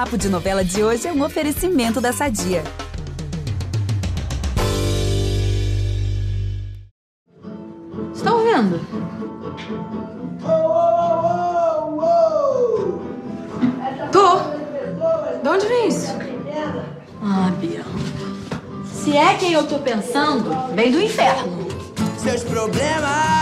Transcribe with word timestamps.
Papo 0.00 0.16
de 0.16 0.30
Novela 0.30 0.64
de 0.64 0.82
hoje 0.82 1.06
é 1.06 1.12
um 1.12 1.22
oferecimento 1.22 2.00
da 2.00 2.10
Sadia. 2.10 2.64
Estão 8.14 8.38
ouvindo? 8.38 8.80
Tô. 14.10 14.38
De 15.42 15.48
onde 15.50 15.66
vem 15.66 15.88
isso? 15.88 16.16
Ah, 17.22 17.52
Bianca. 17.60 17.84
Se 18.86 19.14
é 19.14 19.34
quem 19.34 19.52
eu 19.52 19.66
tô 19.66 19.80
pensando, 19.80 20.74
vem 20.74 20.92
do 20.92 20.98
inferno. 20.98 21.68
Seus 22.16 22.42
problemas. 22.42 23.39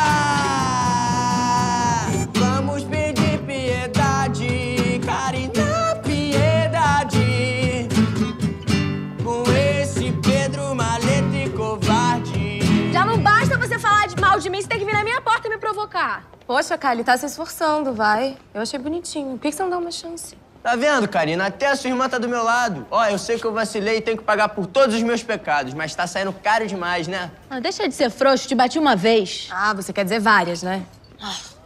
Mal 14.38 14.40
de 14.40 14.50
mim, 14.50 14.62
você 14.62 14.68
tem 14.68 14.78
que 14.78 14.84
vir 14.84 14.94
na 14.94 15.02
minha 15.02 15.20
porta 15.20 15.48
e 15.48 15.50
me 15.50 15.58
provocar. 15.58 16.24
Poxa, 16.46 16.78
Kali, 16.78 17.02
tá 17.02 17.16
se 17.16 17.26
esforçando, 17.26 17.92
vai. 17.92 18.36
Eu 18.54 18.62
achei 18.62 18.78
bonitinho. 18.78 19.32
Por 19.32 19.40
que 19.40 19.52
você 19.52 19.62
não 19.62 19.70
dá 19.70 19.78
uma 19.78 19.90
chance? 19.90 20.38
Tá 20.62 20.76
vendo, 20.76 21.08
Karina? 21.08 21.46
Até 21.46 21.66
a 21.66 21.76
sua 21.76 21.90
irmã 21.90 22.08
tá 22.08 22.18
do 22.18 22.28
meu 22.28 22.44
lado. 22.44 22.86
Ó, 22.90 23.04
eu 23.06 23.18
sei 23.18 23.38
que 23.38 23.44
eu 23.44 23.52
vacilei 23.52 23.98
e 23.98 24.00
tenho 24.00 24.16
que 24.16 24.22
pagar 24.22 24.50
por 24.50 24.66
todos 24.66 24.94
os 24.94 25.02
meus 25.02 25.22
pecados, 25.22 25.74
mas 25.74 25.94
tá 25.94 26.06
saindo 26.06 26.32
caro 26.32 26.66
demais, 26.66 27.08
né? 27.08 27.30
Ah, 27.50 27.58
deixa 27.58 27.88
de 27.88 27.94
ser 27.94 28.10
frouxo, 28.10 28.46
te 28.46 28.54
bati 28.54 28.78
uma 28.78 28.94
vez. 28.94 29.48
Ah, 29.50 29.74
você 29.74 29.92
quer 29.92 30.04
dizer 30.04 30.20
várias, 30.20 30.62
né? 30.62 30.84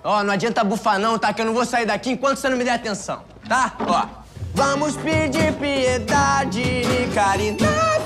Ó, 0.03 0.23
não 0.25 0.33
adianta 0.33 0.65
bufar 0.65 0.99
não, 0.99 1.19
tá? 1.19 1.33
Que 1.33 1.43
eu 1.43 1.47
não 1.47 1.55
vou 1.55 1.67
sair 1.67 1.85
daqui 1.85 2.11
enquanto 2.11 2.39
você 2.39 2.49
não 2.49 2.57
me 2.57 2.65
der 2.65 2.73
atenção, 2.73 3.23
tá? 3.47 3.75
Ó. 3.87 4.23
Vamos 4.55 4.97
pedir 4.97 5.53
piedade, 5.55 6.83
Karina, 7.15 7.57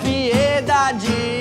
piedade. 0.02 1.36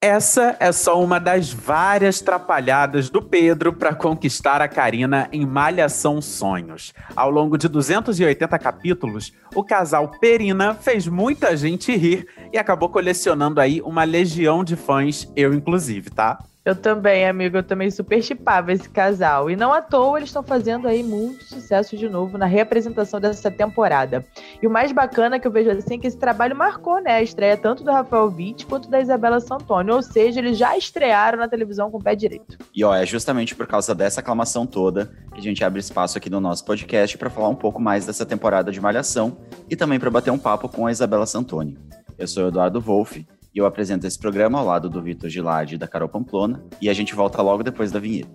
Essa 0.00 0.54
é 0.60 0.70
só 0.72 1.02
uma 1.02 1.18
das 1.18 1.50
várias 1.50 2.20
trapalhadas 2.20 3.08
do 3.08 3.22
Pedro 3.22 3.72
para 3.72 3.94
conquistar 3.94 4.60
a 4.60 4.68
Karina 4.68 5.26
em 5.32 5.46
Malhação 5.46 6.20
Sonhos. 6.20 6.92
Ao 7.16 7.30
longo 7.30 7.56
de 7.56 7.66
280 7.66 8.58
capítulos, 8.58 9.32
o 9.54 9.64
casal 9.64 10.10
Perina 10.20 10.74
fez 10.74 11.08
muita 11.08 11.56
gente 11.56 11.96
rir 11.96 12.26
e 12.52 12.58
acabou 12.58 12.90
colecionando 12.90 13.58
aí 13.58 13.80
uma 13.80 14.04
legião 14.04 14.62
de 14.62 14.76
fãs, 14.76 15.32
eu 15.34 15.54
inclusive, 15.54 16.10
tá? 16.10 16.40
Eu 16.66 16.74
também, 16.74 17.24
amigo, 17.24 17.58
eu 17.58 17.62
também 17.62 17.88
super 17.92 18.20
chipava 18.20 18.72
esse 18.72 18.88
casal. 18.88 19.48
E 19.48 19.54
não 19.54 19.72
à 19.72 19.80
toa 19.80 20.18
eles 20.18 20.30
estão 20.30 20.42
fazendo 20.42 20.88
aí 20.88 21.00
muito 21.00 21.44
sucesso 21.44 21.96
de 21.96 22.08
novo 22.08 22.36
na 22.36 22.44
reapresentação 22.44 23.20
dessa 23.20 23.52
temporada. 23.52 24.26
E 24.60 24.66
o 24.66 24.70
mais 24.70 24.90
bacana 24.90 25.38
que 25.38 25.46
eu 25.46 25.52
vejo 25.52 25.70
assim 25.70 25.94
é 25.94 25.98
que 25.98 26.08
esse 26.08 26.18
trabalho 26.18 26.56
marcou, 26.56 27.00
né, 27.00 27.12
a 27.12 27.22
estreia 27.22 27.56
tanto 27.56 27.84
do 27.84 27.92
Rafael 27.92 28.26
Witt 28.36 28.66
quanto 28.66 28.90
da 28.90 29.00
Isabela 29.00 29.38
Santoni. 29.38 29.92
Ou 29.92 30.02
seja, 30.02 30.40
eles 30.40 30.58
já 30.58 30.76
estrearam 30.76 31.38
na 31.38 31.46
televisão 31.46 31.88
com 31.88 31.98
o 31.98 32.02
pé 32.02 32.16
direito. 32.16 32.58
E 32.74 32.82
ó, 32.82 32.92
é 32.92 33.06
justamente 33.06 33.54
por 33.54 33.68
causa 33.68 33.94
dessa 33.94 34.18
aclamação 34.18 34.66
toda 34.66 35.12
que 35.32 35.38
a 35.38 35.42
gente 35.42 35.62
abre 35.62 35.78
espaço 35.78 36.18
aqui 36.18 36.28
no 36.28 36.40
nosso 36.40 36.64
podcast 36.64 37.16
para 37.16 37.30
falar 37.30 37.48
um 37.48 37.54
pouco 37.54 37.80
mais 37.80 38.06
dessa 38.06 38.26
temporada 38.26 38.72
de 38.72 38.80
Malhação 38.80 39.38
e 39.70 39.76
também 39.76 40.00
para 40.00 40.10
bater 40.10 40.32
um 40.32 40.38
papo 40.38 40.68
com 40.68 40.84
a 40.84 40.90
Isabela 40.90 41.26
Santoni. 41.26 41.78
Eu 42.18 42.26
sou 42.26 42.46
o 42.46 42.48
Eduardo 42.48 42.80
Wolff 42.80 43.24
e 43.56 43.58
eu 43.58 43.64
apresento 43.64 44.06
esse 44.06 44.18
programa 44.18 44.58
ao 44.58 44.66
lado 44.66 44.90
do 44.90 45.02
Vitor 45.02 45.30
Gilade 45.30 45.76
e 45.76 45.78
da 45.78 45.88
Carol 45.88 46.10
Pamplona 46.10 46.62
e 46.78 46.90
a 46.90 46.92
gente 46.92 47.14
volta 47.14 47.40
logo 47.40 47.62
depois 47.62 47.90
da 47.90 47.98
vinheta. 47.98 48.28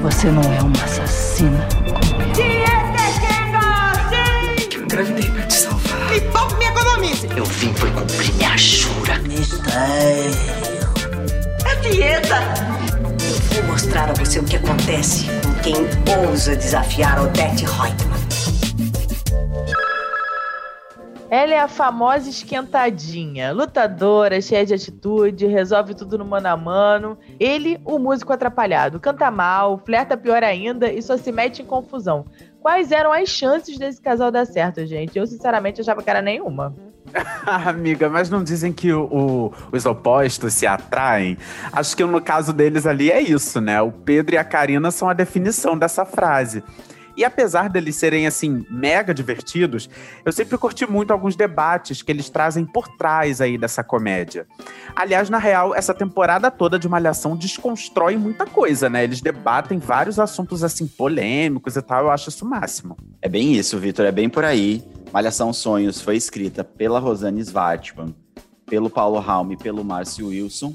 Você 0.00 0.30
não 0.30 0.42
é 0.42 0.62
uma 0.62 0.82
assassina 0.82 1.68
como 1.92 2.22
eu. 2.22 2.44
Eu 4.74 4.82
engravidei 4.82 5.30
pra 5.30 5.42
te 5.42 5.54
salvar. 5.54 6.10
Me 6.10 6.20
poupe 6.22 6.54
me 6.56 6.64
economize. 6.64 7.28
Eu 7.36 7.44
vim 7.44 7.74
por 7.74 7.90
cumprir 7.92 8.32
minha 8.34 8.56
jura. 8.56 9.18
Mistério. 9.18 10.30
É 11.66 11.76
dieta. 11.76 12.36
Eu 13.30 13.62
vou 13.62 13.72
mostrar 13.72 14.08
a 14.10 14.14
você 14.14 14.38
o 14.38 14.44
que 14.44 14.56
acontece 14.56 15.26
com 15.42 15.52
quem 15.62 15.74
ousa 16.26 16.56
desafiar 16.56 17.20
Odette 17.20 17.64
Reutemann. 17.66 18.23
Ela 21.30 21.54
é 21.54 21.58
a 21.58 21.68
famosa 21.68 22.28
esquentadinha, 22.28 23.52
lutadora, 23.52 24.40
cheia 24.40 24.64
de 24.64 24.74
atitude, 24.74 25.46
resolve 25.46 25.94
tudo 25.94 26.18
no 26.18 26.24
mano 26.24 26.48
a 26.48 26.56
mano. 26.56 27.18
Ele, 27.40 27.80
o 27.84 27.98
músico 27.98 28.32
atrapalhado, 28.32 29.00
canta 29.00 29.30
mal, 29.30 29.78
flerta 29.78 30.16
pior 30.16 30.42
ainda 30.42 30.92
e 30.92 31.00
só 31.02 31.16
se 31.16 31.32
mete 31.32 31.62
em 31.62 31.64
confusão. 31.64 32.24
Quais 32.60 32.92
eram 32.92 33.12
as 33.12 33.28
chances 33.28 33.78
desse 33.78 34.00
casal 34.00 34.30
dar 34.30 34.46
certo, 34.46 34.86
gente? 34.86 35.18
Eu, 35.18 35.26
sinceramente, 35.26 35.80
achava 35.80 36.02
que 36.02 36.10
era 36.10 36.22
nenhuma. 36.22 36.74
Amiga, 37.46 38.08
mas 38.08 38.30
não 38.30 38.42
dizem 38.42 38.72
que 38.72 38.92
o, 38.92 39.04
o, 39.04 39.52
os 39.72 39.84
opostos 39.86 40.54
se 40.54 40.66
atraem? 40.66 41.36
Acho 41.72 41.96
que 41.96 42.04
no 42.04 42.20
caso 42.20 42.52
deles 42.52 42.86
ali 42.86 43.10
é 43.10 43.20
isso, 43.20 43.60
né? 43.60 43.80
O 43.82 43.92
Pedro 43.92 44.34
e 44.34 44.38
a 44.38 44.44
Karina 44.44 44.90
são 44.90 45.08
a 45.08 45.12
definição 45.12 45.76
dessa 45.76 46.04
frase. 46.04 46.62
E 47.16 47.24
apesar 47.24 47.68
deles 47.68 47.96
serem, 47.96 48.26
assim, 48.26 48.66
mega 48.70 49.14
divertidos, 49.14 49.88
eu 50.24 50.32
sempre 50.32 50.58
curti 50.58 50.86
muito 50.90 51.12
alguns 51.12 51.36
debates 51.36 52.02
que 52.02 52.10
eles 52.10 52.28
trazem 52.28 52.64
por 52.64 52.88
trás 52.88 53.40
aí 53.40 53.56
dessa 53.56 53.84
comédia. 53.84 54.46
Aliás, 54.96 55.30
na 55.30 55.38
real, 55.38 55.74
essa 55.74 55.94
temporada 55.94 56.50
toda 56.50 56.78
de 56.78 56.88
Malhação 56.88 57.36
desconstrói 57.36 58.16
muita 58.16 58.46
coisa, 58.46 58.88
né? 58.88 59.04
Eles 59.04 59.20
debatem 59.20 59.78
vários 59.78 60.18
assuntos, 60.18 60.64
assim, 60.64 60.86
polêmicos 60.86 61.76
e 61.76 61.82
tal. 61.82 62.04
Eu 62.04 62.10
acho 62.10 62.28
isso 62.28 62.44
o 62.44 62.48
máximo. 62.48 62.96
É 63.22 63.28
bem 63.28 63.54
isso, 63.54 63.78
Vitor, 63.78 64.04
é 64.06 64.12
bem 64.12 64.28
por 64.28 64.44
aí. 64.44 64.82
Malhação 65.12 65.52
Sonhos 65.52 66.00
foi 66.00 66.16
escrita 66.16 66.64
pela 66.64 66.98
Rosane 66.98 67.40
Svartman, 67.40 68.14
pelo 68.66 68.90
Paulo 68.90 69.20
Raum 69.20 69.52
e 69.52 69.56
pelo 69.56 69.84
Márcio 69.84 70.28
Wilson. 70.28 70.74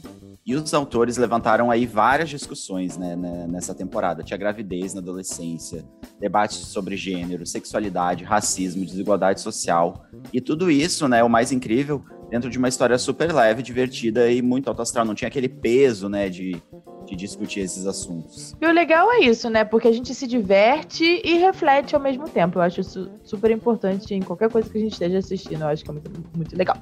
E 0.50 0.56
os 0.56 0.74
autores 0.74 1.16
levantaram 1.16 1.70
aí 1.70 1.86
várias 1.86 2.28
discussões 2.28 2.98
né, 2.98 3.16
né, 3.16 3.46
nessa 3.48 3.72
temporada. 3.76 4.24
Tinha 4.24 4.36
gravidez 4.36 4.96
na 4.96 5.00
adolescência, 5.00 5.86
debates 6.20 6.58
sobre 6.58 6.98
gênero, 6.98 7.46
sexualidade, 7.46 8.24
racismo, 8.24 8.84
desigualdade 8.84 9.42
social. 9.42 10.08
E 10.34 10.42
tudo 10.42 10.72
isso, 10.72 11.08
né, 11.08 11.24
o 11.24 11.30
mais 11.30 11.52
incrível, 11.52 12.04
dentro 12.30 12.50
de 12.50 12.58
uma 12.58 12.68
história 12.68 12.98
super 12.98 13.34
leve, 13.34 13.62
divertida 13.62 14.32
e 14.32 14.42
muito 14.42 14.68
alto 14.68 14.82
astral. 14.82 15.06
Não 15.06 15.16
tinha 15.16 15.28
aquele 15.28 15.50
peso, 15.50 16.08
né, 16.08 16.30
de, 16.30 16.62
de 17.06 17.16
discutir 17.16 17.62
esses 17.62 17.86
assuntos. 17.86 18.56
E 18.62 18.66
o 18.66 18.72
legal 18.72 19.12
é 19.12 19.20
isso, 19.20 19.50
né? 19.50 19.64
Porque 19.64 19.88
a 19.88 19.92
gente 19.92 20.14
se 20.14 20.28
diverte 20.28 21.22
e 21.24 21.38
reflete 21.38 21.96
ao 21.96 22.02
mesmo 22.02 22.30
tempo. 22.30 22.60
Eu 22.60 22.62
acho 22.62 22.82
isso 22.82 23.10
super 23.24 23.52
importante 23.52 24.14
em 24.14 24.22
qualquer 24.22 24.50
coisa 24.50 24.70
que 24.70 24.78
a 24.78 24.82
gente 24.82 24.94
esteja 24.94 25.18
assistindo. 25.18 25.62
Eu 25.62 25.68
acho 25.68 25.84
que 25.84 25.90
é 25.90 25.94
muito, 25.94 26.12
muito 26.36 26.56
legal. 26.56 26.78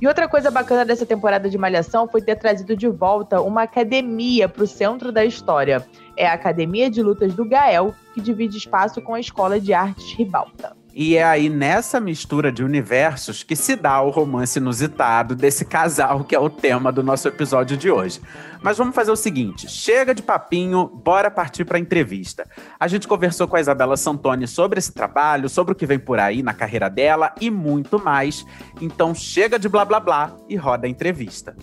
E 0.00 0.06
outra 0.06 0.28
coisa 0.28 0.50
bacana 0.50 0.84
dessa 0.84 1.04
temporada 1.04 1.48
de 1.50 1.58
Malhação 1.58 2.08
foi 2.08 2.22
ter 2.22 2.36
trazido 2.36 2.76
de 2.76 2.88
volta 2.88 3.40
uma 3.40 3.62
academia 3.62 4.48
para 4.48 4.62
o 4.62 4.66
centro 4.66 5.10
da 5.10 5.24
história. 5.24 5.84
É 6.16 6.26
a 6.26 6.34
Academia 6.34 6.90
de 6.90 7.02
Lutas 7.02 7.34
do 7.34 7.44
Gael, 7.44 7.94
que 8.14 8.20
divide 8.20 8.58
espaço 8.58 9.00
com 9.00 9.14
a 9.14 9.20
Escola 9.20 9.58
de 9.58 9.72
Artes 9.72 10.12
Ribalta. 10.12 10.81
E 10.94 11.16
é 11.16 11.24
aí 11.24 11.48
nessa 11.48 11.98
mistura 11.98 12.52
de 12.52 12.62
universos 12.62 13.42
que 13.42 13.56
se 13.56 13.74
dá 13.74 14.02
o 14.02 14.10
romance 14.10 14.58
inusitado 14.58 15.34
desse 15.34 15.64
casal, 15.64 16.22
que 16.22 16.34
é 16.34 16.38
o 16.38 16.50
tema 16.50 16.92
do 16.92 17.02
nosso 17.02 17.26
episódio 17.28 17.76
de 17.76 17.90
hoje. 17.90 18.20
Mas 18.62 18.76
vamos 18.76 18.94
fazer 18.94 19.10
o 19.10 19.16
seguinte: 19.16 19.68
chega 19.68 20.14
de 20.14 20.22
papinho, 20.22 20.86
bora 20.86 21.30
partir 21.30 21.64
para 21.64 21.78
a 21.78 21.80
entrevista. 21.80 22.46
A 22.78 22.86
gente 22.88 23.08
conversou 23.08 23.48
com 23.48 23.56
a 23.56 23.60
Isabela 23.60 23.96
Santoni 23.96 24.46
sobre 24.46 24.78
esse 24.78 24.92
trabalho, 24.92 25.48
sobre 25.48 25.72
o 25.72 25.76
que 25.76 25.86
vem 25.86 25.98
por 25.98 26.18
aí 26.18 26.42
na 26.42 26.52
carreira 26.52 26.90
dela 26.90 27.34
e 27.40 27.50
muito 27.50 27.98
mais. 27.98 28.44
Então 28.80 29.14
chega 29.14 29.58
de 29.58 29.68
blá 29.68 29.84
blá 29.84 29.98
blá 29.98 30.36
e 30.48 30.56
roda 30.56 30.86
a 30.86 30.90
entrevista. 30.90 31.56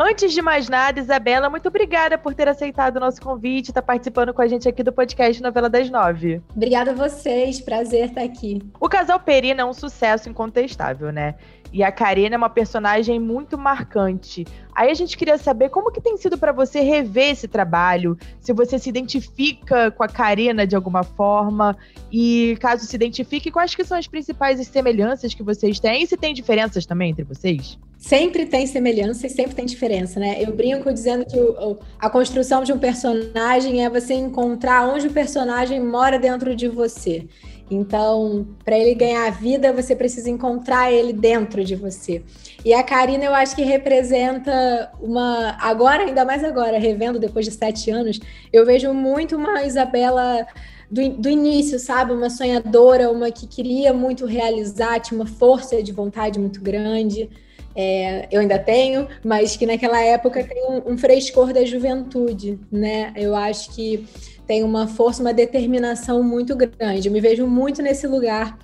Antes 0.00 0.32
de 0.32 0.40
mais 0.40 0.68
nada, 0.68 1.00
Isabela, 1.00 1.50
muito 1.50 1.66
obrigada 1.66 2.16
por 2.16 2.32
ter 2.32 2.46
aceitado 2.46 2.98
o 2.98 3.00
nosso 3.00 3.20
convite 3.20 3.66
e 3.66 3.70
estar 3.72 3.82
participando 3.82 4.32
com 4.32 4.40
a 4.40 4.46
gente 4.46 4.68
aqui 4.68 4.80
do 4.84 4.92
podcast 4.92 5.42
Novela 5.42 5.68
das 5.68 5.90
Nove. 5.90 6.40
Obrigada 6.54 6.92
a 6.92 6.94
vocês, 6.94 7.60
prazer 7.60 8.04
estar 8.04 8.22
aqui. 8.22 8.62
O 8.78 8.88
casal 8.88 9.18
Perina 9.18 9.62
é 9.62 9.64
um 9.64 9.72
sucesso 9.72 10.28
incontestável, 10.28 11.10
né? 11.10 11.34
E 11.78 11.82
a 11.84 11.92
Karina 11.92 12.34
é 12.34 12.36
uma 12.36 12.50
personagem 12.50 13.20
muito 13.20 13.56
marcante. 13.56 14.44
Aí 14.74 14.90
a 14.90 14.94
gente 14.94 15.16
queria 15.16 15.38
saber 15.38 15.68
como 15.68 15.92
que 15.92 16.00
tem 16.00 16.16
sido 16.16 16.36
para 16.36 16.50
você 16.50 16.80
rever 16.80 17.30
esse 17.30 17.46
trabalho, 17.46 18.18
se 18.40 18.52
você 18.52 18.80
se 18.80 18.88
identifica 18.88 19.88
com 19.92 20.02
a 20.02 20.08
Karina 20.08 20.66
de 20.66 20.74
alguma 20.74 21.04
forma 21.04 21.76
e 22.10 22.58
caso 22.60 22.84
se 22.84 22.96
identifique, 22.96 23.52
quais 23.52 23.76
que 23.76 23.84
são 23.84 23.96
as 23.96 24.08
principais 24.08 24.66
semelhanças 24.66 25.34
que 25.34 25.42
vocês 25.44 25.78
têm 25.78 26.02
e 26.02 26.06
se 26.08 26.16
tem 26.16 26.34
diferenças 26.34 26.84
também 26.84 27.10
entre 27.12 27.22
vocês? 27.22 27.78
Sempre 27.96 28.46
tem 28.46 28.66
semelhança 28.66 29.28
e 29.28 29.30
sempre 29.30 29.54
tem 29.54 29.64
diferença, 29.64 30.18
né? 30.18 30.42
Eu 30.42 30.52
brinco 30.52 30.92
dizendo 30.92 31.24
que 31.24 31.38
o, 31.38 31.78
a 31.98 32.10
construção 32.10 32.64
de 32.64 32.72
um 32.72 32.78
personagem 32.78 33.84
é 33.84 33.90
você 33.90 34.14
encontrar 34.14 34.88
onde 34.88 35.06
o 35.06 35.12
personagem 35.12 35.80
mora 35.80 36.18
dentro 36.18 36.56
de 36.56 36.66
você. 36.66 37.28
Então, 37.70 38.46
para 38.64 38.78
ele 38.78 38.94
ganhar 38.94 39.30
vida, 39.30 39.72
você 39.72 39.94
precisa 39.94 40.30
encontrar 40.30 40.92
ele 40.92 41.12
dentro 41.12 41.62
de 41.62 41.74
você. 41.74 42.22
E 42.64 42.72
a 42.72 42.82
Karina, 42.82 43.24
eu 43.24 43.34
acho 43.34 43.54
que 43.54 43.62
representa 43.62 44.90
uma. 45.00 45.56
Agora, 45.60 46.04
ainda 46.04 46.24
mais 46.24 46.42
agora, 46.42 46.78
revendo 46.78 47.18
depois 47.18 47.44
de 47.44 47.52
sete 47.52 47.90
anos, 47.90 48.18
eu 48.52 48.64
vejo 48.64 48.92
muito 48.92 49.36
uma 49.36 49.62
Isabela 49.64 50.46
do, 50.90 51.08
do 51.10 51.28
início, 51.28 51.78
sabe? 51.78 52.12
Uma 52.12 52.30
sonhadora, 52.30 53.10
uma 53.10 53.30
que 53.30 53.46
queria 53.46 53.92
muito 53.92 54.26
realizar, 54.26 55.00
tinha 55.00 55.20
uma 55.20 55.26
força 55.26 55.82
de 55.82 55.92
vontade 55.92 56.38
muito 56.38 56.60
grande. 56.60 57.28
É, 57.76 58.26
eu 58.32 58.40
ainda 58.40 58.58
tenho, 58.58 59.06
mas 59.24 59.56
que 59.56 59.64
naquela 59.64 60.00
época 60.00 60.42
tem 60.42 60.64
um, 60.68 60.92
um, 60.92 60.98
frescor 60.98 61.52
da 61.52 61.64
juventude, 61.64 62.58
né? 62.72 63.12
Eu 63.14 63.36
acho 63.36 63.72
que 63.72 64.04
tem 64.48 64.64
uma 64.64 64.88
força, 64.88 65.22
uma 65.22 65.34
determinação 65.34 66.22
muito 66.22 66.56
grande. 66.56 67.06
Eu 67.06 67.12
me 67.12 67.20
vejo 67.20 67.46
muito 67.46 67.82
nesse 67.82 68.06
lugar. 68.06 68.58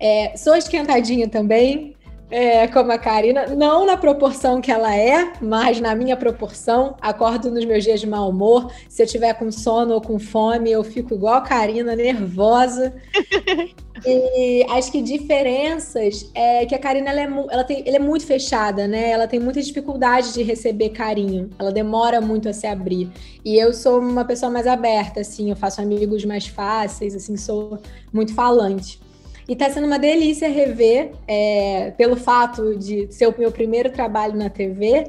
É, 0.00 0.34
sou 0.36 0.56
esquentadinha 0.56 1.28
também, 1.28 1.94
é, 2.30 2.66
como 2.66 2.90
a 2.90 2.98
Karina, 2.98 3.46
não 3.46 3.86
na 3.86 3.96
proporção 3.96 4.60
que 4.60 4.70
ela 4.70 4.94
é, 4.94 5.32
mas 5.40 5.80
na 5.80 5.94
minha 5.94 6.16
proporção. 6.16 6.96
Acordo 7.00 7.50
nos 7.50 7.64
meus 7.64 7.84
dias 7.84 8.00
de 8.00 8.06
mau 8.06 8.30
humor. 8.30 8.72
Se 8.88 9.02
eu 9.02 9.06
tiver 9.06 9.32
com 9.34 9.50
sono 9.52 9.94
ou 9.94 10.00
com 10.00 10.18
fome, 10.18 10.70
eu 10.70 10.82
fico 10.82 11.14
igual 11.14 11.34
a 11.34 11.40
Karina, 11.40 11.94
nervosa. 11.94 12.94
e 14.04 14.66
acho 14.70 14.90
que 14.90 15.00
diferenças 15.00 16.28
é 16.34 16.66
que 16.66 16.74
a 16.74 16.78
Karina 16.78 17.10
ela 17.10 17.20
é, 17.20 17.46
ela 17.54 17.64
tem, 17.64 17.84
ela 17.86 17.96
é 17.96 18.00
muito 18.00 18.26
fechada, 18.26 18.88
né? 18.88 19.10
Ela 19.10 19.28
tem 19.28 19.38
muita 19.38 19.62
dificuldade 19.62 20.34
de 20.34 20.42
receber 20.42 20.90
carinho. 20.90 21.50
Ela 21.58 21.70
demora 21.70 22.20
muito 22.20 22.48
a 22.48 22.52
se 22.52 22.66
abrir. 22.66 23.08
E 23.44 23.56
eu 23.56 23.72
sou 23.72 24.00
uma 24.00 24.24
pessoa 24.24 24.50
mais 24.50 24.66
aberta, 24.66 25.20
assim. 25.20 25.50
Eu 25.50 25.56
faço 25.56 25.80
amigos 25.80 26.24
mais 26.24 26.48
fáceis, 26.48 27.14
assim. 27.14 27.36
Sou 27.36 27.78
muito 28.12 28.34
falante. 28.34 29.05
E 29.48 29.52
está 29.52 29.70
sendo 29.70 29.86
uma 29.86 29.98
delícia 29.98 30.48
rever, 30.48 31.12
é, 31.26 31.92
pelo 31.96 32.16
fato 32.16 32.76
de 32.76 33.12
ser 33.12 33.28
o 33.28 33.34
meu 33.38 33.52
primeiro 33.52 33.90
trabalho 33.90 34.36
na 34.36 34.50
TV, 34.50 35.06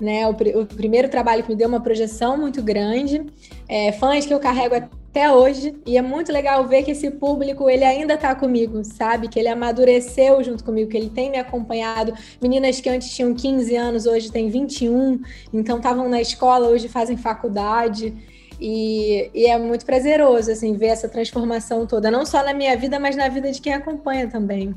né? 0.00 0.26
O, 0.26 0.30
o 0.30 0.66
primeiro 0.66 1.08
trabalho 1.08 1.42
que 1.42 1.48
me 1.48 1.56
deu 1.56 1.68
uma 1.68 1.80
projeção 1.80 2.36
muito 2.36 2.62
grande, 2.62 3.24
é, 3.68 3.92
fãs 3.92 4.26
que 4.26 4.32
eu 4.32 4.38
carrego 4.38 4.74
até 4.74 5.32
hoje, 5.32 5.74
e 5.86 5.96
é 5.96 6.02
muito 6.02 6.30
legal 6.30 6.66
ver 6.66 6.82
que 6.82 6.90
esse 6.90 7.10
público 7.10 7.68
ele 7.68 7.82
ainda 7.82 8.14
está 8.14 8.34
comigo, 8.34 8.84
sabe? 8.84 9.26
Que 9.26 9.38
ele 9.38 9.48
amadureceu 9.48 10.42
junto 10.44 10.62
comigo, 10.62 10.90
que 10.90 10.96
ele 10.96 11.10
tem 11.10 11.30
me 11.30 11.38
acompanhado. 11.38 12.12
Meninas 12.40 12.80
que 12.80 12.88
antes 12.88 13.10
tinham 13.10 13.34
15 13.34 13.74
anos, 13.74 14.06
hoje 14.06 14.30
têm 14.30 14.50
21, 14.50 15.20
então 15.52 15.78
estavam 15.78 16.08
na 16.08 16.20
escola, 16.20 16.68
hoje 16.68 16.88
fazem 16.88 17.16
faculdade. 17.16 18.14
E, 18.60 19.30
e, 19.34 19.46
é 19.46 19.56
muito 19.58 19.86
prazeroso, 19.86 20.50
assim, 20.50 20.76
ver 20.76 20.88
essa 20.88 21.08
transformação 21.08 21.86
toda, 21.86 22.10
não 22.10 22.26
só 22.26 22.42
na 22.44 22.52
minha 22.52 22.76
vida, 22.76 22.98
mas 22.98 23.14
na 23.14 23.28
vida 23.28 23.50
de 23.52 23.60
quem 23.60 23.72
acompanha 23.72 24.28
também. 24.28 24.74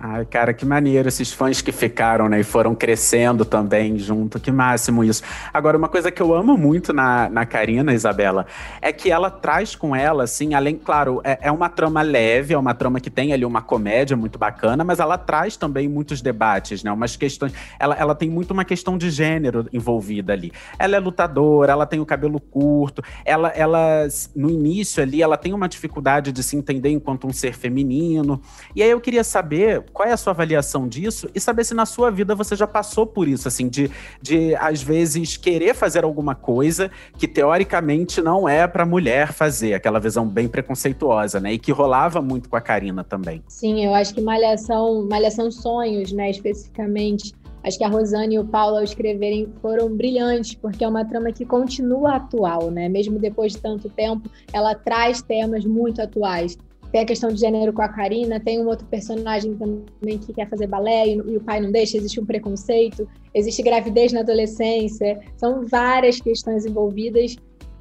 Ai, 0.00 0.24
cara, 0.24 0.54
que 0.54 0.64
maneiro 0.64 1.08
esses 1.08 1.32
fãs 1.32 1.60
que 1.60 1.72
ficaram, 1.72 2.28
né? 2.28 2.38
E 2.38 2.44
foram 2.44 2.72
crescendo 2.72 3.44
também 3.44 3.98
junto. 3.98 4.38
Que 4.38 4.52
máximo 4.52 5.02
isso. 5.02 5.24
Agora, 5.52 5.76
uma 5.76 5.88
coisa 5.88 6.08
que 6.08 6.22
eu 6.22 6.32
amo 6.32 6.56
muito 6.56 6.92
na, 6.92 7.28
na 7.28 7.44
Karina, 7.44 7.92
Isabela, 7.92 8.46
é 8.80 8.92
que 8.92 9.10
ela 9.10 9.28
traz 9.28 9.74
com 9.74 9.96
ela, 9.96 10.22
assim, 10.22 10.54
além, 10.54 10.76
claro, 10.76 11.20
é, 11.24 11.38
é 11.42 11.50
uma 11.50 11.68
trama 11.68 12.00
leve, 12.02 12.54
é 12.54 12.58
uma 12.58 12.74
trama 12.74 13.00
que 13.00 13.10
tem 13.10 13.32
ali 13.32 13.44
uma 13.44 13.60
comédia 13.60 14.16
muito 14.16 14.38
bacana, 14.38 14.84
mas 14.84 15.00
ela 15.00 15.18
traz 15.18 15.56
também 15.56 15.88
muitos 15.88 16.22
debates, 16.22 16.84
né? 16.84 16.92
Umas 16.92 17.16
questões. 17.16 17.52
Ela, 17.76 17.96
ela 17.96 18.14
tem 18.14 18.30
muito 18.30 18.52
uma 18.52 18.64
questão 18.64 18.96
de 18.96 19.10
gênero 19.10 19.66
envolvida 19.72 20.32
ali. 20.32 20.52
Ela 20.78 20.94
é 20.94 21.00
lutadora, 21.00 21.72
ela 21.72 21.86
tem 21.86 21.98
o 21.98 22.06
cabelo 22.06 22.38
curto, 22.38 23.02
ela, 23.24 23.48
ela 23.48 24.06
no 24.36 24.48
início 24.48 25.02
ali, 25.02 25.22
ela 25.22 25.36
tem 25.36 25.52
uma 25.52 25.68
dificuldade 25.68 26.30
de 26.30 26.42
se 26.44 26.56
entender 26.56 26.90
enquanto 26.90 27.26
um 27.26 27.32
ser 27.32 27.52
feminino. 27.52 28.40
E 28.76 28.82
aí 28.82 28.90
eu 28.90 29.00
queria 29.00 29.24
saber 29.24 29.87
qual 29.92 30.08
é 30.08 30.12
a 30.12 30.16
sua 30.16 30.32
avaliação 30.32 30.88
disso 30.88 31.28
e 31.34 31.40
saber 31.40 31.64
se 31.64 31.74
na 31.74 31.86
sua 31.86 32.10
vida 32.10 32.34
você 32.34 32.54
já 32.54 32.66
passou 32.66 33.06
por 33.06 33.28
isso, 33.28 33.48
assim, 33.48 33.68
de, 33.68 33.90
de 34.20 34.54
às 34.56 34.82
vezes 34.82 35.36
querer 35.36 35.74
fazer 35.74 36.04
alguma 36.04 36.34
coisa 36.34 36.90
que 37.16 37.26
teoricamente 37.26 38.20
não 38.20 38.48
é 38.48 38.66
para 38.66 38.84
mulher 38.86 39.32
fazer, 39.32 39.74
aquela 39.74 39.98
visão 39.98 40.26
bem 40.26 40.48
preconceituosa, 40.48 41.40
né? 41.40 41.52
E 41.52 41.58
que 41.58 41.72
rolava 41.72 42.20
muito 42.20 42.48
com 42.48 42.56
a 42.56 42.60
Karina 42.60 43.02
também. 43.04 43.42
Sim, 43.48 43.84
eu 43.84 43.94
acho 43.94 44.14
que 44.14 44.20
Malhação, 44.20 45.06
Malhação 45.08 45.50
Sonhos, 45.50 46.12
né, 46.12 46.30
especificamente, 46.30 47.32
Acho 47.62 47.76
que 47.76 47.84
a 47.84 47.88
Rosane 47.88 48.36
e 48.36 48.38
o 48.38 48.44
Paulo, 48.44 48.76
ao 48.76 48.84
escreverem, 48.84 49.48
foram 49.60 49.94
brilhantes, 49.94 50.54
porque 50.54 50.84
é 50.84 50.88
uma 50.88 51.04
trama 51.04 51.32
que 51.32 51.44
continua 51.44 52.16
atual, 52.16 52.70
né? 52.70 52.88
Mesmo 52.88 53.18
depois 53.18 53.52
de 53.52 53.58
tanto 53.58 53.88
tempo, 53.90 54.30
ela 54.52 54.74
traz 54.74 55.20
temas 55.20 55.64
muito 55.64 56.00
atuais. 56.00 56.56
Tem 56.90 57.02
a 57.02 57.04
questão 57.04 57.30
de 57.30 57.40
gênero 57.40 57.72
com 57.72 57.82
a 57.82 57.88
Karina, 57.88 58.40
tem 58.40 58.60
um 58.60 58.66
outro 58.66 58.86
personagem 58.86 59.54
também 59.54 60.18
que 60.18 60.32
quer 60.32 60.48
fazer 60.48 60.66
balé 60.66 61.08
e, 61.08 61.16
e, 61.16 61.36
o 61.36 61.40
pai 61.40 61.60
não 61.60 61.70
deixa, 61.70 61.96
existe 61.96 62.18
um 62.18 62.24
preconceito, 62.24 63.06
existe 63.34 63.62
gravidez 63.62 64.12
na 64.12 64.20
adolescência, 64.20 65.20
são 65.36 65.66
várias 65.66 66.20
questões 66.20 66.64
envolvidas. 66.64 67.36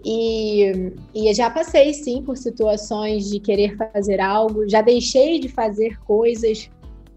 E, 0.05 0.93
e 1.13 1.33
já 1.33 1.49
passei, 1.49 1.93
sim, 1.93 2.21
por 2.21 2.37
situações 2.37 3.29
de 3.29 3.39
querer 3.39 3.75
fazer 3.75 4.21
algo, 4.21 4.67
já 4.69 4.81
deixei 4.81 5.39
de 5.39 5.49
fazer 5.49 5.97
coisas 6.01 6.69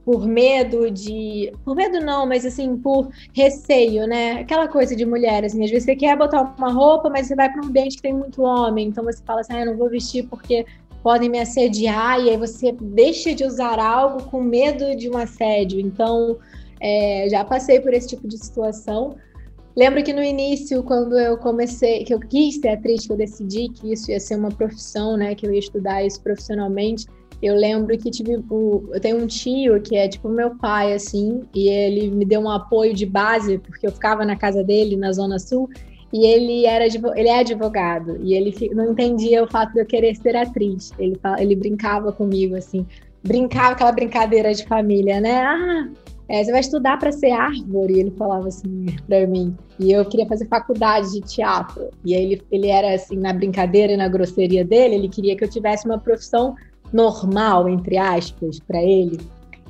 por 0.04 0.26
medo 0.26 0.90
de. 0.90 1.52
Por 1.64 1.76
medo 1.76 2.00
não, 2.00 2.26
mas 2.26 2.44
assim, 2.44 2.76
por 2.76 3.10
receio, 3.32 4.06
né? 4.06 4.40
Aquela 4.40 4.66
coisa 4.66 4.96
de 4.96 5.04
mulher, 5.04 5.44
assim, 5.44 5.62
às 5.62 5.70
vezes 5.70 5.84
você 5.84 5.94
quer 5.94 6.16
botar 6.16 6.54
uma 6.58 6.72
roupa, 6.72 7.08
mas 7.10 7.26
você 7.26 7.36
vai 7.36 7.50
para 7.50 7.62
um 7.62 7.66
ambiente 7.66 7.96
que 7.96 8.02
tem 8.02 8.14
muito 8.14 8.42
homem, 8.42 8.88
então 8.88 9.04
você 9.04 9.22
fala 9.24 9.40
assim, 9.40 9.52
ah, 9.52 9.60
eu 9.60 9.66
não 9.66 9.76
vou 9.76 9.88
vestir 9.88 10.26
porque 10.26 10.64
podem 11.02 11.28
me 11.28 11.38
assediar, 11.38 12.20
e 12.20 12.30
aí 12.30 12.36
você 12.36 12.72
deixa 12.72 13.34
de 13.34 13.44
usar 13.44 13.78
algo 13.78 14.24
com 14.24 14.40
medo 14.40 14.94
de 14.96 15.08
um 15.08 15.16
assédio. 15.16 15.80
Então, 15.80 16.38
é, 16.80 17.26
já 17.30 17.44
passei 17.44 17.80
por 17.80 17.92
esse 17.92 18.08
tipo 18.08 18.26
de 18.28 18.38
situação. 18.38 19.16
Lembro 19.76 20.02
que 20.02 20.12
no 20.12 20.22
início, 20.22 20.82
quando 20.82 21.18
eu 21.18 21.38
comecei, 21.38 22.04
que 22.04 22.12
eu 22.12 22.20
quis 22.20 22.56
ser 22.56 22.68
atriz, 22.68 23.06
que 23.06 23.12
eu 23.12 23.16
decidi 23.16 23.68
que 23.68 23.92
isso 23.92 24.10
ia 24.10 24.18
ser 24.18 24.36
uma 24.36 24.50
profissão, 24.50 25.16
né, 25.16 25.34
que 25.34 25.46
eu 25.46 25.52
ia 25.52 25.60
estudar 25.60 26.04
isso 26.04 26.20
profissionalmente, 26.20 27.06
eu 27.42 27.54
lembro 27.54 27.96
que 27.96 28.10
tive 28.10 28.44
o, 28.50 28.90
eu 28.92 29.00
tenho 29.00 29.16
um 29.22 29.26
tio 29.26 29.80
que 29.80 29.96
é 29.96 30.06
tipo 30.06 30.28
meu 30.28 30.56
pai 30.56 30.92
assim, 30.92 31.42
e 31.54 31.68
ele 31.68 32.10
me 32.10 32.24
deu 32.24 32.40
um 32.40 32.50
apoio 32.50 32.92
de 32.92 33.06
base 33.06 33.56
porque 33.58 33.86
eu 33.86 33.92
ficava 33.92 34.24
na 34.26 34.36
casa 34.36 34.62
dele 34.62 34.96
na 34.96 35.10
zona 35.12 35.38
sul 35.38 35.70
e 36.12 36.26
ele 36.26 36.66
era 36.66 36.84
ele 36.86 37.28
é 37.28 37.38
advogado 37.38 38.18
e 38.22 38.34
ele 38.34 38.54
não 38.74 38.92
entendia 38.92 39.44
o 39.44 39.50
fato 39.50 39.72
de 39.72 39.80
eu 39.80 39.86
querer 39.86 40.14
ser 40.16 40.36
atriz. 40.36 40.92
Ele 40.98 41.18
ele 41.38 41.54
brincava 41.54 42.12
comigo 42.12 42.56
assim, 42.56 42.86
brincava 43.22 43.72
aquela 43.72 43.92
brincadeira 43.92 44.52
de 44.52 44.64
família, 44.66 45.20
né? 45.20 45.42
Ah, 45.42 45.88
é, 46.28 46.44
você 46.44 46.50
vai 46.50 46.60
estudar 46.60 46.98
para 46.98 47.12
ser 47.12 47.30
árvore, 47.30 48.00
ele 48.00 48.10
falava 48.12 48.48
assim 48.48 48.86
para 49.06 49.26
mim. 49.26 49.56
E 49.78 49.92
eu 49.92 50.04
queria 50.04 50.26
fazer 50.26 50.46
faculdade 50.46 51.12
de 51.12 51.20
teatro. 51.20 51.88
E 52.04 52.14
ele 52.14 52.42
ele 52.50 52.68
era 52.68 52.94
assim 52.94 53.16
na 53.16 53.32
brincadeira 53.32 53.92
e 53.92 53.96
na 53.96 54.08
grosseria 54.08 54.64
dele, 54.64 54.96
ele 54.96 55.08
queria 55.08 55.36
que 55.36 55.44
eu 55.44 55.50
tivesse 55.50 55.86
uma 55.86 55.98
profissão 55.98 56.54
normal 56.92 57.68
entre 57.68 57.96
aspas 57.98 58.58
para 58.60 58.82
ele. 58.82 59.18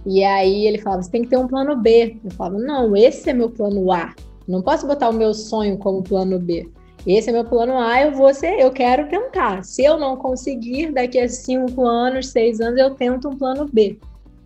E 0.06 0.24
aí 0.24 0.66
ele 0.66 0.78
falava, 0.78 1.02
você 1.02 1.10
tem 1.10 1.22
que 1.22 1.28
ter 1.28 1.36
um 1.36 1.46
plano 1.46 1.76
B. 1.76 2.16
Eu 2.24 2.30
falava, 2.30 2.58
não, 2.58 2.96
esse 2.96 3.28
é 3.28 3.34
meu 3.34 3.50
plano 3.50 3.92
A. 3.92 4.14
Não 4.50 4.62
posso 4.62 4.86
botar 4.86 5.08
o 5.08 5.12
meu 5.12 5.32
sonho 5.32 5.78
como 5.78 6.02
plano 6.02 6.38
B. 6.38 6.68
Esse 7.06 7.30
é 7.30 7.32
meu 7.32 7.44
plano 7.44 7.78
A, 7.78 8.02
eu 8.02 8.12
vou 8.12 8.34
ser, 8.34 8.58
eu 8.58 8.70
quero 8.70 9.08
tentar. 9.08 9.64
Se 9.64 9.84
eu 9.84 9.98
não 9.98 10.16
conseguir, 10.16 10.92
daqui 10.92 11.18
a 11.18 11.28
cinco 11.28 11.86
anos, 11.86 12.28
seis 12.28 12.60
anos, 12.60 12.78
eu 12.78 12.90
tento 12.90 13.28
um 13.28 13.36
plano 13.36 13.66
B. 13.72 13.98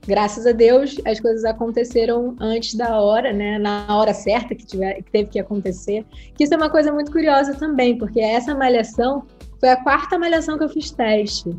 Graças 0.06 0.46
a 0.46 0.52
Deus, 0.52 0.96
as 1.06 1.18
coisas 1.18 1.44
aconteceram 1.44 2.36
antes 2.38 2.74
da 2.74 3.00
hora, 3.00 3.32
né? 3.32 3.58
Na 3.58 3.86
hora 3.96 4.12
certa 4.12 4.54
que, 4.54 4.64
tiver, 4.64 5.02
que 5.02 5.10
teve 5.10 5.30
que 5.30 5.38
acontecer. 5.38 6.04
Que 6.36 6.44
isso 6.44 6.52
é 6.52 6.56
uma 6.56 6.68
coisa 6.68 6.92
muito 6.92 7.10
curiosa 7.10 7.54
também, 7.54 7.96
porque 7.96 8.20
essa 8.20 8.54
malhação 8.54 9.24
foi 9.58 9.70
a 9.70 9.82
quarta 9.82 10.18
malhação 10.18 10.58
que 10.58 10.64
eu 10.64 10.68
fiz 10.68 10.90
teste. 10.90 11.56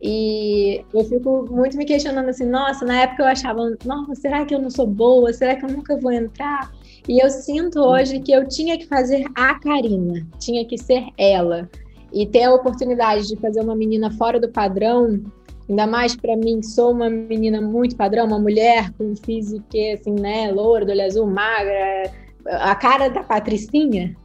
E 0.00 0.84
eu 0.94 1.04
fico 1.04 1.46
muito 1.50 1.76
me 1.76 1.84
questionando 1.84 2.28
assim, 2.28 2.44
nossa, 2.44 2.84
na 2.84 3.00
época 3.00 3.22
eu 3.22 3.26
achava, 3.26 3.76
nossa, 3.84 4.14
será 4.14 4.44
que 4.44 4.54
eu 4.54 4.60
não 4.60 4.70
sou 4.70 4.86
boa? 4.86 5.32
Será 5.32 5.56
que 5.56 5.64
eu 5.64 5.70
nunca 5.70 5.96
vou 5.96 6.12
entrar? 6.12 6.70
E 7.06 7.22
eu 7.22 7.30
sinto 7.30 7.80
hoje 7.80 8.20
que 8.20 8.32
eu 8.32 8.48
tinha 8.48 8.78
que 8.78 8.86
fazer 8.86 9.24
a 9.34 9.58
Karina, 9.58 10.26
tinha 10.38 10.64
que 10.64 10.78
ser 10.78 11.06
ela. 11.16 11.68
E 12.12 12.26
ter 12.26 12.44
a 12.44 12.54
oportunidade 12.54 13.28
de 13.28 13.36
fazer 13.36 13.60
uma 13.60 13.76
menina 13.76 14.10
fora 14.10 14.40
do 14.40 14.48
padrão, 14.48 15.22
ainda 15.68 15.86
mais 15.86 16.16
para 16.16 16.36
mim, 16.36 16.60
que 16.60 16.66
sou 16.66 16.92
uma 16.92 17.10
menina 17.10 17.60
muito 17.60 17.96
padrão, 17.96 18.26
uma 18.26 18.38
mulher 18.38 18.90
com 18.94 19.14
físico 19.14 19.66
assim, 19.94 20.12
né, 20.12 20.50
loura, 20.50 20.86
do 20.86 20.92
olho 20.92 21.04
azul, 21.04 21.26
magra, 21.26 22.10
a 22.46 22.74
cara 22.74 23.08
da 23.08 23.22
Patricinha, 23.22 24.16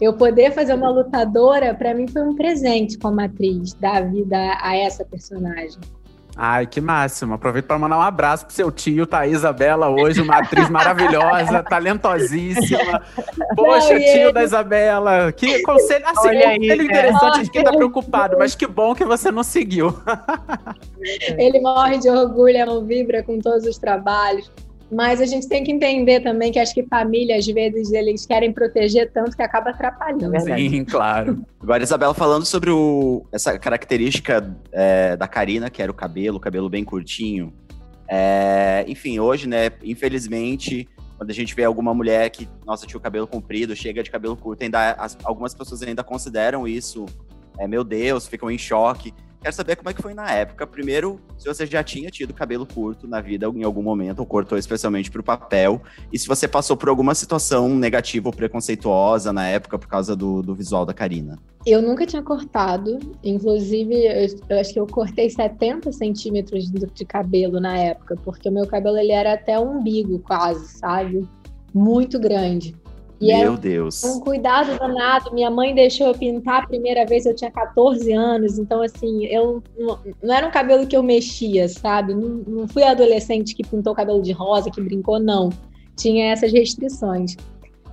eu 0.00 0.14
poder 0.14 0.52
fazer 0.52 0.74
uma 0.74 0.90
lutadora, 0.90 1.74
para 1.74 1.94
mim 1.94 2.08
foi 2.08 2.22
um 2.22 2.34
presente 2.34 2.98
como 2.98 3.20
atriz, 3.20 3.74
dar 3.74 4.10
vida 4.10 4.36
a 4.60 4.76
essa 4.76 5.04
personagem. 5.04 5.78
Ai, 6.36 6.66
que 6.66 6.80
máximo. 6.80 7.34
Aproveito 7.34 7.66
para 7.66 7.78
mandar 7.78 7.98
um 7.98 8.02
abraço 8.02 8.46
pro 8.46 8.54
seu 8.54 8.70
tio, 8.70 9.06
Thaís 9.06 9.34
Isabela, 9.38 9.88
hoje, 9.90 10.22
uma 10.22 10.38
atriz 10.38 10.68
maravilhosa, 10.70 11.62
talentosíssima. 11.68 13.02
Poxa, 13.54 13.94
Não, 13.94 14.00
tio 14.00 14.32
da 14.32 14.42
Isabela. 14.42 15.32
Que 15.32 15.60
conselho, 15.62 16.06
assim, 16.06 16.28
Olha 16.28 16.48
aí, 16.48 16.58
conselho 16.58 16.88
cara. 16.88 17.08
interessante 17.08 17.44
de 17.44 17.50
quem 17.50 17.62
tá 17.62 17.72
preocupado, 17.72 18.36
mas 18.38 18.54
que 18.54 18.66
bom 18.66 18.94
que 18.94 19.04
você 19.04 19.30
não 19.30 19.42
seguiu. 19.42 19.94
Ele 21.36 21.60
morre 21.60 21.98
de 21.98 22.08
orgulho, 22.08 22.64
não 22.64 22.84
vibra 22.84 23.22
com 23.22 23.38
todos 23.38 23.66
os 23.66 23.76
trabalhos. 23.76 24.50
Mas 24.92 25.22
a 25.22 25.24
gente 25.24 25.48
tem 25.48 25.64
que 25.64 25.72
entender 25.72 26.20
também 26.20 26.52
que 26.52 26.58
acho 26.58 26.74
que 26.74 26.82
família, 26.82 27.36
às 27.38 27.46
vezes, 27.46 27.90
eles 27.92 28.26
querem 28.26 28.52
proteger 28.52 29.10
tanto 29.10 29.34
que 29.34 29.42
acaba 29.42 29.70
atrapalhando. 29.70 30.38
Sim, 30.40 30.84
claro. 30.88 31.42
Agora, 31.60 31.82
Isabela, 31.82 32.12
falando 32.12 32.44
sobre 32.44 32.70
o- 32.70 33.24
essa 33.32 33.58
característica 33.58 34.54
é, 34.70 35.16
da 35.16 35.26
Karina, 35.26 35.70
que 35.70 35.80
era 35.82 35.90
o 35.90 35.94
cabelo, 35.94 36.36
o 36.36 36.40
cabelo 36.40 36.68
bem 36.68 36.84
curtinho. 36.84 37.54
É, 38.06 38.84
enfim, 38.86 39.18
hoje, 39.18 39.48
né, 39.48 39.70
infelizmente, 39.82 40.86
quando 41.16 41.30
a 41.30 41.34
gente 41.34 41.54
vê 41.54 41.64
alguma 41.64 41.94
mulher 41.94 42.28
que, 42.28 42.46
nossa, 42.66 42.86
tinha 42.86 42.98
o 42.98 43.00
cabelo 43.02 43.26
comprido, 43.26 43.74
chega 43.74 44.02
de 44.02 44.10
cabelo 44.10 44.36
curto, 44.36 44.62
ainda 44.62 44.92
as- 44.92 45.16
algumas 45.24 45.54
pessoas 45.54 45.82
ainda 45.82 46.04
consideram 46.04 46.68
isso, 46.68 47.06
é, 47.58 47.66
meu 47.66 47.82
Deus, 47.82 48.26
ficam 48.28 48.50
em 48.50 48.58
choque. 48.58 49.14
Quero 49.42 49.56
saber 49.56 49.74
como 49.74 49.90
é 49.90 49.92
que 49.92 50.00
foi 50.00 50.14
na 50.14 50.30
época. 50.30 50.64
Primeiro, 50.64 51.18
se 51.36 51.48
você 51.48 51.66
já 51.66 51.82
tinha 51.82 52.10
tido 52.10 52.32
cabelo 52.32 52.64
curto 52.64 53.08
na 53.08 53.20
vida 53.20 53.50
em 53.52 53.64
algum 53.64 53.82
momento, 53.82 54.20
ou 54.20 54.26
cortou 54.26 54.56
especialmente 54.56 55.10
para 55.10 55.20
o 55.20 55.24
papel, 55.24 55.82
e 56.12 56.18
se 56.18 56.28
você 56.28 56.46
passou 56.46 56.76
por 56.76 56.88
alguma 56.88 57.12
situação 57.12 57.68
negativa 57.68 58.28
ou 58.28 58.32
preconceituosa 58.32 59.32
na 59.32 59.48
época 59.48 59.76
por 59.76 59.88
causa 59.88 60.14
do, 60.14 60.42
do 60.42 60.54
visual 60.54 60.86
da 60.86 60.94
Karina. 60.94 61.40
Eu 61.66 61.82
nunca 61.82 62.06
tinha 62.06 62.22
cortado, 62.22 63.00
inclusive 63.24 64.06
eu, 64.06 64.28
eu 64.48 64.60
acho 64.60 64.72
que 64.72 64.78
eu 64.78 64.86
cortei 64.86 65.28
70 65.28 65.90
centímetros 65.90 66.70
de, 66.70 66.86
de 66.86 67.04
cabelo 67.04 67.58
na 67.58 67.76
época, 67.76 68.14
porque 68.24 68.48
o 68.48 68.52
meu 68.52 68.66
cabelo 68.68 68.96
ele 68.96 69.12
era 69.12 69.32
até 69.32 69.58
umbigo 69.58 70.20
quase, 70.20 70.78
sabe? 70.78 71.28
Muito 71.74 72.20
grande. 72.20 72.76
E 73.22 73.30
era 73.30 73.44
Meu 73.44 73.56
Deus. 73.56 74.02
um 74.02 74.18
cuidado 74.18 74.76
danado. 74.76 75.32
Minha 75.32 75.48
mãe 75.48 75.72
deixou 75.72 76.08
eu 76.08 76.14
pintar 76.14 76.64
a 76.64 76.66
primeira 76.66 77.06
vez, 77.06 77.24
eu 77.24 77.32
tinha 77.32 77.52
14 77.52 78.12
anos, 78.12 78.58
então 78.58 78.82
assim, 78.82 79.24
eu 79.26 79.62
não, 79.78 79.96
não 80.20 80.34
era 80.34 80.44
um 80.44 80.50
cabelo 80.50 80.88
que 80.88 80.96
eu 80.96 81.04
mexia, 81.04 81.68
sabe? 81.68 82.14
Não, 82.14 82.28
não 82.44 82.66
fui 82.66 82.82
adolescente 82.82 83.54
que 83.54 83.62
pintou 83.62 83.94
cabelo 83.94 84.20
de 84.20 84.32
rosa, 84.32 84.72
que 84.72 84.80
brincou, 84.80 85.20
não. 85.20 85.50
Tinha 85.96 86.32
essas 86.32 86.52
restrições. 86.52 87.36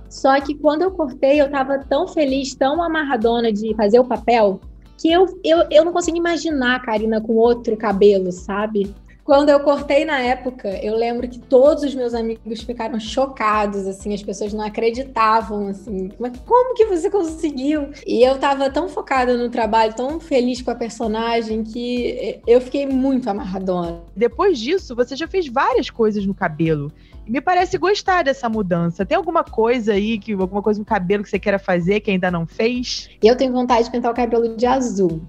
Só 0.08 0.40
que 0.40 0.56
quando 0.56 0.82
eu 0.82 0.90
cortei, 0.90 1.40
eu 1.40 1.48
tava 1.48 1.78
tão 1.78 2.08
feliz, 2.08 2.52
tão 2.56 2.82
amarradona 2.82 3.52
de 3.52 3.72
fazer 3.76 4.00
o 4.00 4.04
papel, 4.04 4.60
que 4.98 5.12
eu, 5.12 5.26
eu, 5.44 5.64
eu 5.70 5.84
não 5.84 5.92
consigo 5.92 6.16
imaginar 6.16 6.74
a 6.74 6.80
Karina 6.80 7.20
com 7.20 7.34
outro 7.34 7.76
cabelo, 7.76 8.32
sabe? 8.32 8.92
Quando 9.30 9.48
eu 9.48 9.60
cortei 9.60 10.04
na 10.04 10.18
época, 10.18 10.68
eu 10.84 10.96
lembro 10.96 11.28
que 11.28 11.38
todos 11.38 11.84
os 11.84 11.94
meus 11.94 12.14
amigos 12.14 12.62
ficaram 12.62 12.98
chocados, 12.98 13.86
assim, 13.86 14.12
as 14.12 14.24
pessoas 14.24 14.52
não 14.52 14.64
acreditavam, 14.64 15.68
assim, 15.68 16.10
mas 16.18 16.36
como 16.44 16.74
que 16.74 16.84
você 16.86 17.08
conseguiu? 17.08 17.90
E 18.04 18.26
eu 18.26 18.38
tava 18.38 18.68
tão 18.70 18.88
focada 18.88 19.36
no 19.36 19.48
trabalho, 19.48 19.94
tão 19.94 20.18
feliz 20.18 20.60
com 20.60 20.72
a 20.72 20.74
personagem, 20.74 21.62
que 21.62 22.40
eu 22.44 22.60
fiquei 22.60 22.86
muito 22.86 23.30
amarradona. 23.30 24.00
Depois 24.16 24.58
disso, 24.58 24.96
você 24.96 25.14
já 25.14 25.28
fez 25.28 25.46
várias 25.46 25.88
coisas 25.90 26.26
no 26.26 26.34
cabelo. 26.34 26.90
E 27.24 27.30
me 27.30 27.40
parece 27.40 27.78
gostar 27.78 28.24
dessa 28.24 28.48
mudança. 28.48 29.06
Tem 29.06 29.16
alguma 29.16 29.44
coisa 29.44 29.92
aí, 29.92 30.18
que, 30.18 30.32
alguma 30.32 30.60
coisa 30.60 30.80
no 30.80 30.84
cabelo 30.84 31.22
que 31.22 31.30
você 31.30 31.38
queira 31.38 31.60
fazer 31.60 32.00
que 32.00 32.10
ainda 32.10 32.32
não 32.32 32.48
fez? 32.48 33.08
Eu 33.22 33.36
tenho 33.36 33.52
vontade 33.52 33.84
de 33.84 33.92
pintar 33.92 34.10
o 34.10 34.14
cabelo 34.16 34.56
de 34.56 34.66
azul. 34.66 35.22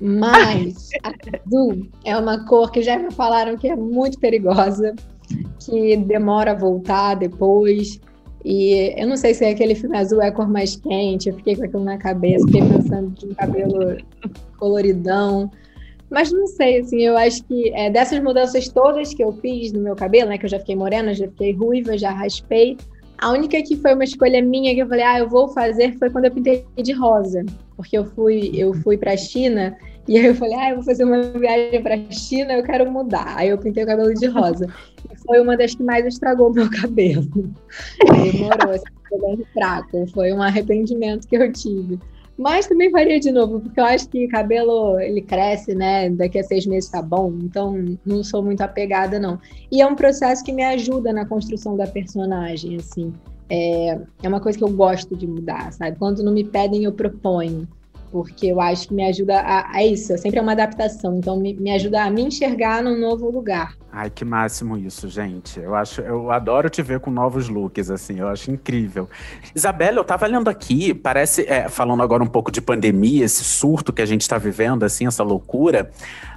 Mas 0.00 0.90
azul 1.02 1.88
é 2.04 2.16
uma 2.16 2.44
cor 2.46 2.70
que 2.70 2.82
já 2.82 2.98
me 2.98 3.10
falaram 3.10 3.56
que 3.56 3.68
é 3.68 3.76
muito 3.76 4.18
perigosa, 4.18 4.94
que 5.60 5.96
demora 5.96 6.52
a 6.52 6.54
voltar 6.54 7.14
depois. 7.14 8.00
E 8.44 8.94
eu 8.96 9.08
não 9.08 9.16
sei 9.16 9.34
se 9.34 9.44
aquele 9.44 9.74
filme 9.74 9.96
azul 9.96 10.22
é 10.22 10.28
a 10.28 10.32
cor 10.32 10.48
mais 10.48 10.76
quente, 10.76 11.28
eu 11.28 11.34
fiquei 11.34 11.56
com 11.56 11.64
aquilo 11.64 11.84
na 11.84 11.98
cabeça, 11.98 12.46
fiquei 12.46 12.62
pensando 12.62 13.10
de 13.10 13.26
um 13.26 13.34
cabelo 13.34 13.96
coloridão. 14.58 15.50
Mas 16.08 16.30
não 16.30 16.46
sei, 16.46 16.78
assim, 16.78 17.00
eu 17.02 17.16
acho 17.16 17.42
que 17.44 17.72
é, 17.74 17.90
dessas 17.90 18.20
mudanças 18.22 18.68
todas 18.68 19.12
que 19.12 19.24
eu 19.24 19.32
fiz 19.32 19.72
no 19.72 19.80
meu 19.80 19.96
cabelo, 19.96 20.28
né, 20.28 20.38
que 20.38 20.44
eu 20.44 20.50
já 20.50 20.60
fiquei 20.60 20.76
morena, 20.76 21.12
já 21.12 21.26
fiquei 21.26 21.52
ruiva, 21.52 21.98
já 21.98 22.12
raspei, 22.12 22.76
a 23.18 23.30
única 23.30 23.62
que 23.62 23.76
foi 23.76 23.94
uma 23.94 24.04
escolha 24.04 24.42
minha 24.42 24.74
que 24.74 24.80
eu 24.80 24.88
falei, 24.88 25.04
ah, 25.04 25.18
eu 25.18 25.28
vou 25.28 25.48
fazer 25.48 25.96
foi 25.98 26.10
quando 26.10 26.26
eu 26.26 26.30
pintei 26.30 26.64
de 26.76 26.92
rosa, 26.92 27.44
porque 27.76 27.96
eu 27.96 28.04
fui, 28.04 28.52
eu 28.54 28.74
fui 28.74 28.96
para 28.96 29.16
China 29.16 29.76
e 30.08 30.16
aí 30.16 30.26
eu 30.26 30.34
falei, 30.34 30.54
ah, 30.54 30.70
eu 30.70 30.76
vou 30.76 30.84
fazer 30.84 31.04
uma 31.04 31.20
viagem 31.20 31.82
para 31.82 31.98
China, 32.10 32.52
eu 32.52 32.62
quero 32.62 32.90
mudar. 32.90 33.34
Aí 33.36 33.48
eu 33.48 33.58
pintei 33.58 33.82
o 33.82 33.86
cabelo 33.86 34.14
de 34.14 34.26
rosa. 34.26 34.66
E 35.10 35.16
foi 35.26 35.40
uma 35.40 35.56
das 35.56 35.74
que 35.74 35.82
mais 35.82 36.06
estragou 36.06 36.50
o 36.50 36.54
meu 36.54 36.70
cabelo. 36.70 37.26
Demorou, 38.32 38.70
assim, 38.72 38.84
foi 39.08 39.20
bem 39.20 39.44
fraco, 39.52 40.06
foi 40.12 40.32
um 40.32 40.40
arrependimento 40.40 41.26
que 41.26 41.36
eu 41.36 41.52
tive. 41.52 41.98
Mas 42.38 42.66
também 42.66 42.90
faria 42.90 43.18
de 43.18 43.32
novo, 43.32 43.60
porque 43.60 43.80
eu 43.80 43.84
acho 43.84 44.08
que 44.08 44.28
cabelo 44.28 45.00
ele 45.00 45.22
cresce, 45.22 45.74
né? 45.74 46.10
Daqui 46.10 46.38
a 46.38 46.44
seis 46.44 46.66
meses 46.66 46.90
tá 46.90 47.00
bom, 47.00 47.32
então 47.42 47.74
não 48.04 48.22
sou 48.22 48.42
muito 48.42 48.60
apegada, 48.60 49.18
não. 49.18 49.38
E 49.72 49.80
é 49.80 49.86
um 49.86 49.94
processo 49.94 50.44
que 50.44 50.52
me 50.52 50.62
ajuda 50.62 51.12
na 51.12 51.24
construção 51.24 51.76
da 51.76 51.86
personagem, 51.86 52.76
assim. 52.76 53.12
É, 53.48 53.98
é 54.22 54.28
uma 54.28 54.40
coisa 54.40 54.58
que 54.58 54.64
eu 54.64 54.70
gosto 54.70 55.16
de 55.16 55.26
mudar, 55.26 55.72
sabe? 55.72 55.96
Quando 55.98 56.22
não 56.22 56.32
me 56.32 56.44
pedem, 56.44 56.84
eu 56.84 56.92
proponho. 56.92 57.66
Porque 58.16 58.46
eu 58.46 58.62
acho 58.62 58.88
que 58.88 58.94
me 58.94 59.04
ajuda 59.04 59.38
a, 59.38 59.76
a 59.76 59.84
isso, 59.84 60.10
é 60.10 60.16
sempre 60.16 60.40
uma 60.40 60.52
adaptação. 60.52 61.18
Então 61.18 61.38
me, 61.38 61.52
me 61.52 61.70
ajuda 61.70 62.02
a 62.02 62.10
me 62.10 62.22
enxergar 62.22 62.82
num 62.82 62.98
novo 62.98 63.30
lugar. 63.30 63.74
Ai, 63.92 64.08
que 64.08 64.24
máximo 64.24 64.78
isso, 64.78 65.06
gente. 65.06 65.60
Eu 65.60 65.74
acho, 65.74 66.00
eu 66.00 66.30
adoro 66.30 66.70
te 66.70 66.80
ver 66.80 66.98
com 66.98 67.10
novos 67.10 67.50
looks, 67.50 67.90
assim, 67.90 68.20
eu 68.20 68.28
acho 68.28 68.50
incrível. 68.50 69.06
Isabela, 69.54 69.98
eu 69.98 70.04
tava 70.04 70.26
lendo 70.26 70.48
aqui, 70.48 70.94
parece, 70.94 71.42
é, 71.42 71.68
falando 71.68 72.02
agora 72.02 72.22
um 72.22 72.26
pouco 72.26 72.50
de 72.50 72.62
pandemia, 72.62 73.26
esse 73.26 73.44
surto 73.44 73.92
que 73.92 74.00
a 74.00 74.06
gente 74.06 74.26
tá 74.26 74.38
vivendo, 74.38 74.82
assim, 74.82 75.06
essa 75.06 75.22
loucura. 75.22 75.90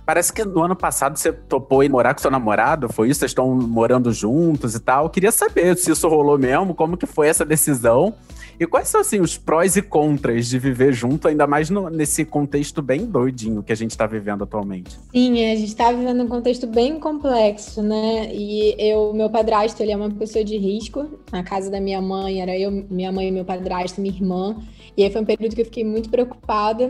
Parece 0.05 0.33
que 0.33 0.43
no 0.43 0.63
ano 0.63 0.75
passado 0.75 1.17
você 1.17 1.31
topou 1.31 1.81
ir 1.81 1.87
morar 1.87 2.13
com 2.13 2.19
seu 2.19 2.31
namorado, 2.31 2.89
foi 2.89 3.07
isso? 3.09 3.21
Vocês 3.21 3.31
estão 3.31 3.55
morando 3.55 4.11
juntos 4.11 4.75
e 4.75 4.81
tal. 4.81 5.05
Eu 5.05 5.09
queria 5.09 5.31
saber 5.31 5.77
se 5.77 5.91
isso 5.91 6.09
rolou 6.09 6.37
mesmo, 6.37 6.75
como 6.75 6.97
que 6.97 7.05
foi 7.05 7.29
essa 7.29 7.45
decisão. 7.45 8.13
E 8.59 8.67
quais 8.67 8.89
são, 8.89 8.99
assim, 8.99 9.21
os 9.21 9.37
prós 9.37 9.77
e 9.77 9.81
contras 9.81 10.47
de 10.47 10.59
viver 10.59 10.91
junto, 10.91 11.29
ainda 11.29 11.47
mais 11.47 11.69
no, 11.69 11.89
nesse 11.89 12.25
contexto 12.25 12.81
bem 12.81 13.05
doidinho 13.05 13.63
que 13.63 13.71
a 13.71 13.75
gente 13.75 13.97
tá 13.97 14.05
vivendo 14.05 14.43
atualmente? 14.43 14.99
Sim, 15.11 15.49
a 15.49 15.55
gente 15.55 15.73
tá 15.75 15.91
vivendo 15.93 16.23
um 16.23 16.27
contexto 16.27 16.67
bem 16.67 16.99
complexo, 16.99 17.81
né? 17.81 18.29
E 18.33 18.75
eu, 18.77 19.13
meu 19.13 19.29
padrasto, 19.29 19.81
ele 19.81 19.93
é 19.93 19.95
uma 19.95 20.09
pessoa 20.09 20.43
de 20.43 20.57
risco. 20.57 21.07
Na 21.31 21.41
casa 21.41 21.71
da 21.71 21.79
minha 21.79 22.01
mãe, 22.01 22.41
era 22.41 22.57
eu, 22.57 22.69
minha 22.89 23.13
mãe, 23.13 23.31
meu 23.31 23.45
padrasto, 23.45 24.01
minha 24.01 24.13
irmã. 24.13 24.57
E 24.97 25.03
aí 25.03 25.09
foi 25.09 25.21
um 25.21 25.25
período 25.25 25.55
que 25.55 25.61
eu 25.61 25.65
fiquei 25.65 25.85
muito 25.85 26.09
preocupada. 26.09 26.89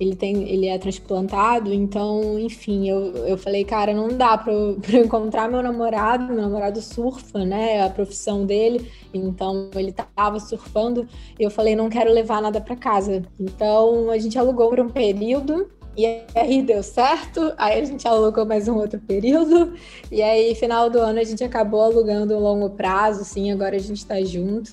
Ele, 0.00 0.16
tem, 0.16 0.48
ele 0.48 0.66
é 0.66 0.78
transplantado, 0.78 1.74
então, 1.74 2.38
enfim, 2.38 2.88
eu, 2.88 3.14
eu 3.26 3.36
falei, 3.36 3.64
cara, 3.66 3.92
não 3.92 4.08
dá 4.08 4.38
pra 4.38 4.50
eu, 4.50 4.78
encontrar 5.04 5.48
meu 5.48 5.62
namorado. 5.62 6.24
Meu 6.24 6.40
namorado 6.42 6.80
surfa, 6.80 7.44
né? 7.44 7.76
É 7.76 7.82
a 7.82 7.90
profissão 7.90 8.46
dele. 8.46 8.90
Então, 9.12 9.70
ele 9.74 9.92
tava 9.92 10.40
surfando. 10.40 11.06
E 11.38 11.42
eu 11.42 11.50
falei, 11.50 11.76
não 11.76 11.90
quero 11.90 12.10
levar 12.10 12.40
nada 12.40 12.62
pra 12.62 12.74
casa. 12.74 13.22
Então, 13.38 14.10
a 14.10 14.16
gente 14.16 14.38
alugou 14.38 14.70
por 14.70 14.80
um 14.80 14.88
período. 14.88 15.68
E 15.96 16.06
aí 16.34 16.62
deu 16.62 16.82
certo, 16.82 17.52
aí 17.58 17.80
a 17.80 17.84
gente 17.84 18.06
alugou 18.06 18.46
mais 18.46 18.68
um 18.68 18.76
outro 18.76 19.00
período, 19.00 19.74
e 20.10 20.22
aí 20.22 20.54
final 20.54 20.88
do 20.88 21.00
ano 21.00 21.18
a 21.18 21.24
gente 21.24 21.42
acabou 21.42 21.82
alugando 21.82 22.36
um 22.36 22.40
longo 22.40 22.70
prazo, 22.70 23.24
sim, 23.24 23.50
agora 23.50 23.74
a 23.74 23.80
gente 23.80 24.06
tá 24.06 24.22
junto. 24.22 24.70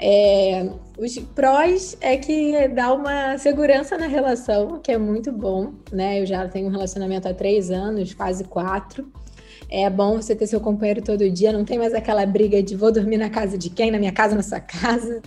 É, 0.00 0.70
os 0.96 1.18
prós 1.34 1.96
é 2.00 2.16
que 2.16 2.68
dá 2.68 2.92
uma 2.92 3.36
segurança 3.38 3.98
na 3.98 4.06
relação, 4.06 4.78
que 4.78 4.92
é 4.92 4.98
muito 4.98 5.32
bom, 5.32 5.72
né? 5.92 6.20
Eu 6.20 6.26
já 6.26 6.46
tenho 6.48 6.68
um 6.68 6.70
relacionamento 6.70 7.26
há 7.28 7.34
três 7.34 7.70
anos, 7.70 8.14
quase 8.14 8.44
quatro. 8.44 9.10
É 9.70 9.90
bom 9.90 10.16
você 10.16 10.34
ter 10.34 10.46
seu 10.46 10.60
companheiro 10.60 11.02
todo 11.02 11.28
dia, 11.30 11.52
não 11.52 11.62
tem 11.62 11.78
mais 11.78 11.92
aquela 11.92 12.24
briga 12.24 12.62
de 12.62 12.74
vou 12.74 12.90
dormir 12.90 13.18
na 13.18 13.28
casa 13.28 13.58
de 13.58 13.68
quem, 13.68 13.90
na 13.90 13.98
minha 13.98 14.12
casa, 14.12 14.34
na 14.34 14.42
sua 14.42 14.60
casa. 14.60 15.20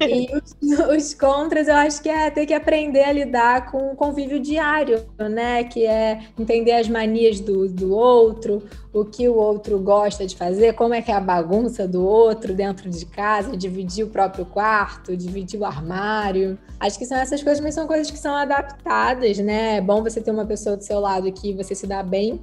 e 0.00 0.28
os, 0.36 0.56
os, 0.96 1.14
contras, 1.14 1.68
eu 1.68 1.76
acho 1.76 2.02
que 2.02 2.08
é 2.08 2.28
ter 2.28 2.44
que 2.44 2.54
aprender 2.54 3.04
a 3.04 3.12
lidar 3.12 3.70
com 3.70 3.92
o 3.92 3.96
convívio 3.96 4.40
diário, 4.40 5.06
né? 5.30 5.62
Que 5.62 5.86
é 5.86 6.20
entender 6.36 6.72
as 6.72 6.88
manias 6.88 7.38
do, 7.38 7.68
do 7.68 7.94
outro, 7.94 8.64
o 8.92 9.04
que 9.04 9.28
o 9.28 9.34
outro 9.34 9.78
gosta 9.78 10.26
de 10.26 10.34
fazer, 10.34 10.72
como 10.74 10.92
é 10.92 11.00
que 11.00 11.12
é 11.12 11.14
a 11.14 11.20
bagunça 11.20 11.86
do 11.86 12.04
outro 12.04 12.54
dentro 12.54 12.90
de 12.90 13.06
casa, 13.06 13.56
dividir 13.56 14.04
o 14.04 14.08
próprio 14.08 14.44
quarto, 14.44 15.16
dividir 15.16 15.60
o 15.60 15.64
armário. 15.64 16.58
Acho 16.80 16.98
que 16.98 17.06
são 17.06 17.16
essas 17.16 17.42
coisas, 17.44 17.62
mas 17.62 17.74
são 17.74 17.86
coisas 17.86 18.10
que 18.10 18.18
são 18.18 18.34
adaptadas, 18.34 19.38
né? 19.38 19.76
É 19.76 19.80
bom 19.80 20.02
você 20.02 20.20
ter 20.20 20.32
uma 20.32 20.46
pessoa 20.46 20.76
do 20.76 20.82
seu 20.82 20.98
lado 20.98 21.30
que 21.30 21.52
você 21.52 21.76
se 21.76 21.86
dá 21.86 22.02
bem 22.02 22.40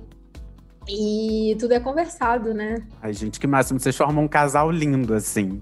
e 0.87 1.55
tudo 1.59 1.73
é 1.73 1.79
conversado, 1.79 2.53
né? 2.53 2.75
Ai, 3.01 3.13
gente, 3.13 3.39
que 3.39 3.47
máximo. 3.47 3.79
Vocês 3.79 3.95
formam 3.95 4.23
um 4.25 4.27
casal 4.27 4.69
lindo, 4.71 5.13
assim. 5.13 5.61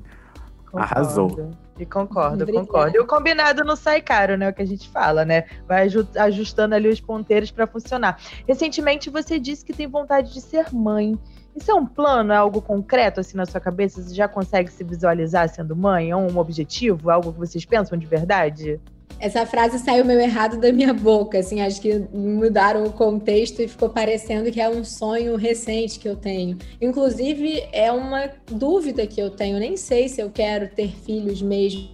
Arrasou. 0.74 1.52
E 1.80 1.86
concordo, 1.86 2.44
Obrigada. 2.44 2.66
concordo. 2.68 2.98
E 2.98 3.00
o 3.00 3.06
combinado 3.08 3.64
não 3.64 3.76
sai 3.76 4.02
caro, 4.02 4.38
né? 4.38 4.50
O 4.50 4.54
que 4.54 4.62
a 4.62 4.66
gente 4.66 4.90
fala, 4.90 5.26
né? 5.26 5.46
Vai 5.68 5.84
aju- 5.84 6.08
ajustando 6.18 6.76
ali 6.76 6.88
os 6.88 7.00
ponteiros 7.02 7.50
para 7.52 7.66
funcionar. 7.66 8.20
Recentemente 8.48 9.10
você 9.10 9.40
disse 9.40 9.66
que 9.66 9.74
tem 9.74 9.88
vontade 9.88 10.34
de 10.34 10.42
ser 10.42 10.68
mãe. 10.74 11.18
Isso 11.56 11.70
é 11.72 11.74
um 11.76 11.86
plano, 11.86 12.32
é 12.34 12.36
algo 12.36 12.62
concreto 12.62 13.20
assim 13.20 13.38
na 13.38 13.46
sua 13.46 13.60
cabeça? 13.62 14.02
Você 14.02 14.14
já 14.14 14.28
consegue 14.28 14.72
se 14.72 14.84
visualizar 14.84 15.48
sendo 15.50 15.76
mãe? 15.76 16.10
É 16.12 16.16
um 16.16 16.38
objetivo? 16.38 17.10
É 17.12 17.14
algo 17.14 17.32
que 17.34 17.40
vocês 17.40 17.66
pensam 17.66 17.98
de 17.98 18.06
verdade? 18.08 18.80
Essa 19.20 19.46
frase 19.46 19.80
saiu 19.80 20.04
meio 20.04 20.20
errado 20.20 20.58
da 20.60 20.72
minha 20.72 20.94
boca, 20.94 21.40
assim, 21.40 21.62
acho 21.62 21.80
que 21.80 22.06
mudaram 22.14 22.84
o 22.84 22.92
contexto 22.92 23.62
e 23.62 23.68
ficou 23.68 23.90
parecendo 23.90 24.52
que 24.52 24.60
é 24.60 24.70
um 24.70 24.84
sonho 24.84 25.36
recente 25.36 25.98
que 25.98 26.10
eu 26.10 26.16
tenho. 26.16 26.58
Inclusive, 26.82 27.64
é 27.72 27.92
uma 27.92 28.30
dúvida 28.52 29.08
que 29.08 29.22
eu 29.22 29.30
tenho, 29.30 29.60
nem 29.60 29.78
sei 29.78 30.10
se 30.10 30.22
eu 30.22 30.30
quero 30.30 30.68
ter 30.68 30.90
filhos 30.90 31.42
mesmo, 31.42 31.90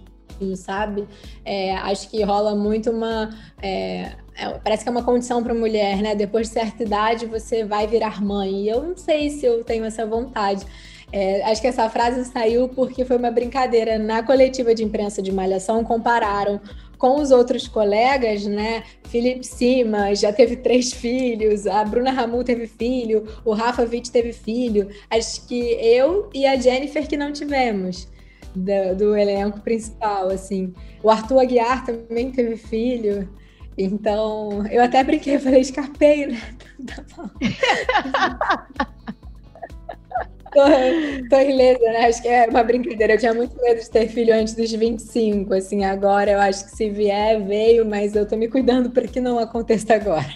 sabe? 0.56 1.06
É, 1.44 1.76
acho 1.76 2.10
que 2.10 2.22
rola 2.22 2.56
muito 2.56 2.90
uma. 2.90 3.30
é, 3.62 4.12
é, 4.40 4.58
parece 4.64 4.82
que 4.82 4.88
é 4.88 4.92
uma 4.92 5.02
condição 5.02 5.42
para 5.42 5.52
mulher, 5.52 5.98
né? 5.98 6.14
Depois 6.14 6.48
de 6.48 6.54
certa 6.54 6.82
idade 6.82 7.26
você 7.26 7.62
vai 7.62 7.86
virar 7.86 8.22
mãe. 8.22 8.62
E 8.62 8.68
eu 8.68 8.82
não 8.82 8.96
sei 8.96 9.28
se 9.28 9.44
eu 9.44 9.62
tenho 9.62 9.84
essa 9.84 10.06
vontade. 10.06 10.64
É, 11.12 11.42
acho 11.42 11.60
que 11.60 11.66
essa 11.66 11.88
frase 11.90 12.24
saiu 12.24 12.68
porque 12.68 13.04
foi 13.04 13.16
uma 13.18 13.30
brincadeira. 13.30 13.98
Na 13.98 14.22
coletiva 14.22 14.74
de 14.74 14.82
imprensa 14.82 15.20
de 15.20 15.30
Malhação, 15.30 15.84
compararam 15.84 16.60
com 17.00 17.16
os 17.16 17.30
outros 17.30 17.66
colegas, 17.66 18.44
né? 18.44 18.84
Felipe 19.08 19.44
Simas 19.44 20.20
já 20.20 20.30
teve 20.32 20.56
três 20.56 20.92
filhos, 20.92 21.66
a 21.66 21.82
Bruna 21.82 22.12
Ramu 22.12 22.44
teve 22.44 22.66
filho, 22.66 23.26
o 23.42 23.54
Rafa 23.54 23.82
Witt 23.82 24.12
teve 24.12 24.34
filho. 24.34 24.90
Acho 25.08 25.46
que 25.46 25.58
eu 25.80 26.28
e 26.34 26.44
a 26.46 26.56
Jennifer 26.56 27.08
que 27.08 27.16
não 27.16 27.32
tivemos 27.32 28.06
do, 28.54 28.94
do 28.96 29.16
elenco 29.16 29.60
principal, 29.60 30.28
assim. 30.28 30.74
O 31.02 31.08
Arthur 31.08 31.40
Aguiar 31.40 31.86
também 31.86 32.30
teve 32.30 32.56
filho. 32.58 33.26
Então, 33.78 34.66
eu 34.70 34.82
até 34.82 35.02
brinquei, 35.02 35.38
falei, 35.38 35.62
escapei, 35.62 36.26
né? 36.26 36.40
Tá 36.86 37.04
bom. 37.14 37.28
tô, 40.52 41.28
tô 41.28 41.40
ilesa, 41.40 41.84
né? 41.84 42.06
Acho 42.06 42.22
que 42.22 42.28
é 42.28 42.46
uma 42.46 42.62
brincadeira. 42.62 43.14
Eu 43.14 43.18
tinha 43.18 43.34
muito 43.34 43.56
medo 43.60 43.80
de 43.80 43.90
ter 43.90 44.08
filho 44.08 44.34
antes 44.34 44.54
dos 44.54 44.70
25, 44.70 45.54
assim. 45.54 45.84
Agora 45.84 46.30
eu 46.30 46.40
acho 46.40 46.64
que 46.64 46.70
se 46.70 46.90
vier, 46.90 47.42
veio, 47.44 47.84
mas 47.86 48.14
eu 48.14 48.26
tô 48.26 48.36
me 48.36 48.48
cuidando 48.48 48.90
para 48.90 49.06
que 49.06 49.20
não 49.20 49.38
aconteça 49.38 49.94
agora. 49.94 50.26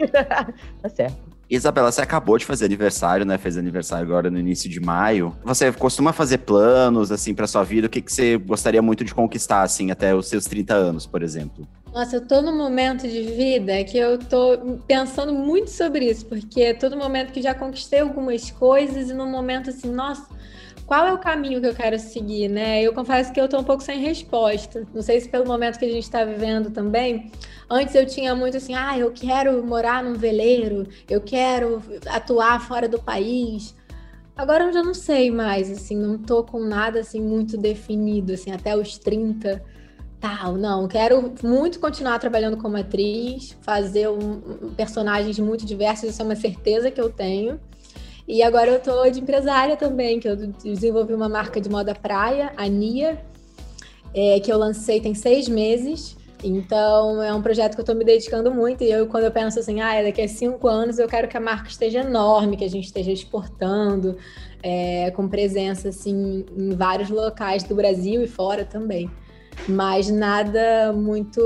Tá 0.80 0.88
certo. 0.88 1.30
Isabela, 1.50 1.90
você 1.90 2.00
acabou 2.00 2.38
de 2.38 2.46
fazer 2.46 2.64
aniversário, 2.64 3.26
né? 3.26 3.36
Fez 3.36 3.58
aniversário 3.58 4.06
agora 4.06 4.30
no 4.30 4.38
início 4.38 4.70
de 4.70 4.78
maio. 4.78 5.36
Você 5.44 5.72
costuma 5.72 6.12
fazer 6.12 6.38
planos, 6.38 7.10
assim, 7.10 7.34
pra 7.34 7.46
sua 7.48 7.64
vida? 7.64 7.88
O 7.88 7.90
que, 7.90 8.00
que 8.00 8.12
você 8.12 8.38
gostaria 8.38 8.80
muito 8.80 9.04
de 9.04 9.12
conquistar, 9.12 9.62
assim, 9.62 9.90
até 9.90 10.14
os 10.14 10.28
seus 10.28 10.44
30 10.44 10.74
anos, 10.74 11.06
por 11.06 11.24
exemplo? 11.24 11.66
Nossa, 11.92 12.16
eu 12.16 12.20
tô 12.26 12.40
num 12.40 12.56
momento 12.56 13.08
de 13.08 13.20
vida 13.22 13.82
que 13.82 13.98
eu 13.98 14.16
tô 14.16 14.78
pensando 14.86 15.32
muito 15.32 15.70
sobre 15.70 16.08
isso, 16.08 16.24
porque 16.24 16.62
é 16.62 16.72
todo 16.74 16.96
momento 16.96 17.32
que 17.32 17.42
já 17.42 17.52
conquistei 17.52 17.98
algumas 17.98 18.48
coisas 18.48 19.10
e 19.10 19.12
num 19.12 19.28
momento 19.28 19.70
assim, 19.70 19.90
nossa, 19.90 20.24
qual 20.86 21.04
é 21.08 21.12
o 21.12 21.18
caminho 21.18 21.60
que 21.60 21.66
eu 21.66 21.74
quero 21.74 21.98
seguir, 21.98 22.48
né? 22.48 22.80
Eu 22.80 22.92
confesso 22.92 23.32
que 23.32 23.40
eu 23.40 23.48
tô 23.48 23.58
um 23.58 23.64
pouco 23.64 23.82
sem 23.82 23.98
resposta. 24.00 24.86
Não 24.94 25.02
sei 25.02 25.20
se 25.20 25.28
pelo 25.28 25.44
momento 25.46 25.80
que 25.80 25.84
a 25.84 25.90
gente 25.90 26.08
tá 26.08 26.24
vivendo 26.24 26.70
também. 26.70 27.32
Antes 27.68 27.94
eu 27.96 28.06
tinha 28.06 28.36
muito 28.36 28.56
assim, 28.56 28.74
ah, 28.74 28.96
eu 28.96 29.10
quero 29.10 29.64
morar 29.66 30.02
num 30.04 30.14
veleiro, 30.14 30.86
eu 31.08 31.20
quero 31.20 31.82
atuar 32.06 32.60
fora 32.60 32.88
do 32.88 33.02
país. 33.02 33.74
Agora 34.36 34.64
eu 34.64 34.72
já 34.72 34.82
não 34.82 34.94
sei 34.94 35.28
mais, 35.28 35.68
assim, 35.68 35.96
não 35.96 36.16
tô 36.18 36.44
com 36.44 36.60
nada 36.60 37.00
assim 37.00 37.20
muito 37.20 37.56
definido, 37.58 38.32
assim, 38.32 38.52
até 38.52 38.76
os 38.76 38.96
30 38.96 39.60
tal, 40.20 40.54
não. 40.54 40.86
Quero 40.86 41.32
muito 41.42 41.80
continuar 41.80 42.18
trabalhando 42.18 42.56
como 42.56 42.76
atriz, 42.76 43.56
fazer 43.62 44.08
um, 44.08 44.72
personagens 44.76 45.38
muito 45.38 45.64
diversos, 45.64 46.10
isso 46.10 46.20
é 46.20 46.24
uma 46.24 46.36
certeza 46.36 46.90
que 46.90 47.00
eu 47.00 47.10
tenho. 47.10 47.58
E 48.28 48.42
agora 48.42 48.70
eu 48.70 48.80
tô 48.80 49.08
de 49.10 49.18
empresária 49.18 49.76
também, 49.76 50.20
que 50.20 50.28
eu 50.28 50.36
desenvolvi 50.36 51.14
uma 51.14 51.28
marca 51.28 51.60
de 51.60 51.68
moda 51.68 51.94
praia, 51.94 52.52
a 52.56 52.68
Nia, 52.68 53.24
é, 54.14 54.38
que 54.38 54.52
eu 54.52 54.58
lancei 54.58 55.00
tem 55.00 55.14
seis 55.14 55.48
meses. 55.48 56.16
Então 56.42 57.22
é 57.22 57.34
um 57.34 57.42
projeto 57.42 57.74
que 57.74 57.80
eu 57.80 57.84
tô 57.84 57.94
me 57.94 58.04
dedicando 58.04 58.52
muito. 58.52 58.84
E 58.84 58.90
eu, 58.90 59.06
quando 59.06 59.24
eu 59.24 59.30
penso 59.30 59.58
assim, 59.58 59.80
ah, 59.80 60.02
daqui 60.02 60.22
a 60.22 60.28
cinco 60.28 60.68
anos 60.68 60.98
eu 60.98 61.08
quero 61.08 61.28
que 61.28 61.36
a 61.36 61.40
marca 61.40 61.68
esteja 61.68 62.00
enorme, 62.00 62.56
que 62.56 62.64
a 62.64 62.70
gente 62.70 62.84
esteja 62.84 63.10
exportando, 63.10 64.16
é, 64.62 65.10
com 65.10 65.28
presença 65.28 65.88
assim 65.88 66.44
em 66.56 66.70
vários 66.70 67.10
locais 67.10 67.64
do 67.64 67.74
Brasil 67.74 68.22
e 68.22 68.28
fora 68.28 68.64
também. 68.64 69.10
Mas 69.68 70.08
nada 70.10 70.92
muito. 70.92 71.40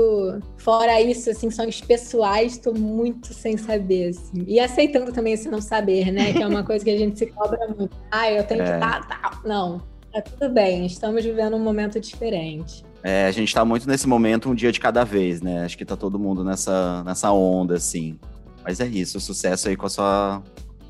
Fora 0.57 0.99
isso, 1.01 1.29
assim, 1.29 1.49
sonhos 1.51 1.81
pessoais, 1.81 2.53
estou 2.53 2.73
muito 2.73 3.33
sem 3.33 3.57
saber. 3.57 4.09
Assim. 4.09 4.43
E 4.47 4.59
aceitando 4.59 5.11
também 5.11 5.33
esse 5.33 5.49
não 5.49 5.61
saber, 5.61 6.11
né? 6.11 6.33
Que 6.33 6.41
é 6.41 6.47
uma 6.47 6.63
coisa 6.63 6.83
que 6.83 6.91
a 6.91 6.97
gente 6.97 7.17
se 7.19 7.27
cobra 7.27 7.59
muito. 7.77 7.95
Ah, 8.11 8.31
eu 8.31 8.43
tenho 8.43 8.63
que 8.63 8.69
É. 8.71 8.75
estar. 8.75 9.07
Tá, 9.07 9.41
Não, 9.45 9.81
tá 10.11 10.21
tudo 10.21 10.49
bem. 10.53 10.85
Estamos 10.85 11.23
vivendo 11.23 11.55
um 11.55 11.59
momento 11.59 11.99
diferente. 11.99 12.83
É, 13.03 13.27
a 13.27 13.31
gente 13.31 13.53
tá 13.53 13.63
muito 13.63 13.87
nesse 13.87 14.07
momento, 14.07 14.49
um 14.49 14.55
dia 14.55 14.71
de 14.71 14.79
cada 14.79 15.03
vez, 15.03 15.41
né? 15.41 15.63
Acho 15.63 15.77
que 15.77 15.85
tá 15.85 15.95
todo 15.95 16.17
mundo 16.17 16.43
nessa, 16.43 17.03
nessa 17.03 17.31
onda, 17.31 17.75
assim. 17.75 18.17
Mas 18.63 18.79
é 18.79 18.87
isso, 18.87 19.19
sucesso 19.19 19.69
aí 19.69 19.75
com 19.75 19.85
a 19.85 19.89
sua, 19.89 20.41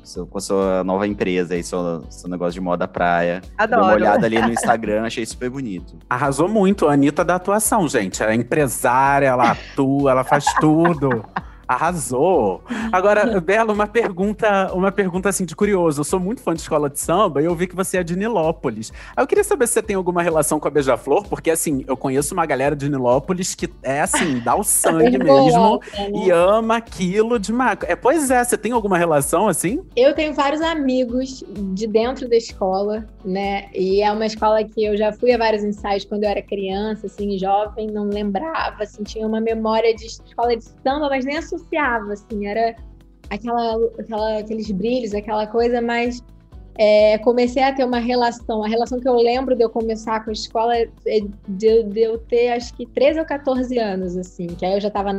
seu- 0.06 0.26
com 0.26 0.38
a 0.38 0.40
sua 0.40 0.84
nova 0.84 1.06
empresa 1.06 1.54
aí, 1.54 1.62
seu, 1.62 2.04
seu 2.10 2.28
negócio 2.30 2.52
de 2.54 2.60
moda 2.60 2.86
praia. 2.88 3.40
Dei 3.40 3.50
Adoro. 3.58 3.82
uma 3.82 3.92
olhada 3.94 4.26
ali 4.26 4.40
no 4.40 4.50
Instagram, 4.52 5.04
achei 5.04 5.24
super 5.26 5.50
bonito. 5.50 5.96
Arrasou 6.08 6.48
muito 6.48 6.86
a 6.88 6.92
Anitta 6.92 7.24
da 7.24 7.34
atuação, 7.34 7.86
gente. 7.88 8.22
Ela 8.22 8.32
é 8.32 8.34
empresária, 8.34 9.26
ela 9.26 9.50
atua, 9.50 10.10
ela 10.12 10.24
faz 10.24 10.44
tudo. 10.60 11.24
Arrasou. 11.66 12.62
Agora, 12.92 13.40
Bela, 13.40 13.72
uma 13.72 13.86
pergunta, 13.86 14.72
uma 14.72 14.92
pergunta 14.92 15.28
assim 15.28 15.44
de 15.44 15.54
curioso. 15.54 16.00
Eu 16.00 16.04
sou 16.04 16.20
muito 16.20 16.40
fã 16.40 16.54
de 16.54 16.60
escola 16.60 16.88
de 16.88 16.98
samba 16.98 17.42
e 17.42 17.44
eu 17.44 17.54
vi 17.54 17.66
que 17.66 17.76
você 17.76 17.98
é 17.98 18.02
de 18.02 18.16
Nilópolis. 18.16 18.92
Eu 19.16 19.26
queria 19.26 19.44
saber 19.44 19.66
se 19.66 19.74
você 19.74 19.82
tem 19.82 19.96
alguma 19.96 20.22
relação 20.22 20.60
com 20.60 20.68
a 20.68 20.70
Beija-Flor, 20.70 21.26
porque 21.28 21.50
assim, 21.50 21.84
eu 21.86 21.96
conheço 21.96 22.34
uma 22.34 22.46
galera 22.46 22.76
de 22.76 22.88
Nilópolis 22.88 23.54
que 23.54 23.68
é 23.82 24.00
assim, 24.00 24.40
dá 24.40 24.54
o 24.54 24.62
sangue 24.64 25.18
mesmo 25.18 25.80
né? 25.98 26.10
e 26.14 26.30
ama 26.30 26.76
aquilo 26.76 27.38
de 27.38 27.52
maco. 27.52 27.84
É, 27.86 27.96
pois 27.96 28.30
é, 28.30 28.42
você 28.42 28.56
tem 28.56 28.72
alguma 28.72 28.98
relação 28.98 29.48
assim? 29.48 29.84
Eu 29.96 30.14
tenho 30.14 30.34
vários 30.34 30.60
amigos 30.60 31.44
de 31.74 31.86
dentro 31.86 32.28
da 32.28 32.36
escola, 32.36 33.06
né? 33.24 33.68
E 33.74 34.02
é 34.02 34.10
uma 34.10 34.26
escola 34.26 34.62
que 34.64 34.84
eu 34.84 34.96
já 34.96 35.12
fui 35.12 35.32
a 35.32 35.38
vários 35.38 35.64
ensaios 35.64 36.04
quando 36.04 36.24
eu 36.24 36.30
era 36.30 36.42
criança, 36.42 37.06
assim, 37.06 37.38
jovem, 37.38 37.88
não 37.88 38.04
lembrava, 38.04 38.82
assim, 38.82 39.02
tinha 39.02 39.26
uma 39.26 39.40
memória 39.40 39.94
de 39.94 40.06
escola 40.06 40.56
de 40.56 40.64
samba, 40.64 41.08
mas 41.08 41.24
nem 41.24 41.36
associava, 41.56 42.12
assim, 42.12 42.46
era 42.46 42.76
aquela, 43.30 43.76
aquela, 43.98 44.38
aqueles 44.38 44.70
brilhos, 44.70 45.14
aquela 45.14 45.46
coisa, 45.46 45.80
mas 45.80 46.22
é, 46.78 47.18
comecei 47.18 47.62
a 47.62 47.72
ter 47.72 47.84
uma 47.84 47.98
relação. 47.98 48.62
A 48.62 48.68
relação 48.68 49.00
que 49.00 49.08
eu 49.08 49.16
lembro 49.16 49.56
de 49.56 49.64
eu 49.64 49.70
começar 49.70 50.24
com 50.24 50.30
a 50.30 50.32
escola 50.32 50.76
é 50.76 50.88
de, 51.48 51.82
de 51.84 52.00
eu 52.00 52.18
ter, 52.18 52.50
acho 52.52 52.74
que 52.74 52.86
13 52.86 53.20
ou 53.20 53.26
14 53.26 53.78
anos, 53.78 54.16
assim, 54.16 54.46
que 54.46 54.64
aí 54.64 54.74
eu 54.74 54.80
já 54.80 54.88
estava 54.88 55.12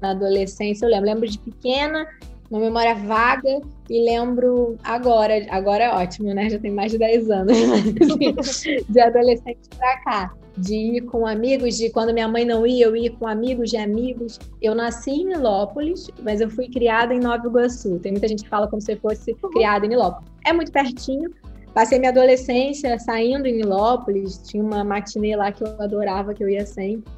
na 0.00 0.10
adolescência, 0.10 0.84
eu 0.84 0.90
lembro. 0.90 1.06
Lembro 1.06 1.28
de 1.28 1.38
pequena, 1.38 2.06
uma 2.54 2.66
memória 2.66 2.94
vaga, 2.94 3.60
e 3.90 4.04
lembro 4.04 4.76
agora, 4.84 5.44
agora 5.50 5.84
é 5.84 5.90
ótimo, 5.90 6.32
né? 6.32 6.48
Já 6.48 6.58
tem 6.58 6.70
mais 6.70 6.92
de 6.92 6.98
10 6.98 7.28
anos, 7.28 7.56
de 8.88 9.00
adolescente 9.00 9.68
pra 9.76 10.00
cá. 10.04 10.34
De 10.56 10.72
ir 10.72 11.00
com 11.00 11.26
amigos, 11.26 11.76
de 11.76 11.90
quando 11.90 12.14
minha 12.14 12.28
mãe 12.28 12.44
não 12.44 12.64
ia, 12.64 12.86
eu 12.86 12.94
ia 12.94 13.10
com 13.10 13.26
amigos 13.26 13.70
de 13.70 13.76
amigos. 13.76 14.38
Eu 14.62 14.72
nasci 14.72 15.10
em 15.10 15.26
Nilópolis, 15.26 16.08
mas 16.22 16.40
eu 16.40 16.48
fui 16.48 16.68
criada 16.68 17.12
em 17.12 17.18
Nova 17.18 17.44
Iguaçu. 17.44 17.98
Tem 17.98 18.12
muita 18.12 18.28
gente 18.28 18.44
que 18.44 18.48
fala 18.48 18.68
como 18.68 18.80
se 18.80 18.92
eu 18.92 19.00
fosse 19.00 19.34
criada 19.52 19.84
em 19.84 19.88
Nilópolis. 19.88 20.30
É 20.46 20.52
muito 20.52 20.70
pertinho. 20.70 21.28
Passei 21.74 21.98
minha 21.98 22.12
adolescência 22.12 22.96
saindo 23.00 23.48
em 23.48 23.56
Nilópolis, 23.56 24.38
tinha 24.46 24.62
uma 24.62 24.84
matinê 24.84 25.34
lá 25.34 25.50
que 25.50 25.64
eu 25.64 25.74
adorava, 25.80 26.32
que 26.32 26.44
eu 26.44 26.48
ia 26.48 26.64
sempre. 26.64 27.10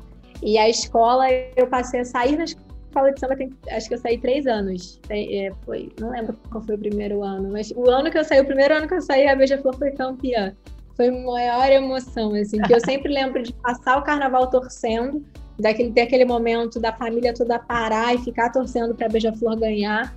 E 0.42 0.56
a 0.56 0.66
escola, 0.66 1.26
eu 1.54 1.66
passei 1.66 2.00
a 2.00 2.04
sair 2.06 2.38
na 2.38 2.44
escola 2.44 2.65
de 3.12 3.20
samba, 3.20 3.36
tem, 3.36 3.50
acho 3.70 3.88
que 3.88 3.94
eu 3.94 3.98
saí 3.98 4.18
três 4.18 4.46
anos. 4.46 4.98
Tem- 5.08 5.46
é, 5.46 5.52
foi, 5.64 5.92
não 6.00 6.10
lembro 6.10 6.36
qual 6.50 6.62
foi 6.62 6.74
o 6.74 6.78
primeiro 6.78 7.22
ano, 7.22 7.50
mas 7.52 7.70
o 7.76 7.88
ano 7.90 8.10
que 8.10 8.18
eu 8.18 8.24
saí, 8.24 8.40
o 8.40 8.44
primeiro 8.46 8.74
ano 8.74 8.88
que 8.88 8.94
eu 8.94 9.02
saí, 9.02 9.28
a 9.28 9.36
Beija-Flor 9.36 9.76
foi 9.76 9.90
campeã. 9.92 10.54
Foi 10.96 11.08
a 11.08 11.12
maior 11.12 11.70
emoção, 11.70 12.34
assim, 12.34 12.58
que 12.62 12.74
eu 12.74 12.80
sempre 12.80 13.12
lembro 13.12 13.42
de 13.42 13.52
passar 13.52 13.98
o 13.98 14.02
carnaval 14.02 14.48
torcendo, 14.48 15.22
daquele, 15.58 15.92
ter 15.92 16.02
aquele 16.02 16.24
momento 16.24 16.80
da 16.80 16.92
família 16.92 17.34
toda 17.34 17.58
parar 17.58 18.14
e 18.14 18.18
ficar 18.18 18.50
torcendo 18.50 18.94
para 18.94 19.06
a 19.06 19.08
Beija-Flor 19.08 19.58
ganhar. 19.58 20.14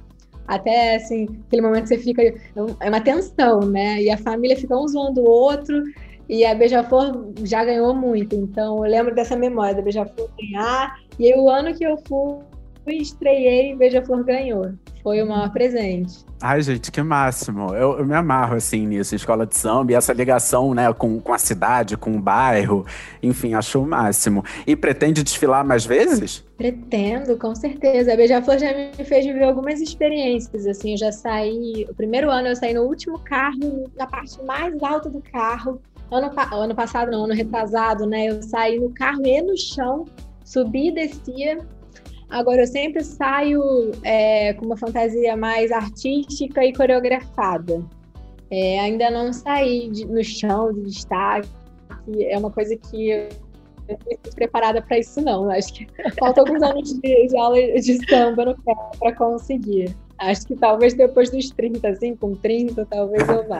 Até, 0.48 0.96
assim, 0.96 1.28
aquele 1.48 1.62
momento 1.62 1.84
que 1.84 1.90
você 1.90 2.00
fica. 2.00 2.24
É 2.80 2.90
uma 2.90 3.02
tensão, 3.02 3.60
né? 3.62 4.02
E 4.02 4.10
a 4.10 4.18
família 4.18 4.58
fica 4.58 4.76
um 4.76 4.88
zoando 4.88 5.22
o 5.22 5.30
outro. 5.30 5.84
E 6.28 6.46
a 6.46 6.56
Beija-Flor 6.56 7.34
já 7.44 7.64
ganhou 7.64 7.94
muito. 7.94 8.36
Então, 8.36 8.84
eu 8.84 8.92
lembro 8.92 9.14
dessa 9.14 9.36
memória 9.36 9.76
da 9.76 9.82
Beija-Flor 9.82 10.30
ganhar. 10.40 11.00
E 11.20 11.32
aí, 11.32 11.40
o 11.40 11.50
ano 11.50 11.74
que 11.76 11.84
eu 11.84 11.98
fui, 12.08 12.44
estreiei, 12.98 13.76
Beija-Flor 13.76 14.24
ganhou. 14.24 14.74
foi 15.04 15.22
o 15.22 15.28
maior 15.28 15.52
presente. 15.52 16.26
Ai, 16.42 16.62
gente, 16.62 16.92
que 16.92 17.02
máximo. 17.02 17.74
Eu, 17.74 18.00
eu, 18.00 18.06
me 18.06 18.16
amarro, 18.16 18.56
assim, 18.56 18.88
nisso, 18.88 19.16
escola 19.16 19.46
de 19.46 19.58
samba, 19.58 19.92
e 19.92 19.96
essa 19.96 20.14
ligação, 20.14 20.74
né, 20.74 20.92
com, 20.94 21.20
com 21.20 21.34
a 21.34 21.38
cidade, 21.38 21.98
com 21.98 22.16
o 22.16 22.20
bairro. 22.20 22.86
Enfim, 23.22 23.54
acho 23.54 23.82
o 23.82 23.88
máximo. 23.88 24.44
E 24.66 24.76
pretende 24.76 25.24
desfilar 25.24 25.66
mais 25.66 25.86
vezes? 25.86 26.46
Pretendo, 26.58 27.38
com 27.38 27.54
certeza. 27.56 28.14
A 28.14 28.16
Beija-Flor 28.16 28.58
já 28.58 28.74
me 28.74 29.04
fez 29.04 29.26
viver 29.26 29.44
algumas 29.44 29.82
experiências, 29.82 30.66
assim, 30.66 30.92
eu 30.92 30.98
já 30.98 31.12
saí... 31.12 31.86
O 31.90 31.94
primeiro 31.94 32.30
ano 32.30 32.48
eu 32.48 32.56
saí 32.56 32.74
no 32.74 32.84
último 32.84 33.20
carro, 33.20 33.90
na 33.98 34.08
parte 34.08 34.42
mais 34.44 34.82
alta 34.82 35.10
do 35.10 35.22
carro. 35.32 35.82
Ano, 36.12 36.32
ano 36.52 36.76
passado, 36.76 37.12
não, 37.12 37.26
ano 37.26 37.34
retrasado, 37.34 38.06
né, 38.06 38.30
eu 38.30 38.42
saí 38.42 38.80
no 38.80 38.90
carro 38.92 39.26
e 39.26 39.42
no 39.42 39.56
chão, 39.58 40.06
subi 40.44 40.88
e 40.88 40.92
descia 40.92 41.60
Agora, 42.30 42.62
eu 42.62 42.68
sempre 42.68 43.04
saio 43.04 43.92
é, 44.04 44.54
com 44.54 44.66
uma 44.66 44.78
fantasia 44.78 45.36
mais 45.36 45.72
artística 45.72 46.64
e 46.64 46.72
coreografada. 46.72 47.84
É, 48.52 48.80
ainda 48.80 49.10
não 49.10 49.34
saí 49.34 49.90
de, 49.90 50.06
no 50.06 50.24
chão 50.24 50.72
de 50.72 50.82
destaque, 50.84 51.50
é 52.20 52.38
uma 52.38 52.52
coisa 52.52 52.76
que 52.76 53.10
eu 53.10 53.30
não 53.88 54.12
estou 54.12 54.34
preparada 54.34 54.82
para 54.82 55.00
isso, 55.00 55.22
não. 55.22 55.50
Acho 55.50 55.74
que 55.74 55.88
falta 56.20 56.42
alguns 56.42 56.62
anos 56.62 56.94
de, 57.00 57.28
de 57.28 57.38
aula 57.38 57.58
de 57.58 58.08
samba 58.08 58.46
no 58.46 58.62
pé 58.62 58.74
para 59.00 59.16
conseguir. 59.16 59.96
Acho 60.20 60.46
que 60.48 60.56
talvez 60.56 60.94
depois 60.94 61.30
dos 61.32 61.50
30, 61.52 61.88
assim, 61.88 62.16
com 62.16 62.36
30, 62.36 62.86
talvez 62.86 63.28
eu 63.28 63.48
vá. 63.48 63.60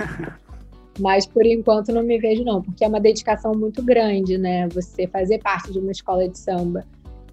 Mas 1.00 1.26
por 1.26 1.46
enquanto 1.46 1.92
não 1.92 2.04
me 2.04 2.20
vejo, 2.20 2.44
não, 2.44 2.62
porque 2.62 2.84
é 2.84 2.88
uma 2.88 3.00
dedicação 3.00 3.54
muito 3.54 3.82
grande, 3.82 4.38
né? 4.38 4.68
Você 4.70 5.08
fazer 5.08 5.40
parte 5.40 5.72
de 5.72 5.80
uma 5.80 5.92
escola 5.92 6.28
de 6.28 6.38
samba 6.38 6.86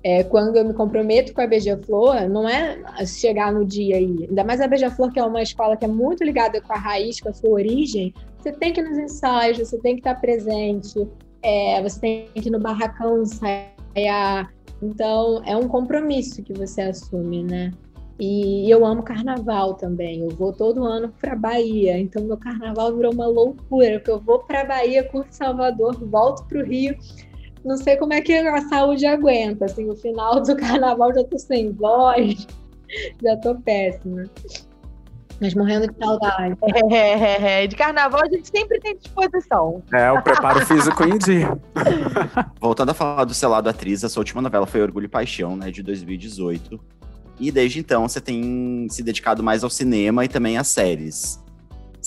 é, 0.07 0.23
quando 0.23 0.55
eu 0.57 0.65
me 0.65 0.73
comprometo 0.73 1.35
com 1.35 1.41
a 1.41 1.49
Beija-Flor, 1.49 2.29
não 2.29 2.49
é 2.49 2.79
chegar 3.05 3.53
no 3.53 3.67
dia 3.67 3.97
aí. 3.97 4.29
Ainda 4.29 4.45
mais 4.45 4.61
a 4.61 4.69
Beija-Flor, 4.69 5.11
que 5.11 5.19
é 5.19 5.25
uma 5.25 5.43
escola 5.43 5.77
que 5.77 5.85
é 5.85 5.89
muito 5.89 6.23
ligada 6.23 6.61
com 6.61 6.73
a 6.73 6.77
raiz, 6.79 7.19
com 7.19 7.29
a 7.29 7.33
sua 7.33 7.51
origem. 7.51 8.15
Você 8.39 8.53
tem 8.53 8.73
que 8.73 8.81
ir 8.81 8.89
nos 8.89 8.97
ensaios, 8.99 9.59
você 9.59 9.77
tem 9.79 9.95
que 9.97 10.03
estar 10.03 10.15
presente, 10.21 11.09
é, 11.43 11.83
você 11.83 11.99
tem 11.99 12.29
que 12.33 12.49
ir 12.49 12.53
no 12.53 12.61
barracão 12.61 13.21
ensaiar. 13.21 14.55
Então, 14.81 15.43
é 15.45 15.57
um 15.57 15.67
compromisso 15.67 16.41
que 16.41 16.53
você 16.53 16.83
assume, 16.83 17.43
né? 17.43 17.73
E 18.17 18.71
eu 18.71 18.87
amo 18.87 19.03
carnaval 19.03 19.75
também. 19.75 20.21
Eu 20.21 20.29
vou 20.29 20.53
todo 20.53 20.85
ano 20.85 21.13
para 21.21 21.35
Bahia. 21.35 21.99
Então, 21.99 22.23
meu 22.23 22.37
carnaval 22.37 22.95
virou 22.95 23.13
uma 23.13 23.27
loucura, 23.27 23.99
porque 23.99 24.13
eu 24.13 24.21
vou 24.21 24.39
para 24.39 24.65
Bahia, 24.65 25.03
curto 25.03 25.33
Salvador, 25.33 25.99
volto 26.07 26.45
para 26.45 26.61
o 26.61 26.65
Rio 26.65 26.97
não 27.67 27.77
sei 27.77 27.97
como 27.97 28.13
é 28.13 28.21
que 28.21 28.33
a 28.33 28.61
saúde 28.69 29.05
aguenta. 29.05 29.65
Assim, 29.65 29.91
o 29.91 29.97
final 29.97 30.41
do 30.41 30.55
carnaval 30.57 31.13
já 31.13 31.25
tô 31.25 31.39
sem 31.39 31.73
voz, 31.73 32.47
já 33.23 33.37
tô 33.39 33.55
péssima. 33.57 34.25
Mas 35.39 35.55
morrendo 35.55 35.87
de 35.87 35.99
saudade. 35.99 36.57
É, 36.91 36.95
é, 36.97 37.65
é. 37.65 37.67
De 37.67 37.77
carnaval 37.77 38.23
a 38.25 38.29
gente 38.29 38.49
sempre 38.49 38.81
tem 38.81 38.97
disposição. 38.97 39.83
É, 39.93 40.11
o 40.11 40.23
preparo 40.23 40.65
físico 40.65 41.05
em 41.05 41.19
dia. 41.19 41.59
Voltando 42.59 42.91
a 42.91 42.95
falar 42.95 43.25
do 43.25 43.35
selado 43.35 43.69
atriz, 43.69 44.03
a 44.03 44.09
sua 44.09 44.23
última 44.23 44.41
novela 44.41 44.67
foi 44.67 44.81
Orgulho 44.81 45.05
e 45.05 45.09
Paixão, 45.09 45.55
né, 45.55 45.71
de 45.71 45.83
2018. 45.83 46.81
E 47.39 47.51
desde 47.51 47.81
então 47.81 48.09
você 48.09 48.19
tem 48.19 48.87
se 48.91 49.03
dedicado 49.03 49.43
mais 49.43 49.63
ao 49.63 49.69
cinema 49.69 50.25
e 50.25 50.29
também 50.29 50.57
às 50.57 50.69
séries. 50.69 51.45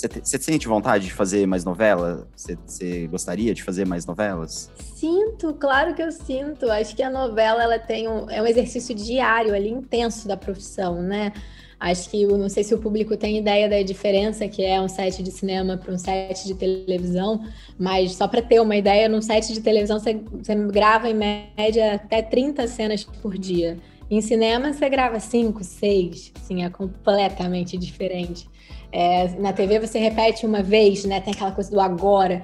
Você 0.07 0.38
sente 0.38 0.67
vontade 0.67 1.05
de 1.05 1.13
fazer 1.13 1.45
mais 1.45 1.65
novela? 1.65 2.27
Você 2.35 3.07
gostaria 3.07 3.53
de 3.53 3.62
fazer 3.62 3.85
mais 3.85 4.05
novelas? 4.05 4.71
Sinto, 4.95 5.53
claro 5.53 5.93
que 5.93 6.01
eu 6.01 6.12
sinto. 6.12 6.71
Acho 6.71 6.95
que 6.95 7.03
a 7.03 7.09
novela 7.09 7.63
ela 7.63 7.79
tem 7.79 8.07
um, 8.07 8.29
é 8.29 8.41
um 8.41 8.47
exercício 8.47 8.95
diário 8.95 9.53
ali, 9.53 9.69
intenso 9.69 10.27
da 10.27 10.38
profissão, 10.38 11.01
né? 11.01 11.33
Acho 11.79 12.09
que, 12.09 12.25
não 12.25 12.49
sei 12.49 12.63
se 12.63 12.73
o 12.73 12.77
público 12.77 13.15
tem 13.15 13.38
ideia 13.38 13.69
da 13.69 13.81
diferença 13.81 14.47
que 14.49 14.63
é 14.63 14.81
um 14.81 14.89
set 14.89 15.23
de 15.23 15.31
cinema 15.31 15.77
para 15.77 15.93
um 15.93 15.97
set 15.97 16.45
de 16.45 16.53
televisão, 16.53 17.45
mas 17.77 18.15
só 18.15 18.27
para 18.27 18.41
ter 18.41 18.59
uma 18.59 18.75
ideia, 18.75 19.07
num 19.07 19.21
set 19.21 19.53
de 19.53 19.62
televisão 19.62 19.97
você, 19.97 20.13
você 20.13 20.55
grava 20.55 21.09
em 21.09 21.13
média 21.13 21.95
até 21.95 22.21
30 22.21 22.67
cenas 22.67 23.05
por 23.05 23.38
dia. 23.38 23.77
Em 24.09 24.21
cinema 24.21 24.73
você 24.73 24.89
grava 24.89 25.19
5, 25.19 25.63
6, 25.63 26.33
assim, 26.35 26.63
é 26.63 26.69
completamente 26.69 27.77
diferente. 27.77 28.49
É, 28.91 29.27
na 29.39 29.53
TV 29.53 29.79
você 29.79 29.99
repete 29.99 30.45
uma 30.47 30.63
vez, 30.63 31.05
né? 31.05 31.21
Tem 31.21 31.33
aquela 31.33 31.51
coisa 31.51 31.69
do 31.69 31.79
agora. 31.79 32.43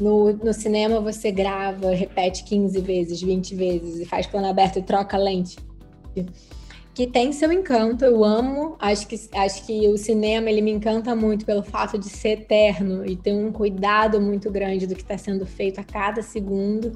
No, 0.00 0.32
no 0.32 0.54
cinema 0.54 1.00
você 1.00 1.30
grava, 1.30 1.90
repete 1.90 2.44
15 2.44 2.80
vezes, 2.80 3.20
20 3.20 3.54
vezes 3.54 4.00
e 4.00 4.06
faz 4.06 4.26
plano 4.26 4.46
aberto 4.46 4.78
e 4.78 4.82
troca 4.82 5.18
lente. 5.18 5.58
Que 6.94 7.06
tem 7.06 7.30
seu 7.30 7.52
encanto, 7.52 8.06
eu 8.06 8.24
amo. 8.24 8.76
Acho 8.78 9.06
que, 9.06 9.20
acho 9.34 9.66
que 9.66 9.86
o 9.88 9.98
cinema 9.98 10.48
ele 10.48 10.62
me 10.62 10.70
encanta 10.70 11.14
muito 11.14 11.44
pelo 11.44 11.62
fato 11.62 11.98
de 11.98 12.08
ser 12.08 12.40
eterno 12.40 13.04
e 13.04 13.16
ter 13.16 13.34
um 13.34 13.52
cuidado 13.52 14.18
muito 14.18 14.50
grande 14.50 14.86
do 14.86 14.94
que 14.94 15.02
está 15.02 15.18
sendo 15.18 15.44
feito 15.44 15.78
a 15.78 15.84
cada 15.84 16.22
segundo 16.22 16.92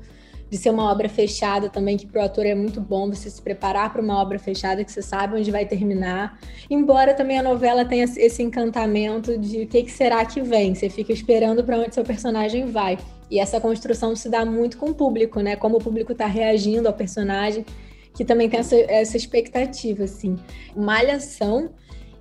de 0.49 0.57
ser 0.57 0.71
uma 0.71 0.91
obra 0.91 1.09
fechada 1.09 1.69
também, 1.69 1.97
que 1.97 2.07
para 2.07 2.23
o 2.23 2.25
ator 2.25 2.47
é 2.47 2.55
muito 2.55 2.81
bom 2.81 3.09
você 3.09 3.29
se 3.29 3.43
preparar 3.43 3.93
para 3.93 4.01
uma 4.01 4.21
obra 4.21 4.39
fechada, 4.39 4.85
que 4.85 4.93
você 4.93 5.03
sabe 5.03 5.37
onde 5.37 5.51
vai 5.51 5.67
terminar. 5.67 6.39
Embora 6.71 7.15
também 7.15 7.39
a 7.39 7.43
novela 7.43 7.85
tenha 7.85 8.05
esse 8.05 8.43
encantamento 8.43 9.37
de 9.37 9.63
o 9.63 9.67
que, 9.67 9.83
que 9.83 9.91
será 9.91 10.25
que 10.25 10.41
vem, 10.41 10.75
você 10.75 10.89
fica 10.89 11.13
esperando 11.13 11.65
para 11.65 11.79
onde 11.79 11.95
seu 11.95 12.05
personagem 12.05 12.67
vai. 12.67 12.97
E 13.31 13.41
essa 13.41 13.61
construção 13.61 14.15
se 14.15 14.29
dá 14.29 14.45
muito 14.45 14.79
com 14.79 14.91
o 14.91 14.95
público, 14.95 15.41
né? 15.41 15.57
Como 15.57 15.79
o 15.79 15.81
público 15.81 16.13
está 16.13 16.27
reagindo 16.27 16.87
ao 16.87 16.95
personagem, 16.95 17.67
que 18.15 18.25
também 18.25 18.49
tem 18.49 18.61
essa, 18.61 18.77
essa 18.77 19.17
expectativa, 19.17 20.05
assim. 20.05 20.37
Malhação 20.77 21.71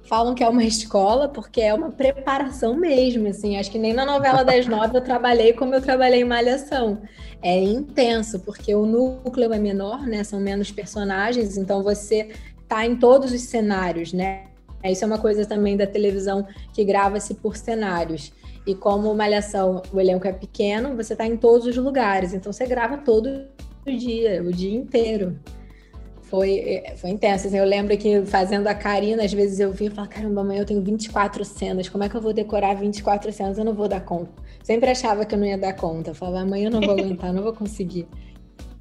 falam 0.07 0.35
que 0.35 0.43
é 0.43 0.49
uma 0.49 0.63
escola 0.63 1.27
porque 1.27 1.61
é 1.61 1.73
uma 1.73 1.91
preparação 1.91 2.75
mesmo, 2.75 3.27
assim. 3.27 3.57
Acho 3.57 3.71
que 3.71 3.79
nem 3.79 3.93
na 3.93 4.05
novela 4.05 4.43
das 4.43 4.65
nove 4.67 4.97
eu 4.97 5.01
trabalhei 5.01 5.53
como 5.53 5.73
eu 5.73 5.81
trabalhei 5.81 6.21
em 6.21 6.25
Malhação. 6.25 7.01
É 7.41 7.59
intenso, 7.59 8.39
porque 8.39 8.73
o 8.73 8.85
núcleo 8.85 9.53
é 9.53 9.59
menor, 9.59 10.05
né? 10.05 10.23
São 10.23 10.39
menos 10.39 10.71
personagens, 10.71 11.57
então 11.57 11.83
você 11.83 12.29
tá 12.67 12.85
em 12.85 12.95
todos 12.95 13.31
os 13.31 13.41
cenários, 13.41 14.13
né? 14.13 14.45
Isso 14.83 15.03
é 15.03 15.07
uma 15.07 15.17
coisa 15.17 15.45
também 15.45 15.75
da 15.75 15.87
televisão 15.87 16.47
que 16.71 16.83
grava-se 16.83 17.33
por 17.35 17.57
cenários. 17.57 18.31
E 18.67 18.73
como 18.75 19.13
Malhação, 19.13 19.81
o 19.91 19.99
elenco 19.99 20.27
é 20.27 20.31
pequeno, 20.31 20.95
você 20.95 21.15
tá 21.15 21.25
em 21.25 21.37
todos 21.37 21.67
os 21.67 21.77
lugares, 21.77 22.33
então 22.33 22.51
você 22.51 22.65
grava 22.65 22.97
todo 22.97 23.45
o 23.85 23.91
dia, 23.91 24.41
o 24.43 24.51
dia 24.51 24.75
inteiro 24.75 25.39
foi, 26.29 26.59
é, 26.59 26.95
foi 26.97 27.09
intenso. 27.09 27.47
Assim, 27.47 27.57
eu 27.57 27.65
lembro 27.65 27.97
que 27.97 28.25
fazendo 28.25 28.67
a 28.67 28.75
Karina, 28.75 29.23
às 29.23 29.33
vezes 29.33 29.59
eu 29.59 29.71
via 29.71 29.87
e 29.87 29.91
falava, 29.91 30.13
caramba, 30.13 30.41
amanhã 30.41 30.61
eu 30.61 30.65
tenho 30.65 30.81
24 30.81 31.43
cenas, 31.45 31.89
como 31.89 32.03
é 32.03 32.09
que 32.09 32.15
eu 32.15 32.21
vou 32.21 32.33
decorar 32.33 32.75
24 32.75 33.31
cenas? 33.31 33.57
Eu 33.57 33.65
não 33.65 33.73
vou 33.73 33.87
dar 33.87 34.01
conta. 34.01 34.31
Sempre 34.63 34.89
achava 34.89 35.25
que 35.25 35.35
eu 35.35 35.39
não 35.39 35.45
ia 35.45 35.57
dar 35.57 35.73
conta. 35.73 36.11
Eu 36.11 36.15
falava, 36.15 36.39
amanhã 36.39 36.67
eu 36.67 36.71
não 36.71 36.81
vou 36.81 36.91
aguentar, 36.91 37.31
não 37.33 37.43
vou 37.43 37.53
conseguir. 37.53 38.07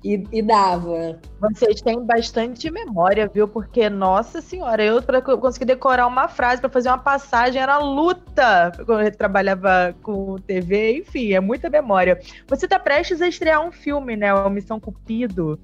E, 0.02 0.22
e, 0.30 0.42
dava. 0.42 1.18
Vocês 1.40 1.80
têm 1.80 2.04
bastante 2.04 2.70
memória, 2.70 3.26
viu? 3.26 3.48
Porque, 3.48 3.88
nossa 3.88 4.42
senhora, 4.42 4.84
eu 4.84 5.02
para 5.02 5.22
conseguir 5.22 5.64
decorar 5.64 6.06
uma 6.06 6.28
frase, 6.28 6.60
para 6.60 6.68
fazer 6.68 6.90
uma 6.90 6.98
passagem, 6.98 7.62
era 7.62 7.78
luta. 7.78 8.70
Quando 8.84 9.00
eu 9.00 9.16
trabalhava 9.16 9.96
com 10.02 10.36
TV, 10.46 10.98
enfim, 10.98 11.32
é 11.32 11.40
muita 11.40 11.70
memória. 11.70 12.20
Você 12.46 12.68
tá 12.68 12.78
prestes 12.78 13.22
a 13.22 13.28
estrear 13.28 13.66
um 13.66 13.72
filme, 13.72 14.14
né? 14.14 14.34
O 14.34 14.50
Missão 14.50 14.78
Cupido. 14.78 15.58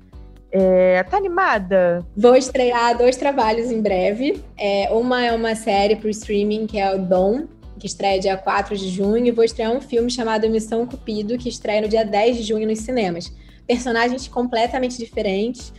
É, 0.52 1.02
tá 1.04 1.16
animada? 1.16 2.04
Vou 2.16 2.34
estrear 2.34 2.96
dois 2.96 3.16
trabalhos 3.16 3.70
em 3.70 3.80
breve. 3.80 4.42
É, 4.58 4.88
uma 4.90 5.24
é 5.24 5.32
uma 5.32 5.54
série 5.54 5.96
pro 5.96 6.08
streaming, 6.08 6.66
que 6.66 6.78
é 6.78 6.94
o 6.94 6.98
Dom, 6.98 7.46
que 7.78 7.86
estreia 7.86 8.18
dia 8.18 8.36
4 8.36 8.76
de 8.76 8.88
junho, 8.88 9.26
e 9.26 9.30
vou 9.30 9.44
estrear 9.44 9.72
um 9.72 9.80
filme 9.80 10.10
chamado 10.10 10.48
Missão 10.50 10.86
Cupido, 10.86 11.38
que 11.38 11.48
estreia 11.48 11.80
no 11.80 11.88
dia 11.88 12.04
10 12.04 12.38
de 12.38 12.42
junho 12.42 12.66
nos 12.66 12.80
cinemas. 12.80 13.32
Personagens 13.66 14.26
completamente 14.26 14.98
diferentes. 14.98 15.72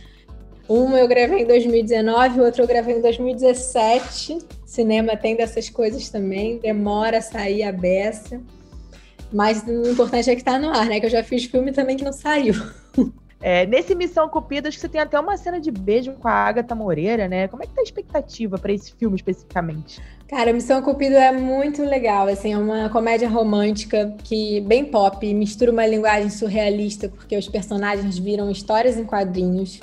Um 0.68 0.96
eu 0.96 1.06
gravei 1.06 1.42
em 1.42 1.46
2019, 1.46 2.40
o 2.40 2.44
outro 2.44 2.62
eu 2.62 2.66
gravei 2.66 2.96
em 2.96 3.02
2017. 3.02 4.38
Cinema 4.64 5.16
tem 5.16 5.36
dessas 5.36 5.68
coisas 5.68 6.08
também, 6.08 6.58
demora 6.58 7.18
a 7.18 7.22
sair 7.22 7.62
a 7.62 7.72
beça. 7.72 8.40
Mas 9.30 9.62
o 9.66 9.90
importante 9.90 10.30
é 10.30 10.36
que 10.36 10.44
tá 10.44 10.58
no 10.58 10.70
ar, 10.70 10.86
né? 10.86 10.98
Que 10.98 11.06
eu 11.06 11.10
já 11.10 11.22
fiz 11.22 11.44
filme 11.44 11.72
também 11.72 11.96
que 11.96 12.04
não 12.04 12.12
saiu. 12.12 12.54
É, 13.42 13.66
nesse 13.66 13.92
Missão 13.96 14.28
Cupido, 14.28 14.68
acho 14.68 14.76
que 14.76 14.80
você 14.80 14.88
tem 14.88 15.00
até 15.00 15.18
uma 15.18 15.36
cena 15.36 15.60
de 15.60 15.72
beijo 15.72 16.12
com 16.12 16.28
a 16.28 16.32
Agatha 16.32 16.76
Moreira, 16.76 17.26
né? 17.26 17.48
Como 17.48 17.60
é 17.60 17.66
que 17.66 17.72
tá 17.72 17.80
a 17.80 17.82
expectativa 17.82 18.56
para 18.56 18.72
esse 18.72 18.92
filme 18.92 19.16
especificamente? 19.16 20.00
Cara, 20.28 20.52
Missão 20.52 20.80
Cupido 20.80 21.16
é 21.16 21.32
muito 21.32 21.82
legal, 21.82 22.28
assim, 22.28 22.52
é 22.52 22.56
uma 22.56 22.88
comédia 22.88 23.28
romântica 23.28 24.14
que 24.22 24.60
bem 24.60 24.84
pop, 24.84 25.34
mistura 25.34 25.72
uma 25.72 25.84
linguagem 25.84 26.30
surrealista, 26.30 27.08
porque 27.08 27.36
os 27.36 27.48
personagens 27.48 28.16
viram 28.16 28.48
histórias 28.48 28.96
em 28.96 29.04
quadrinhos. 29.04 29.80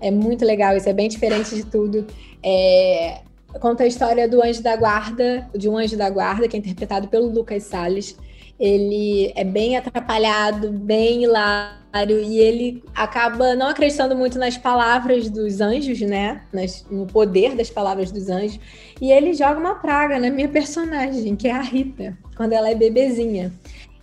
É 0.00 0.10
muito 0.10 0.44
legal, 0.44 0.74
isso 0.74 0.88
é 0.88 0.92
bem 0.94 1.08
diferente 1.08 1.54
de 1.54 1.66
tudo. 1.66 2.06
É, 2.42 3.20
conta 3.60 3.84
a 3.84 3.86
história 3.86 4.26
do 4.26 4.42
anjo 4.42 4.62
da 4.62 4.74
guarda, 4.76 5.46
de 5.54 5.68
um 5.68 5.76
anjo 5.76 5.96
da 5.96 6.08
guarda, 6.08 6.48
que 6.48 6.56
é 6.56 6.58
interpretado 6.58 7.06
pelo 7.08 7.28
Lucas 7.28 7.64
Salles 7.64 8.16
ele 8.58 9.32
é 9.36 9.44
bem 9.44 9.76
atrapalhado, 9.76 10.70
bem 10.70 11.24
hilário, 11.24 12.20
e 12.20 12.38
ele 12.38 12.82
acaba 12.94 13.54
não 13.54 13.68
acreditando 13.68 14.16
muito 14.16 14.38
nas 14.38 14.58
palavras 14.58 15.30
dos 15.30 15.60
anjos, 15.60 16.00
né? 16.00 16.42
Nas, 16.52 16.84
no 16.90 17.06
poder 17.06 17.54
das 17.54 17.70
palavras 17.70 18.10
dos 18.10 18.28
anjos. 18.28 18.58
E 19.00 19.12
ele 19.12 19.32
joga 19.32 19.60
uma 19.60 19.76
praga 19.76 20.18
na 20.18 20.28
minha 20.28 20.48
personagem, 20.48 21.36
que 21.36 21.48
é 21.48 21.52
a 21.52 21.60
Rita, 21.60 22.18
quando 22.36 22.52
ela 22.52 22.68
é 22.68 22.74
bebezinha. 22.74 23.52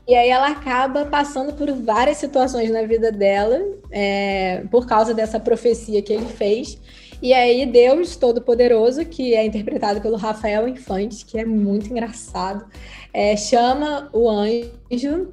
E 0.07 0.13
aí 0.13 0.29
ela 0.29 0.49
acaba 0.49 1.05
passando 1.05 1.53
por 1.53 1.71
várias 1.73 2.17
situações 2.17 2.69
na 2.71 2.83
vida 2.83 3.11
dela, 3.11 3.59
é, 3.91 4.63
por 4.69 4.85
causa 4.85 5.13
dessa 5.13 5.39
profecia 5.39 6.01
que 6.01 6.13
ele 6.13 6.27
fez. 6.27 6.79
E 7.21 7.33
aí 7.33 7.65
Deus 7.65 8.15
Todo-Poderoso, 8.15 9.05
que 9.05 9.33
é 9.33 9.45
interpretado 9.45 10.01
pelo 10.01 10.17
Rafael 10.17 10.67
Infante, 10.67 11.25
que 11.25 11.39
é 11.39 11.45
muito 11.45 11.89
engraçado, 11.89 12.65
é, 13.13 13.35
chama 13.37 14.09
o 14.13 14.29
anjo 14.29 15.29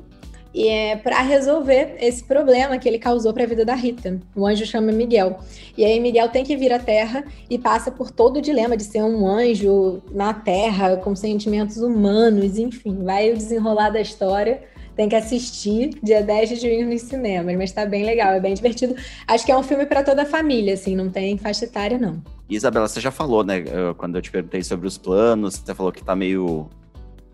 e 0.54 0.68
é 0.68 0.96
para 0.96 1.20
resolver 1.22 1.96
esse 1.98 2.22
problema 2.24 2.78
que 2.78 2.88
ele 2.88 2.98
causou 2.98 3.32
para 3.32 3.44
a 3.44 3.46
vida 3.46 3.64
da 3.64 3.74
Rita. 3.74 4.20
O 4.36 4.46
anjo 4.46 4.66
chama 4.66 4.92
Miguel. 4.92 5.38
E 5.76 5.84
aí 5.84 5.98
Miguel 5.98 6.28
tem 6.28 6.44
que 6.44 6.56
vir 6.56 6.72
à 6.72 6.78
Terra 6.78 7.24
e 7.48 7.58
passa 7.58 7.90
por 7.90 8.10
todo 8.10 8.36
o 8.36 8.42
dilema 8.42 8.76
de 8.76 8.84
ser 8.84 9.02
um 9.02 9.26
anjo 9.26 10.02
na 10.10 10.34
Terra 10.34 10.96
com 10.98 11.16
sentimentos 11.16 11.78
humanos, 11.78 12.58
enfim, 12.58 13.02
vai 13.02 13.32
o 13.32 13.36
desenrolar 13.36 13.90
da 13.90 14.00
história. 14.00 14.62
Tem 14.96 15.08
que 15.08 15.16
assistir 15.16 15.90
dia 16.02 16.22
10 16.22 16.48
de 16.50 16.56
junho 16.56 16.88
nos 16.88 17.02
cinemas, 17.02 17.56
mas 17.56 17.72
tá 17.72 17.86
bem 17.86 18.04
legal, 18.04 18.32
é 18.32 18.40
bem 18.40 18.54
divertido. 18.54 18.94
Acho 19.26 19.44
que 19.46 19.52
é 19.52 19.56
um 19.56 19.62
filme 19.62 19.86
para 19.86 20.02
toda 20.02 20.22
a 20.22 20.26
família, 20.26 20.74
assim, 20.74 20.94
não 20.94 21.10
tem 21.10 21.38
faixa 21.38 21.64
etária 21.64 21.98
não. 21.98 22.22
Isabela, 22.48 22.86
você 22.86 23.00
já 23.00 23.10
falou, 23.10 23.42
né, 23.42 23.64
quando 23.96 24.16
eu 24.16 24.22
te 24.22 24.30
perguntei 24.30 24.62
sobre 24.62 24.86
os 24.86 24.98
planos, 24.98 25.56
você 25.56 25.74
falou 25.74 25.90
que 25.90 26.04
tá 26.04 26.14
meio 26.14 26.68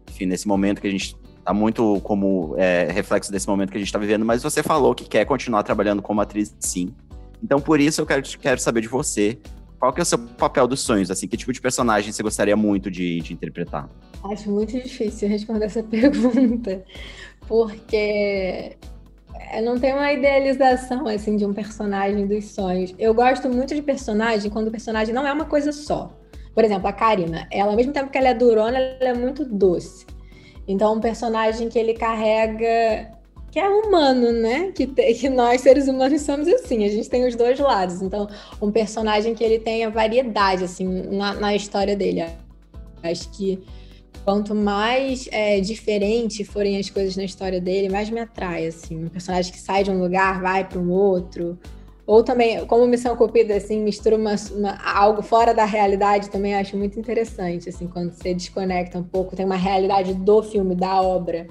enfim, 0.08 0.26
nesse 0.26 0.48
momento 0.48 0.80
que 0.80 0.88
a 0.88 0.90
gente 0.90 1.16
tá 1.44 1.54
muito 1.54 2.00
como 2.02 2.54
é, 2.58 2.88
reflexo 2.90 3.30
desse 3.30 3.46
momento 3.46 3.70
que 3.70 3.76
a 3.76 3.80
gente 3.80 3.88
está 3.88 3.98
vivendo, 3.98 4.24
mas 4.24 4.42
você 4.42 4.62
falou 4.62 4.94
que 4.94 5.04
quer 5.04 5.24
continuar 5.24 5.62
trabalhando 5.62 6.02
como 6.02 6.20
atriz, 6.20 6.54
sim. 6.58 6.94
Então, 7.42 7.60
por 7.60 7.80
isso, 7.80 8.00
eu 8.00 8.06
quero, 8.06 8.22
quero 8.22 8.60
saber 8.60 8.80
de 8.80 8.88
você, 8.88 9.38
qual 9.78 9.92
que 9.92 10.00
é 10.00 10.02
o 10.02 10.04
seu 10.04 10.18
papel 10.18 10.66
dos 10.66 10.80
sonhos, 10.80 11.10
assim, 11.10 11.28
que 11.28 11.36
tipo 11.36 11.52
de 11.52 11.60
personagem 11.60 12.12
você 12.12 12.22
gostaria 12.22 12.56
muito 12.56 12.90
de, 12.90 13.20
de 13.20 13.32
interpretar? 13.32 13.88
Acho 14.24 14.50
muito 14.50 14.72
difícil 14.72 15.28
responder 15.28 15.66
essa 15.66 15.82
pergunta, 15.84 16.84
porque 17.48 18.76
eu 19.54 19.62
não 19.62 19.80
tenho 19.80 19.96
uma 19.96 20.12
idealização, 20.12 21.08
assim, 21.08 21.36
de 21.36 21.46
um 21.46 21.54
personagem 21.54 22.26
dos 22.26 22.52
sonhos. 22.52 22.94
Eu 22.98 23.14
gosto 23.14 23.48
muito 23.48 23.74
de 23.74 23.80
personagem 23.80 24.50
quando 24.50 24.68
o 24.68 24.70
personagem 24.70 25.14
não 25.14 25.26
é 25.26 25.32
uma 25.32 25.46
coisa 25.46 25.72
só. 25.72 26.12
Por 26.54 26.64
exemplo, 26.64 26.86
a 26.86 26.92
Karina, 26.92 27.48
ela, 27.50 27.70
ao 27.70 27.76
mesmo 27.76 27.92
tempo 27.92 28.10
que 28.10 28.18
ela 28.18 28.28
é 28.28 28.34
durona, 28.34 28.78
ela 28.78 29.10
é 29.10 29.14
muito 29.14 29.44
doce. 29.44 30.04
Então, 30.66 30.94
um 30.94 31.00
personagem 31.00 31.68
que 31.70 31.78
ele 31.78 31.94
carrega 31.94 33.16
que 33.50 33.58
é 33.58 33.66
humano, 33.66 34.30
né? 34.30 34.70
Que, 34.72 34.86
te, 34.86 35.14
que 35.14 35.30
nós, 35.30 35.62
seres 35.62 35.88
humanos, 35.88 36.20
somos 36.20 36.46
assim, 36.48 36.84
a 36.84 36.88
gente 36.88 37.08
tem 37.08 37.26
os 37.26 37.34
dois 37.34 37.58
lados. 37.58 38.02
Então, 38.02 38.28
um 38.60 38.70
personagem 38.70 39.34
que 39.34 39.42
ele 39.42 39.58
tenha 39.58 39.88
variedade, 39.88 40.64
assim, 40.64 40.86
na, 40.86 41.32
na 41.32 41.54
história 41.54 41.96
dele. 41.96 42.26
Acho 43.02 43.30
que 43.30 43.58
quanto 44.28 44.54
mais 44.54 45.26
é, 45.32 45.58
diferente 45.58 46.44
forem 46.44 46.76
as 46.78 46.90
coisas 46.90 47.16
na 47.16 47.24
história 47.24 47.58
dele, 47.58 47.88
mais 47.88 48.10
me 48.10 48.20
atrai, 48.20 48.66
assim. 48.66 49.06
Um 49.06 49.08
personagem 49.08 49.50
que 49.50 49.58
sai 49.58 49.82
de 49.82 49.90
um 49.90 49.98
lugar, 49.98 50.42
vai 50.42 50.68
para 50.68 50.78
um 50.78 50.90
outro, 50.90 51.58
ou 52.06 52.22
também, 52.22 52.62
como 52.66 52.86
Missão 52.86 53.16
Cupida, 53.16 53.56
assim, 53.56 53.82
mistura 53.82 54.16
uma, 54.16 54.34
uma, 54.54 54.76
algo 54.84 55.22
fora 55.22 55.54
da 55.54 55.64
realidade, 55.64 56.28
também 56.28 56.54
acho 56.54 56.76
muito 56.76 57.00
interessante, 57.00 57.70
assim, 57.70 57.86
quando 57.86 58.12
você 58.12 58.34
desconecta 58.34 58.98
um 58.98 59.02
pouco, 59.02 59.34
tem 59.34 59.46
uma 59.46 59.56
realidade 59.56 60.12
do 60.12 60.42
filme, 60.42 60.74
da 60.74 61.00
obra. 61.00 61.46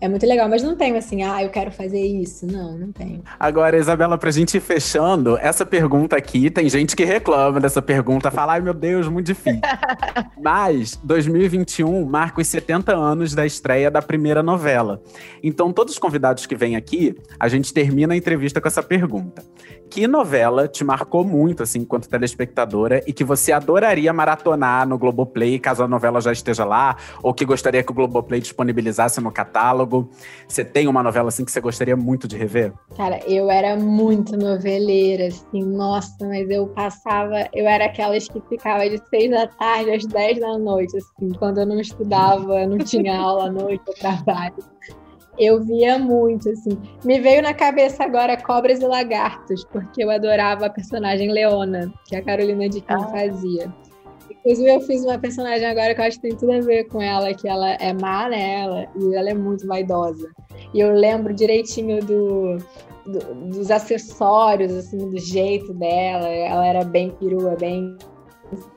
É 0.00 0.08
muito 0.08 0.26
legal, 0.26 0.48
mas 0.48 0.62
não 0.62 0.74
tenho 0.74 0.96
assim, 0.96 1.22
ah, 1.22 1.42
eu 1.42 1.50
quero 1.50 1.70
fazer 1.70 2.00
isso. 2.00 2.46
Não, 2.46 2.76
não 2.78 2.90
tenho. 2.90 3.22
Agora, 3.38 3.76
Isabela, 3.76 4.16
pra 4.16 4.30
gente 4.30 4.56
ir 4.56 4.60
fechando, 4.60 5.36
essa 5.36 5.66
pergunta 5.66 6.16
aqui, 6.16 6.50
tem 6.50 6.68
gente 6.70 6.96
que 6.96 7.04
reclama 7.04 7.60
dessa 7.60 7.82
pergunta, 7.82 8.30
fala, 8.30 8.54
ai 8.54 8.60
meu 8.60 8.72
Deus, 8.72 9.08
muito 9.08 9.26
difícil. 9.26 9.60
mas 10.42 10.96
2021 11.04 12.04
marca 12.06 12.40
os 12.40 12.48
70 12.48 12.96
anos 12.96 13.34
da 13.34 13.44
estreia 13.44 13.90
da 13.90 14.00
primeira 14.00 14.42
novela. 14.42 15.02
Então, 15.42 15.72
todos 15.72 15.92
os 15.92 15.98
convidados 15.98 16.46
que 16.46 16.56
vêm 16.56 16.76
aqui, 16.76 17.14
a 17.38 17.48
gente 17.48 17.72
termina 17.72 18.14
a 18.14 18.16
entrevista 18.16 18.60
com 18.60 18.68
essa 18.68 18.82
pergunta. 18.82 19.42
Que 19.90 20.06
novela 20.06 20.68
te 20.68 20.84
marcou 20.84 21.24
muito, 21.24 21.64
assim, 21.64 21.80
enquanto 21.80 22.08
telespectadora, 22.08 23.02
e 23.08 23.12
que 23.12 23.24
você 23.24 23.50
adoraria 23.50 24.12
maratonar 24.12 24.86
no 24.86 24.96
Globoplay, 24.96 25.58
caso 25.58 25.82
a 25.82 25.88
novela 25.88 26.20
já 26.20 26.30
esteja 26.30 26.64
lá, 26.64 26.96
ou 27.24 27.34
que 27.34 27.44
gostaria 27.44 27.82
que 27.82 27.90
o 27.90 27.94
Globoplay 27.94 28.40
disponibilizasse 28.40 29.20
no 29.20 29.32
catálogo? 29.32 30.08
Você 30.46 30.64
tem 30.64 30.86
uma 30.86 31.02
novela 31.02 31.28
assim 31.28 31.44
que 31.44 31.50
você 31.50 31.60
gostaria 31.60 31.96
muito 31.96 32.28
de 32.28 32.36
rever? 32.36 32.72
Cara, 32.96 33.18
eu 33.26 33.50
era 33.50 33.76
muito 33.76 34.36
noveleira, 34.36 35.26
assim, 35.26 35.64
nossa, 35.64 36.16
mas 36.24 36.48
eu 36.48 36.68
passava, 36.68 37.48
eu 37.52 37.66
era 37.66 37.86
aquelas 37.86 38.28
que 38.28 38.40
ficava 38.48 38.88
de 38.88 39.02
seis 39.08 39.28
da 39.28 39.48
tarde 39.48 39.90
às 39.90 40.06
dez 40.06 40.38
da 40.38 40.56
noite, 40.56 40.96
assim, 40.96 41.32
quando 41.36 41.58
eu 41.58 41.66
não 41.66 41.80
estudava, 41.80 42.64
não 42.64 42.78
tinha 42.78 43.18
aula 43.18 43.46
à 43.46 43.50
noite, 43.50 43.82
eu 43.88 43.94
trabalho. 43.94 44.54
Eu 45.40 45.64
via 45.64 45.98
muito, 45.98 46.50
assim. 46.50 46.78
Me 47.02 47.18
veio 47.18 47.42
na 47.42 47.54
cabeça 47.54 48.04
agora 48.04 48.36
Cobras 48.36 48.80
e 48.80 48.86
Lagartos, 48.86 49.64
porque 49.64 50.04
eu 50.04 50.10
adorava 50.10 50.66
a 50.66 50.70
personagem 50.70 51.32
Leona, 51.32 51.90
que 52.04 52.14
a 52.14 52.22
Carolina 52.22 52.68
de 52.68 52.84
ah. 52.88 52.98
fazia. 53.06 53.72
Inclusive, 54.30 54.70
eu 54.70 54.80
fiz 54.82 55.02
uma 55.02 55.18
personagem 55.18 55.66
agora 55.66 55.94
que 55.94 56.00
eu 56.02 56.04
acho 56.04 56.20
que 56.20 56.28
tem 56.28 56.36
tudo 56.36 56.52
a 56.52 56.60
ver 56.60 56.84
com 56.84 57.00
ela, 57.00 57.32
que 57.32 57.48
ela 57.48 57.70
é 57.72 57.90
má, 57.94 58.28
né? 58.28 58.60
Ela, 58.60 58.86
e 59.00 59.14
ela 59.14 59.30
é 59.30 59.34
muito 59.34 59.66
vaidosa. 59.66 60.30
E 60.74 60.80
eu 60.80 60.92
lembro 60.92 61.32
direitinho 61.32 62.04
do, 62.04 62.58
do, 63.06 63.34
dos 63.48 63.70
acessórios, 63.70 64.72
assim, 64.72 64.98
do 64.98 65.18
jeito 65.18 65.72
dela. 65.72 66.28
Ela 66.28 66.66
era 66.66 66.84
bem 66.84 67.10
perua, 67.10 67.56
bem 67.58 67.96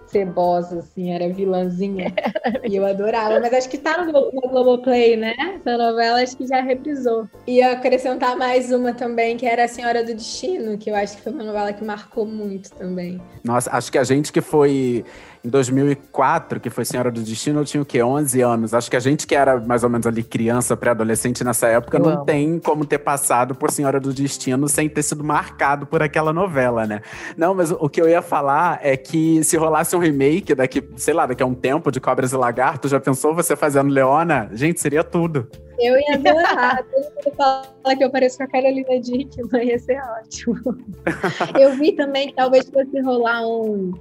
cebosa, 0.08 0.80
assim, 0.80 1.12
era 1.12 1.28
vilãzinha. 1.34 2.14
e 2.64 2.76
eu 2.76 2.86
adorava. 2.86 3.40
Mas 3.40 3.54
acho 3.54 3.70
que 3.70 3.78
tá 3.78 4.06
no, 4.06 4.12
no 4.32 4.42
Globoplay, 4.42 5.18
né? 5.18 5.34
Essa 5.38 5.78
novela 5.78 6.22
acho 6.22 6.38
que 6.38 6.46
já 6.46 6.62
reprisou. 6.62 7.28
E 7.48 7.60
eu 7.60 7.72
acrescentar 7.72 8.38
mais 8.38 8.72
uma 8.72 8.94
também, 8.94 9.36
que 9.36 9.46
era 9.46 9.66
A 9.66 9.68
Senhora 9.68 10.04
do 10.04 10.14
Destino, 10.14 10.78
que 10.78 10.90
eu 10.90 10.96
acho 10.96 11.18
que 11.18 11.24
foi 11.24 11.34
uma 11.34 11.44
novela 11.44 11.74
que 11.74 11.84
marcou 11.84 12.26
muito 12.26 12.72
também. 12.72 13.20
Nossa, 13.44 13.72
acho 13.76 13.92
que 13.92 13.98
a 13.98 14.04
gente 14.04 14.32
que 14.32 14.42
foi 14.42 15.04
em 15.46 15.50
2004, 15.50 16.58
que 16.62 16.70
foi 16.70 16.86
Senhora 16.86 17.12
do 17.12 17.22
Destino, 17.22 17.60
eu 17.60 17.66
tinha 17.66 17.84
o 17.84 17.86
quê? 17.86 18.02
11 18.02 18.40
anos. 18.42 18.74
Acho 18.74 18.90
que 18.90 18.96
a 18.96 19.00
gente 19.00 19.28
que 19.28 19.36
era 19.36 19.60
mais 19.60 19.84
ou 19.84 19.90
menos 19.90 20.08
ali 20.08 20.24
criança, 20.24 20.78
pré-adolescente 20.78 21.44
nessa 21.44 21.68
época, 21.68 21.98
eu 21.98 22.02
não 22.02 22.12
amo. 22.12 22.26
tem 22.26 22.60
como 22.60 22.86
ter 22.86 23.00
passado 23.00 23.54
por 23.54 23.70
Senhora 23.70 24.00
do 24.00 24.14
Destino 24.14 24.70
sem 24.70 24.88
ter 24.88 25.04
sido 25.04 25.22
marcado 25.22 25.86
por 25.86 26.02
aquela 26.02 26.32
novela, 26.32 26.88
né? 26.88 27.02
Não, 27.36 27.54
mas 27.54 27.72
o 27.72 27.90
que 27.90 28.02
eu 28.02 28.08
ia 28.08 28.22
falar 28.22 28.80
é 28.82 28.96
que 28.96 29.44
se 29.44 29.58
rolasse 29.58 29.94
um 29.98 30.00
remake 30.00 30.56
daqui, 30.56 30.82
sei 30.96 31.14
lá, 31.14 31.26
daqui 31.26 31.44
a 31.44 31.46
um 31.46 31.54
tempo 31.54 31.92
de 31.92 32.00
Cobras 32.00 32.32
e 32.32 32.38
Lagartos, 32.38 32.92
já 32.92 33.00
pensou 33.00 33.36
você 33.36 33.54
fazendo 33.54 33.92
Leona? 33.92 34.50
Gente, 34.54 34.80
seria 34.80 35.04
tudo. 35.04 35.50
Eu 35.78 35.98
ia 35.98 36.14
adorar. 36.14 36.84
Todo 36.84 37.04
mundo 37.04 37.36
fala 37.36 37.96
que 37.98 38.04
eu 38.04 38.10
pareço 38.10 38.38
com 38.38 38.44
a 38.44 38.48
Carolina 38.48 39.02
Dickman, 39.02 39.66
ia 39.66 39.78
ser 39.78 40.00
ótimo. 40.22 40.56
eu 41.60 41.76
vi 41.76 41.92
também 41.92 42.30
que 42.30 42.36
talvez 42.36 42.70
fosse 42.70 43.02
rolar 43.02 43.46
um 43.46 43.92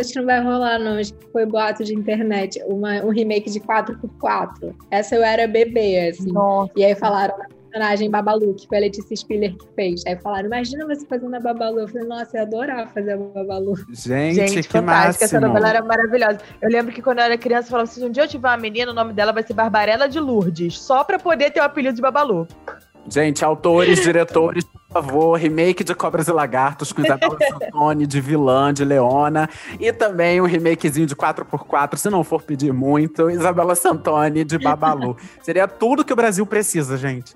acho 0.00 0.12
que 0.12 0.18
não 0.18 0.26
vai 0.26 0.42
rolar, 0.42 0.78
não. 0.78 0.98
Acho 0.98 1.14
que 1.14 1.26
foi 1.32 1.46
boato 1.46 1.84
de 1.84 1.94
internet. 1.94 2.62
Uma, 2.66 3.04
um 3.04 3.10
remake 3.10 3.50
de 3.50 3.60
4x4. 3.60 4.74
Essa 4.90 5.16
eu 5.16 5.22
era 5.22 5.46
bebê, 5.46 6.08
assim. 6.08 6.32
Nossa. 6.32 6.72
E 6.76 6.84
aí 6.84 6.94
falaram 6.94 7.36
na 7.38 7.46
personagem 7.70 8.10
Babalu, 8.10 8.54
que 8.54 8.66
foi 8.66 8.78
a 8.78 8.80
Letícia 8.80 9.16
Spiller 9.16 9.56
que 9.56 9.66
fez. 9.74 10.02
Aí 10.06 10.16
falaram, 10.18 10.46
imagina 10.46 10.86
você 10.86 11.06
fazendo 11.06 11.34
a 11.34 11.40
Babalu. 11.40 11.80
Eu 11.80 11.88
falei, 11.88 12.06
nossa, 12.06 12.36
eu 12.36 12.42
adorava 12.42 12.90
fazer 12.90 13.12
a 13.12 13.16
Babalu. 13.16 13.76
Gente, 13.92 14.34
Gente 14.34 14.68
que 14.68 14.80
máximo. 14.80 15.24
Essa 15.24 15.40
novela 15.40 15.68
era 15.68 15.82
maravilhosa. 15.82 16.40
Eu 16.60 16.68
lembro 16.68 16.92
que 16.92 17.00
quando 17.00 17.18
eu 17.18 17.24
era 17.24 17.38
criança, 17.38 17.68
eu 17.68 17.70
falava 17.70 17.88
assim, 17.88 18.04
um 18.04 18.10
dia 18.10 18.24
eu 18.24 18.28
tiver 18.28 18.48
uma 18.48 18.56
menina, 18.56 18.90
o 18.90 18.94
nome 18.94 19.12
dela 19.12 19.32
vai 19.32 19.42
ser 19.42 19.54
Barbarella 19.54 20.08
de 20.08 20.18
Lourdes, 20.18 20.78
só 20.78 21.04
pra 21.04 21.18
poder 21.18 21.50
ter 21.50 21.60
o 21.60 21.64
apelido 21.64 21.94
de 21.94 22.02
Babalu. 22.02 22.46
Gente, 23.08 23.44
autores, 23.44 24.00
diretores, 24.02 24.64
por 24.64 25.02
favor, 25.02 25.38
remake 25.38 25.84
de 25.84 25.94
Cobras 25.94 26.28
e 26.28 26.32
Lagartos 26.32 26.92
com 26.92 27.02
Isabela 27.02 27.38
Santoni, 27.48 28.06
de 28.06 28.20
vilã, 28.20 28.72
de 28.72 28.84
Leona. 28.84 29.48
E 29.78 29.92
também 29.92 30.40
um 30.40 30.46
remakezinho 30.46 31.06
de 31.06 31.14
4x4, 31.14 31.96
se 31.96 32.10
não 32.10 32.24
for 32.24 32.42
pedir 32.42 32.72
muito, 32.72 33.30
Isabela 33.30 33.74
Santoni, 33.74 34.44
de 34.44 34.58
Babalu. 34.58 35.16
Seria 35.42 35.66
tudo 35.68 36.04
que 36.04 36.12
o 36.12 36.16
Brasil 36.16 36.44
precisa, 36.46 36.96
gente. 36.96 37.34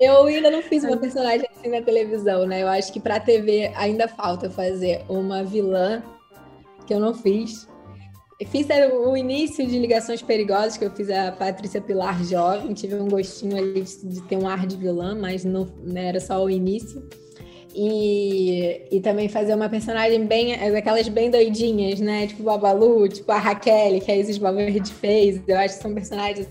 Eu 0.00 0.24
ainda 0.24 0.50
não 0.50 0.62
fiz 0.62 0.84
uma 0.84 0.96
personagem 0.96 1.46
assim 1.50 1.68
na 1.68 1.82
televisão, 1.82 2.46
né? 2.46 2.62
Eu 2.62 2.68
acho 2.68 2.92
que 2.92 3.00
pra 3.00 3.20
TV 3.20 3.72
ainda 3.76 4.08
falta 4.08 4.50
fazer 4.50 5.04
uma 5.08 5.44
vilã 5.44 6.02
que 6.86 6.92
eu 6.92 7.00
não 7.00 7.14
fiz. 7.14 7.68
Fiz 8.46 8.66
o 8.92 9.16
início 9.16 9.64
de 9.66 9.78
Ligações 9.78 10.20
Perigosas, 10.20 10.76
que 10.76 10.84
eu 10.84 10.90
fiz 10.90 11.08
a 11.08 11.30
Patrícia 11.30 11.80
Pilar 11.80 12.22
jovem, 12.24 12.74
tive 12.74 12.96
um 12.96 13.08
gostinho 13.08 13.56
ali 13.56 13.82
de, 13.82 14.20
ter 14.22 14.36
um 14.36 14.48
ar 14.48 14.66
de 14.66 14.76
vilã, 14.76 15.14
mas 15.14 15.44
não, 15.44 15.68
né, 15.84 16.08
era 16.08 16.20
só 16.20 16.44
o 16.44 16.50
início. 16.50 17.08
E, 17.76 18.82
e 18.90 19.00
também 19.00 19.28
fazer 19.28 19.54
uma 19.54 19.68
personagem 19.68 20.26
bem, 20.26 20.54
aquelas 20.54 21.08
bem 21.08 21.28
doidinhas, 21.28 21.98
né? 21.98 22.28
Tipo 22.28 22.44
Babalu, 22.44 23.08
tipo 23.08 23.30
a 23.32 23.38
Raquel, 23.38 24.00
que 24.00 24.12
a 24.12 24.16
Isis 24.16 24.38
Valverde 24.38 24.92
fez. 24.92 25.40
Eu 25.46 25.58
acho 25.58 25.76
que 25.76 25.82
são 25.82 25.92
personagens 25.92 26.46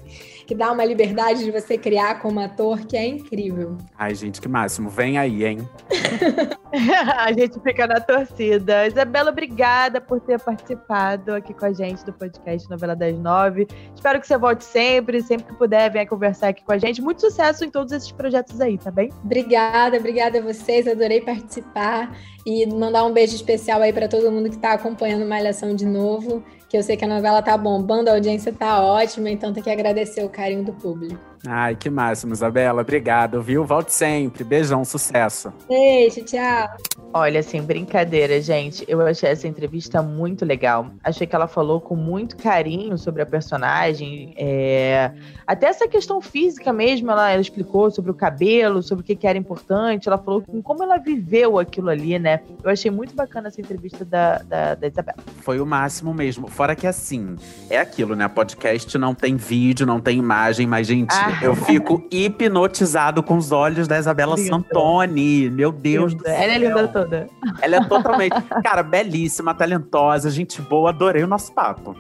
que 0.45 0.56
dá 0.56 0.71
uma 0.71 0.84
liberdade 0.84 1.43
de 1.43 1.51
você 1.51 1.77
criar 1.77 2.19
como 2.21 2.39
ator 2.39 2.86
que 2.86 2.97
é 2.97 3.06
incrível. 3.06 3.77
Ai, 3.97 4.13
gente, 4.15 4.41
que 4.41 4.47
máximo. 4.47 4.89
Vem 4.89 5.17
aí, 5.17 5.45
hein? 5.45 5.67
a 7.17 7.32
gente 7.32 7.60
fica 7.62 7.88
na 7.88 7.99
torcida. 7.99 8.88
Isabela, 8.88 9.32
obrigada 9.32 10.01
por 10.01 10.19
ter 10.19 10.39
participado 10.39 11.34
aqui 11.34 11.53
com 11.53 11.65
a 11.65 11.73
gente 11.73 12.03
do 12.06 12.13
podcast 12.13 12.69
Novela 12.69 12.95
das 12.95 13.17
Nove. 13.17 13.67
Espero 13.95 14.19
que 14.19 14.27
você 14.27 14.38
volte 14.38 14.63
sempre, 14.63 15.21
sempre 15.21 15.47
que 15.47 15.53
puder, 15.53 15.91
venha 15.91 16.06
conversar 16.06 16.49
aqui 16.49 16.63
com 16.63 16.73
a 16.73 16.77
gente. 16.77 17.01
Muito 17.01 17.21
sucesso 17.21 17.63
em 17.63 17.69
todos 17.69 17.91
esses 17.91 18.12
projetos 18.12 18.60
aí, 18.60 18.77
tá 18.77 18.91
bem? 18.91 19.10
Obrigada, 19.23 19.97
obrigada 19.97 20.39
a 20.39 20.41
vocês. 20.41 20.88
Adorei 20.88 21.21
participar 21.21 22.15
e 22.45 22.65
mandar 22.65 23.06
um 23.06 23.13
beijo 23.13 23.36
especial 23.36 23.82
aí 23.82 23.93
para 23.93 24.08
todo 24.08 24.32
mundo 24.32 24.49
que 24.49 24.56
está 24.56 24.73
acompanhando 24.73 25.25
Malhação 25.25 25.75
de 25.75 25.86
novo 25.86 26.43
que 26.73 26.77
eu 26.77 26.81
sei 26.81 26.97
que 26.97 27.05
a 27.05 27.07
novela 27.07 27.39
tá 27.39 27.55
bombando, 27.55 28.09
a 28.09 28.13
audiência 28.13 28.51
tá 28.51 28.81
ótima, 28.81 29.29
então 29.29 29.53
tem 29.53 29.62
que 29.62 29.69
agradecer 29.69 30.23
o 30.23 30.29
carinho 30.29 30.63
do 30.63 30.73
público. 30.73 31.32
Ai, 31.45 31.75
que 31.75 31.89
máximo, 31.89 32.32
Isabela. 32.32 32.82
Obrigado, 32.82 33.41
viu? 33.41 33.65
Volte 33.65 33.91
sempre. 33.91 34.45
Beijão, 34.45 34.86
sucesso. 34.86 35.51
Beijo, 35.67 36.23
tchau. 36.23 36.69
Olha, 37.13 37.41
assim, 37.41 37.62
brincadeira, 37.62 38.41
gente. 38.41 38.86
Eu 38.88 39.01
achei 39.01 39.29
essa 39.29 39.47
entrevista 39.47 40.01
muito 40.01 40.45
legal. 40.45 40.88
Achei 41.03 41.27
que 41.27 41.36
ela 41.36 41.47
falou 41.47 41.82
com 41.82 41.95
muito 41.95 42.38
carinho 42.38 42.97
sobre 42.97 43.21
a 43.21 43.25
personagem. 43.25 44.34
É... 44.38 45.12
Até 45.45 45.67
essa 45.67 45.88
questão 45.88 46.21
física 46.21 46.71
mesmo, 46.71 47.12
ela, 47.12 47.29
ela, 47.29 47.41
explicou 47.41 47.91
sobre 47.91 48.10
o 48.10 48.13
cabelo, 48.13 48.82
sobre 48.82 49.03
o 49.03 49.06
que, 49.06 49.15
que 49.15 49.27
era 49.27 49.38
importante. 49.38 50.08
Ela 50.08 50.17
falou 50.17 50.41
com 50.41 50.62
como 50.62 50.82
ela 50.82 50.97
viveu 50.97 51.60
aquilo 51.60 51.89
ali, 51.89 52.17
né? 52.17 52.39
Eu 52.63 52.69
achei 52.69 52.89
muito 52.89 53.13
bacana 53.13 53.49
essa 53.49 53.60
entrevista 53.60 54.06
da, 54.06 54.38
da, 54.38 54.75
da 54.75 54.88
Isabela. 54.88 55.17
Foi 55.41 55.60
o 55.60 55.65
máximo 55.65 56.13
mesmo. 56.13 56.47
Fora 56.47 56.73
que, 56.73 56.88
assim, 56.88 57.36
é 57.69 57.77
aquilo, 57.77 58.15
né? 58.15 58.29
Podcast 58.29 58.97
não 58.97 59.13
tem 59.13 59.36
vídeo, 59.36 59.86
não 59.86 59.99
tem 59.99 60.17
imagem, 60.17 60.65
mas, 60.65 60.88
gente. 60.88 61.13
Ah 61.13 61.32
eu 61.41 61.55
fico 61.55 62.05
hipnotizado 62.11 63.23
com 63.23 63.37
os 63.37 63.51
olhos 63.51 63.87
da 63.87 63.97
Isabela 63.97 64.35
linda. 64.35 64.49
Santoni. 64.49 65.49
Meu 65.49 65.71
Deus 65.71 66.11
linda. 66.11 66.23
do 66.23 66.29
céu. 66.29 66.41
Ela 66.41 66.53
é 66.53 66.57
linda 66.57 66.87
toda. 66.87 67.27
Ela 67.61 67.75
é 67.77 67.83
totalmente. 67.87 68.41
Cara, 68.63 68.83
belíssima, 68.83 69.53
talentosa, 69.53 70.29
gente 70.29 70.61
boa. 70.61 70.89
Adorei 70.89 71.23
o 71.23 71.27
nosso 71.27 71.53
papo. 71.53 71.95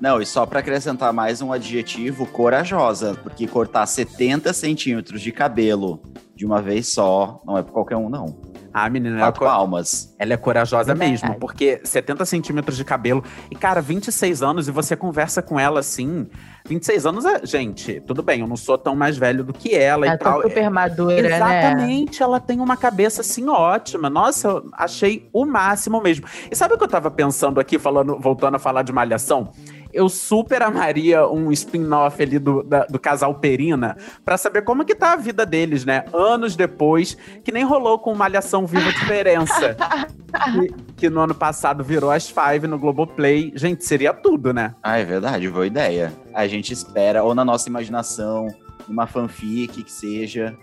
Não, 0.00 0.20
e 0.20 0.26
só 0.26 0.44
para 0.44 0.58
acrescentar 0.58 1.12
mais 1.12 1.40
um 1.40 1.52
adjetivo, 1.52 2.26
corajosa, 2.26 3.14
porque 3.22 3.46
cortar 3.46 3.86
70 3.86 4.52
centímetros 4.52 5.20
de 5.20 5.30
cabelo 5.30 6.02
de 6.34 6.44
uma 6.44 6.60
vez 6.60 6.88
só 6.88 7.40
não 7.46 7.56
é 7.56 7.62
para 7.62 7.72
qualquer 7.72 7.96
um, 7.96 8.08
não. 8.08 8.51
A 8.74 8.90
menina, 8.90 9.18
Quatro 9.18 9.44
ela, 9.44 9.54
palmas. 9.54 10.14
ela 10.18 10.32
é 10.32 10.36
corajosa 10.36 10.92
é 10.92 10.94
mesmo, 10.94 11.38
porque 11.38 11.80
70 11.84 12.24
centímetros 12.24 12.76
de 12.76 12.84
cabelo. 12.84 13.22
E, 13.50 13.54
cara, 13.54 13.80
26 13.80 14.42
anos 14.42 14.68
e 14.68 14.70
você 14.70 14.96
conversa 14.96 15.40
com 15.42 15.60
ela 15.60 15.80
assim. 15.80 16.26
26 16.68 17.06
anos, 17.06 17.24
é, 17.24 17.44
gente, 17.44 18.00
tudo 18.00 18.22
bem, 18.22 18.40
eu 18.40 18.46
não 18.46 18.56
sou 18.56 18.78
tão 18.78 18.94
mais 18.94 19.16
velho 19.16 19.42
do 19.42 19.52
que 19.52 19.74
ela 19.74 19.92
ela 19.92 20.14
e 20.14 20.18
tal. 20.18 20.42
Tá 20.42 20.48
super 20.48 20.70
madura, 20.70 21.18
Exatamente, 21.18 22.20
né? 22.20 22.26
ela 22.26 22.40
tem 22.40 22.60
uma 22.60 22.76
cabeça 22.76 23.20
assim 23.20 23.48
ótima. 23.48 24.08
Nossa, 24.08 24.48
eu 24.48 24.70
achei 24.72 25.28
o 25.32 25.44
máximo 25.44 26.00
mesmo. 26.00 26.26
E 26.50 26.56
sabe 26.56 26.74
o 26.74 26.78
que 26.78 26.84
eu 26.84 26.88
tava 26.88 27.10
pensando 27.10 27.60
aqui, 27.60 27.78
falando, 27.78 28.18
voltando 28.18 28.56
a 28.56 28.58
falar 28.58 28.82
de 28.82 28.92
malhação? 28.92 29.52
Eu 29.92 30.08
super 30.08 30.62
amaria 30.62 31.26
um 31.28 31.52
spin-off 31.52 32.22
ali 32.22 32.38
do, 32.38 32.62
da, 32.62 32.84
do 32.84 32.98
casal 32.98 33.34
Perina 33.34 33.96
para 34.24 34.36
saber 34.36 34.62
como 34.62 34.84
que 34.84 34.94
tá 34.94 35.12
a 35.12 35.16
vida 35.16 35.44
deles, 35.44 35.84
né? 35.84 36.04
Anos 36.12 36.56
depois, 36.56 37.16
que 37.44 37.52
nem 37.52 37.64
rolou 37.64 37.98
com 37.98 38.14
Malhação 38.14 38.66
Viva 38.66 38.92
Diferença. 38.92 39.76
que, 40.52 40.94
que, 40.96 41.10
no 41.10 41.20
ano 41.20 41.34
passado 41.34 41.84
virou 41.84 42.10
as 42.10 42.28
Five 42.28 42.66
no 42.66 42.78
Globoplay. 42.78 43.52
Gente, 43.54 43.84
seria 43.84 44.12
tudo, 44.12 44.52
né? 44.52 44.74
Ah, 44.82 44.98
é 44.98 45.04
verdade, 45.04 45.48
boa 45.48 45.66
ideia. 45.66 46.12
A 46.32 46.46
gente 46.46 46.72
espera, 46.72 47.22
ou 47.22 47.34
na 47.34 47.44
nossa 47.44 47.68
imaginação, 47.68 48.48
uma 48.88 49.06
fanfic 49.06 49.82
que 49.82 49.92
seja 49.92 50.56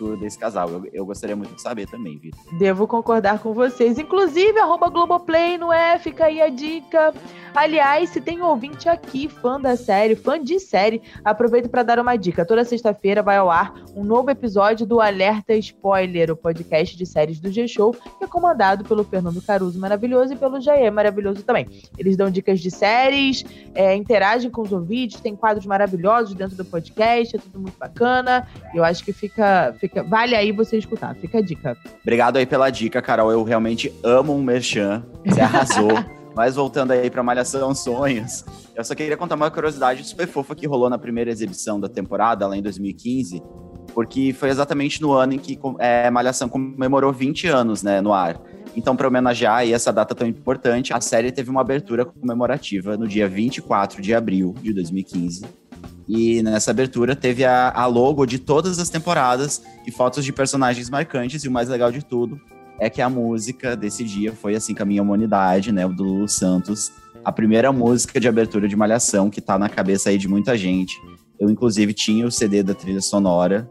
futuro 0.00 0.16
desse 0.16 0.38
casal. 0.38 0.70
Eu, 0.70 0.88
eu 0.92 1.06
gostaria 1.06 1.36
muito 1.36 1.54
de 1.54 1.60
saber 1.60 1.86
também, 1.86 2.18
Vitor. 2.18 2.40
Devo 2.58 2.86
concordar 2.86 3.38
com 3.38 3.52
vocês. 3.52 3.98
Inclusive, 3.98 4.58
arroba 4.58 4.88
Globoplay, 4.88 5.58
não 5.58 5.70
é? 5.70 5.98
Fica 5.98 6.24
aí 6.24 6.40
a 6.40 6.48
dica. 6.48 7.12
Aliás, 7.54 8.10
se 8.10 8.20
tem 8.20 8.40
ouvinte 8.40 8.88
aqui, 8.88 9.28
fã 9.28 9.60
da 9.60 9.76
série, 9.76 10.14
fã 10.14 10.42
de 10.42 10.58
série, 10.60 11.02
aproveito 11.24 11.68
para 11.68 11.82
dar 11.82 11.98
uma 11.98 12.16
dica. 12.16 12.44
Toda 12.44 12.64
sexta-feira 12.64 13.22
vai 13.22 13.36
ao 13.36 13.50
ar 13.50 13.74
um 13.94 14.04
novo 14.04 14.30
episódio 14.30 14.86
do 14.86 15.00
Alerta 15.00 15.54
Spoiler, 15.54 16.30
o 16.30 16.36
podcast 16.36 16.96
de 16.96 17.04
séries 17.04 17.40
do 17.40 17.50
G-Show, 17.50 17.92
que 17.92 18.24
é 18.24 18.26
comandado 18.26 18.84
pelo 18.84 19.02
Fernando 19.02 19.42
Caruso 19.42 19.78
maravilhoso 19.80 20.32
e 20.32 20.36
pelo 20.36 20.60
Jair 20.60 20.92
maravilhoso 20.92 21.42
também. 21.42 21.66
Eles 21.98 22.16
dão 22.16 22.30
dicas 22.30 22.60
de 22.60 22.70
séries, 22.70 23.44
é, 23.74 23.94
interagem 23.96 24.50
com 24.50 24.62
os 24.62 24.72
ouvintes, 24.72 25.20
tem 25.20 25.34
quadros 25.34 25.66
maravilhosos 25.66 26.34
dentro 26.34 26.56
do 26.56 26.64
podcast, 26.64 27.34
é 27.34 27.38
tudo 27.38 27.58
muito 27.58 27.78
bacana. 27.78 28.46
Eu 28.72 28.84
acho 28.84 29.04
que 29.04 29.12
fica, 29.12 29.74
fica 29.80 29.89
vale 30.06 30.34
aí 30.34 30.52
você 30.52 30.78
escutar, 30.78 31.14
fica 31.16 31.38
a 31.38 31.40
dica. 31.40 31.76
Obrigado 32.02 32.36
aí 32.36 32.46
pela 32.46 32.70
dica, 32.70 33.00
Carol. 33.02 33.30
Eu 33.30 33.42
realmente 33.42 33.92
amo 34.02 34.34
um 34.34 34.42
merchan. 34.42 35.04
Você 35.24 35.40
arrasou. 35.40 35.90
Mas 36.34 36.54
voltando 36.54 36.92
aí 36.92 37.10
pra 37.10 37.22
Malhação 37.22 37.74
Sonhos, 37.74 38.44
eu 38.74 38.84
só 38.84 38.94
queria 38.94 39.16
contar 39.16 39.34
uma 39.34 39.50
curiosidade 39.50 40.04
super 40.04 40.28
fofa 40.28 40.54
que 40.54 40.66
rolou 40.66 40.88
na 40.88 40.96
primeira 40.96 41.30
exibição 41.30 41.78
da 41.78 41.88
temporada, 41.88 42.46
lá 42.46 42.56
em 42.56 42.62
2015, 42.62 43.42
porque 43.92 44.32
foi 44.32 44.48
exatamente 44.48 45.02
no 45.02 45.12
ano 45.12 45.34
em 45.34 45.38
que 45.38 45.58
é, 45.78 46.08
Malhação 46.08 46.48
comemorou 46.48 47.12
20 47.12 47.48
anos 47.48 47.82
né, 47.82 48.00
no 48.00 48.12
ar. 48.12 48.40
Então, 48.76 48.94
para 48.94 49.08
homenagear 49.08 49.68
essa 49.68 49.92
data 49.92 50.14
tão 50.14 50.26
importante, 50.26 50.92
a 50.92 51.00
série 51.00 51.32
teve 51.32 51.50
uma 51.50 51.60
abertura 51.60 52.04
comemorativa 52.04 52.96
no 52.96 53.08
dia 53.08 53.28
24 53.28 54.00
de 54.00 54.14
abril 54.14 54.54
de 54.62 54.72
2015. 54.72 55.42
E 56.12 56.42
nessa 56.42 56.72
abertura 56.72 57.14
teve 57.14 57.44
a, 57.44 57.70
a 57.70 57.86
logo 57.86 58.26
de 58.26 58.36
todas 58.36 58.80
as 58.80 58.90
temporadas 58.90 59.62
e 59.86 59.92
fotos 59.92 60.24
de 60.24 60.32
personagens 60.32 60.90
marcantes, 60.90 61.44
e 61.44 61.48
o 61.48 61.52
mais 61.52 61.68
legal 61.68 61.92
de 61.92 62.04
tudo 62.04 62.40
é 62.80 62.90
que 62.90 63.00
a 63.00 63.08
música 63.08 63.76
desse 63.76 64.02
dia 64.02 64.32
foi 64.32 64.56
assim 64.56 64.74
com 64.74 64.82
a 64.82 64.86
minha 64.86 65.00
humanidade, 65.00 65.70
né, 65.70 65.86
o 65.86 65.90
do 65.90 66.02
Lulu 66.02 66.28
Santos, 66.28 66.90
a 67.24 67.30
primeira 67.30 67.70
música 67.72 68.18
de 68.18 68.26
abertura 68.26 68.66
de 68.66 68.74
Malhação 68.74 69.30
que 69.30 69.40
tá 69.40 69.56
na 69.56 69.68
cabeça 69.68 70.10
aí 70.10 70.18
de 70.18 70.26
muita 70.26 70.58
gente. 70.58 71.00
Eu 71.38 71.48
inclusive 71.48 71.94
tinha 71.94 72.26
o 72.26 72.30
CD 72.32 72.60
da 72.60 72.74
trilha 72.74 73.00
sonora 73.00 73.70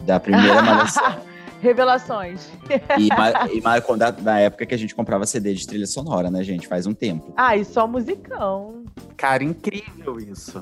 da 0.00 0.18
primeira 0.18 0.62
Malhação. 0.66 1.16
Revelações. 1.60 2.50
E, 2.98 3.08
e 3.56 3.60
marcou 3.60 3.96
da, 3.96 4.10
da 4.10 4.36
época 4.40 4.66
que 4.66 4.74
a 4.74 4.78
gente 4.78 4.96
comprava 4.96 5.24
CD 5.26 5.54
de 5.54 5.64
trilha 5.64 5.86
sonora, 5.86 6.28
né, 6.28 6.42
gente? 6.42 6.66
Faz 6.66 6.88
um 6.88 6.92
tempo. 6.92 7.32
Ah, 7.36 7.56
e 7.56 7.64
só 7.64 7.86
musicão. 7.86 8.82
Cara, 9.16 9.44
incrível 9.44 10.18
isso. 10.18 10.60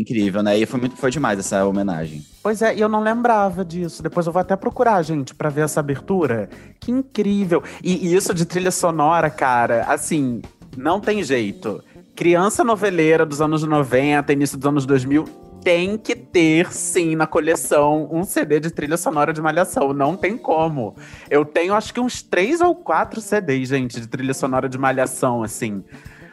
Incrível, 0.00 0.42
né? 0.42 0.58
E 0.58 0.66
foi 0.66 0.80
muito 0.80 0.96
foi 0.96 1.10
demais 1.10 1.38
essa 1.38 1.64
homenagem. 1.64 2.24
Pois 2.42 2.62
é, 2.62 2.76
e 2.76 2.80
eu 2.80 2.88
não 2.88 3.00
lembrava 3.00 3.64
disso. 3.64 4.02
Depois 4.02 4.26
eu 4.26 4.32
vou 4.32 4.40
até 4.40 4.56
procurar, 4.56 5.02
gente, 5.02 5.34
para 5.34 5.48
ver 5.48 5.62
essa 5.62 5.80
abertura. 5.80 6.48
Que 6.80 6.90
incrível. 6.90 7.62
E, 7.82 8.06
e 8.06 8.14
isso 8.14 8.32
de 8.32 8.44
trilha 8.44 8.70
sonora, 8.70 9.30
cara, 9.30 9.84
assim, 9.88 10.42
não 10.76 11.00
tem 11.00 11.22
jeito. 11.22 11.82
Criança 12.14 12.64
noveleira 12.64 13.26
dos 13.26 13.40
anos 13.40 13.62
90, 13.62 14.32
início 14.32 14.56
dos 14.56 14.66
anos 14.66 14.86
2000, 14.86 15.24
tem 15.66 15.98
que 15.98 16.14
ter, 16.14 16.72
sim, 16.72 17.16
na 17.16 17.26
coleção, 17.26 18.08
um 18.12 18.22
CD 18.22 18.60
de 18.60 18.70
trilha 18.70 18.96
sonora 18.96 19.32
de 19.32 19.42
Malhação. 19.42 19.92
Não 19.92 20.16
tem 20.16 20.38
como. 20.38 20.94
Eu 21.28 21.44
tenho, 21.44 21.74
acho 21.74 21.92
que 21.92 21.98
uns 21.98 22.22
três 22.22 22.60
ou 22.60 22.72
quatro 22.72 23.20
CDs, 23.20 23.68
gente, 23.70 24.00
de 24.00 24.06
trilha 24.06 24.32
sonora 24.32 24.68
de 24.68 24.78
Malhação, 24.78 25.42
assim. 25.42 25.82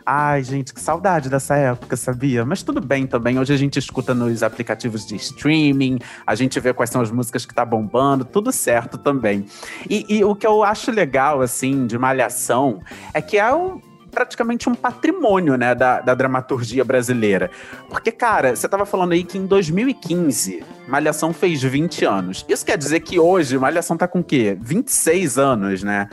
Ai, 0.06 0.44
gente, 0.44 0.74
que 0.74 0.82
saudade 0.82 1.30
dessa 1.30 1.56
época, 1.56 1.96
sabia? 1.96 2.44
Mas 2.44 2.62
tudo 2.62 2.82
bem 2.82 3.08
também. 3.08 3.40
Hoje 3.40 3.54
a 3.54 3.58
gente 3.58 3.80
escuta 3.80 4.14
nos 4.14 4.44
aplicativos 4.44 5.06
de 5.06 5.16
streaming, 5.16 6.00
a 6.28 6.36
gente 6.36 6.60
vê 6.60 6.74
quais 6.74 6.90
são 6.90 7.02
as 7.02 7.10
músicas 7.10 7.46
que 7.46 7.54
tá 7.54 7.64
bombando, 7.64 8.26
tudo 8.26 8.52
certo 8.52 8.98
também. 8.98 9.46
E, 9.90 10.18
e 10.18 10.24
o 10.24 10.36
que 10.36 10.46
eu 10.46 10.64
acho 10.64 10.92
legal, 10.92 11.42
assim, 11.42 11.88
de 11.88 11.98
Malhação, 11.98 12.82
é 13.14 13.22
que 13.22 13.38
é 13.38 13.54
um 13.54 13.80
praticamente 14.14 14.70
um 14.70 14.76
patrimônio, 14.76 15.58
né, 15.58 15.74
da, 15.74 16.00
da 16.00 16.14
dramaturgia 16.14 16.86
brasileira. 16.86 17.50
Porque, 17.90 18.12
cara, 18.12 18.56
você 18.56 18.70
tava 18.70 18.86
falando 18.86 19.14
aí 19.14 19.24
que 19.24 19.40
em 19.40 19.48
2015, 19.48 20.64
Malhação 20.88 21.34
fez 21.34 21.64
20 21.64 22.06
anos. 22.06 22.46
Isso 22.48 22.64
quer 22.64 22.78
dizer 22.78 23.00
que 23.00 23.20
hoje, 23.20 23.58
Malhação 23.58 23.98
tá 23.98 24.08
com 24.08 24.20
o 24.20 24.24
quê? 24.24 24.56
26 24.62 25.40
anos, 25.40 25.82
né? 25.82 26.08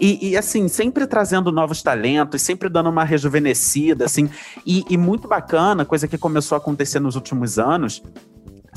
E, 0.00 0.30
e, 0.30 0.36
assim, 0.36 0.68
sempre 0.68 1.06
trazendo 1.06 1.52
novos 1.52 1.82
talentos, 1.82 2.42
sempre 2.42 2.68
dando 2.68 2.90
uma 2.90 3.04
rejuvenescida, 3.04 4.04
assim. 4.04 4.30
E, 4.66 4.84
e 4.88 4.96
muito 4.96 5.28
bacana, 5.28 5.84
coisa 5.84 6.06
que 6.06 6.18
começou 6.18 6.56
a 6.56 6.58
acontecer 6.58 7.00
nos 7.00 7.16
últimos 7.16 7.58
anos, 7.58 8.02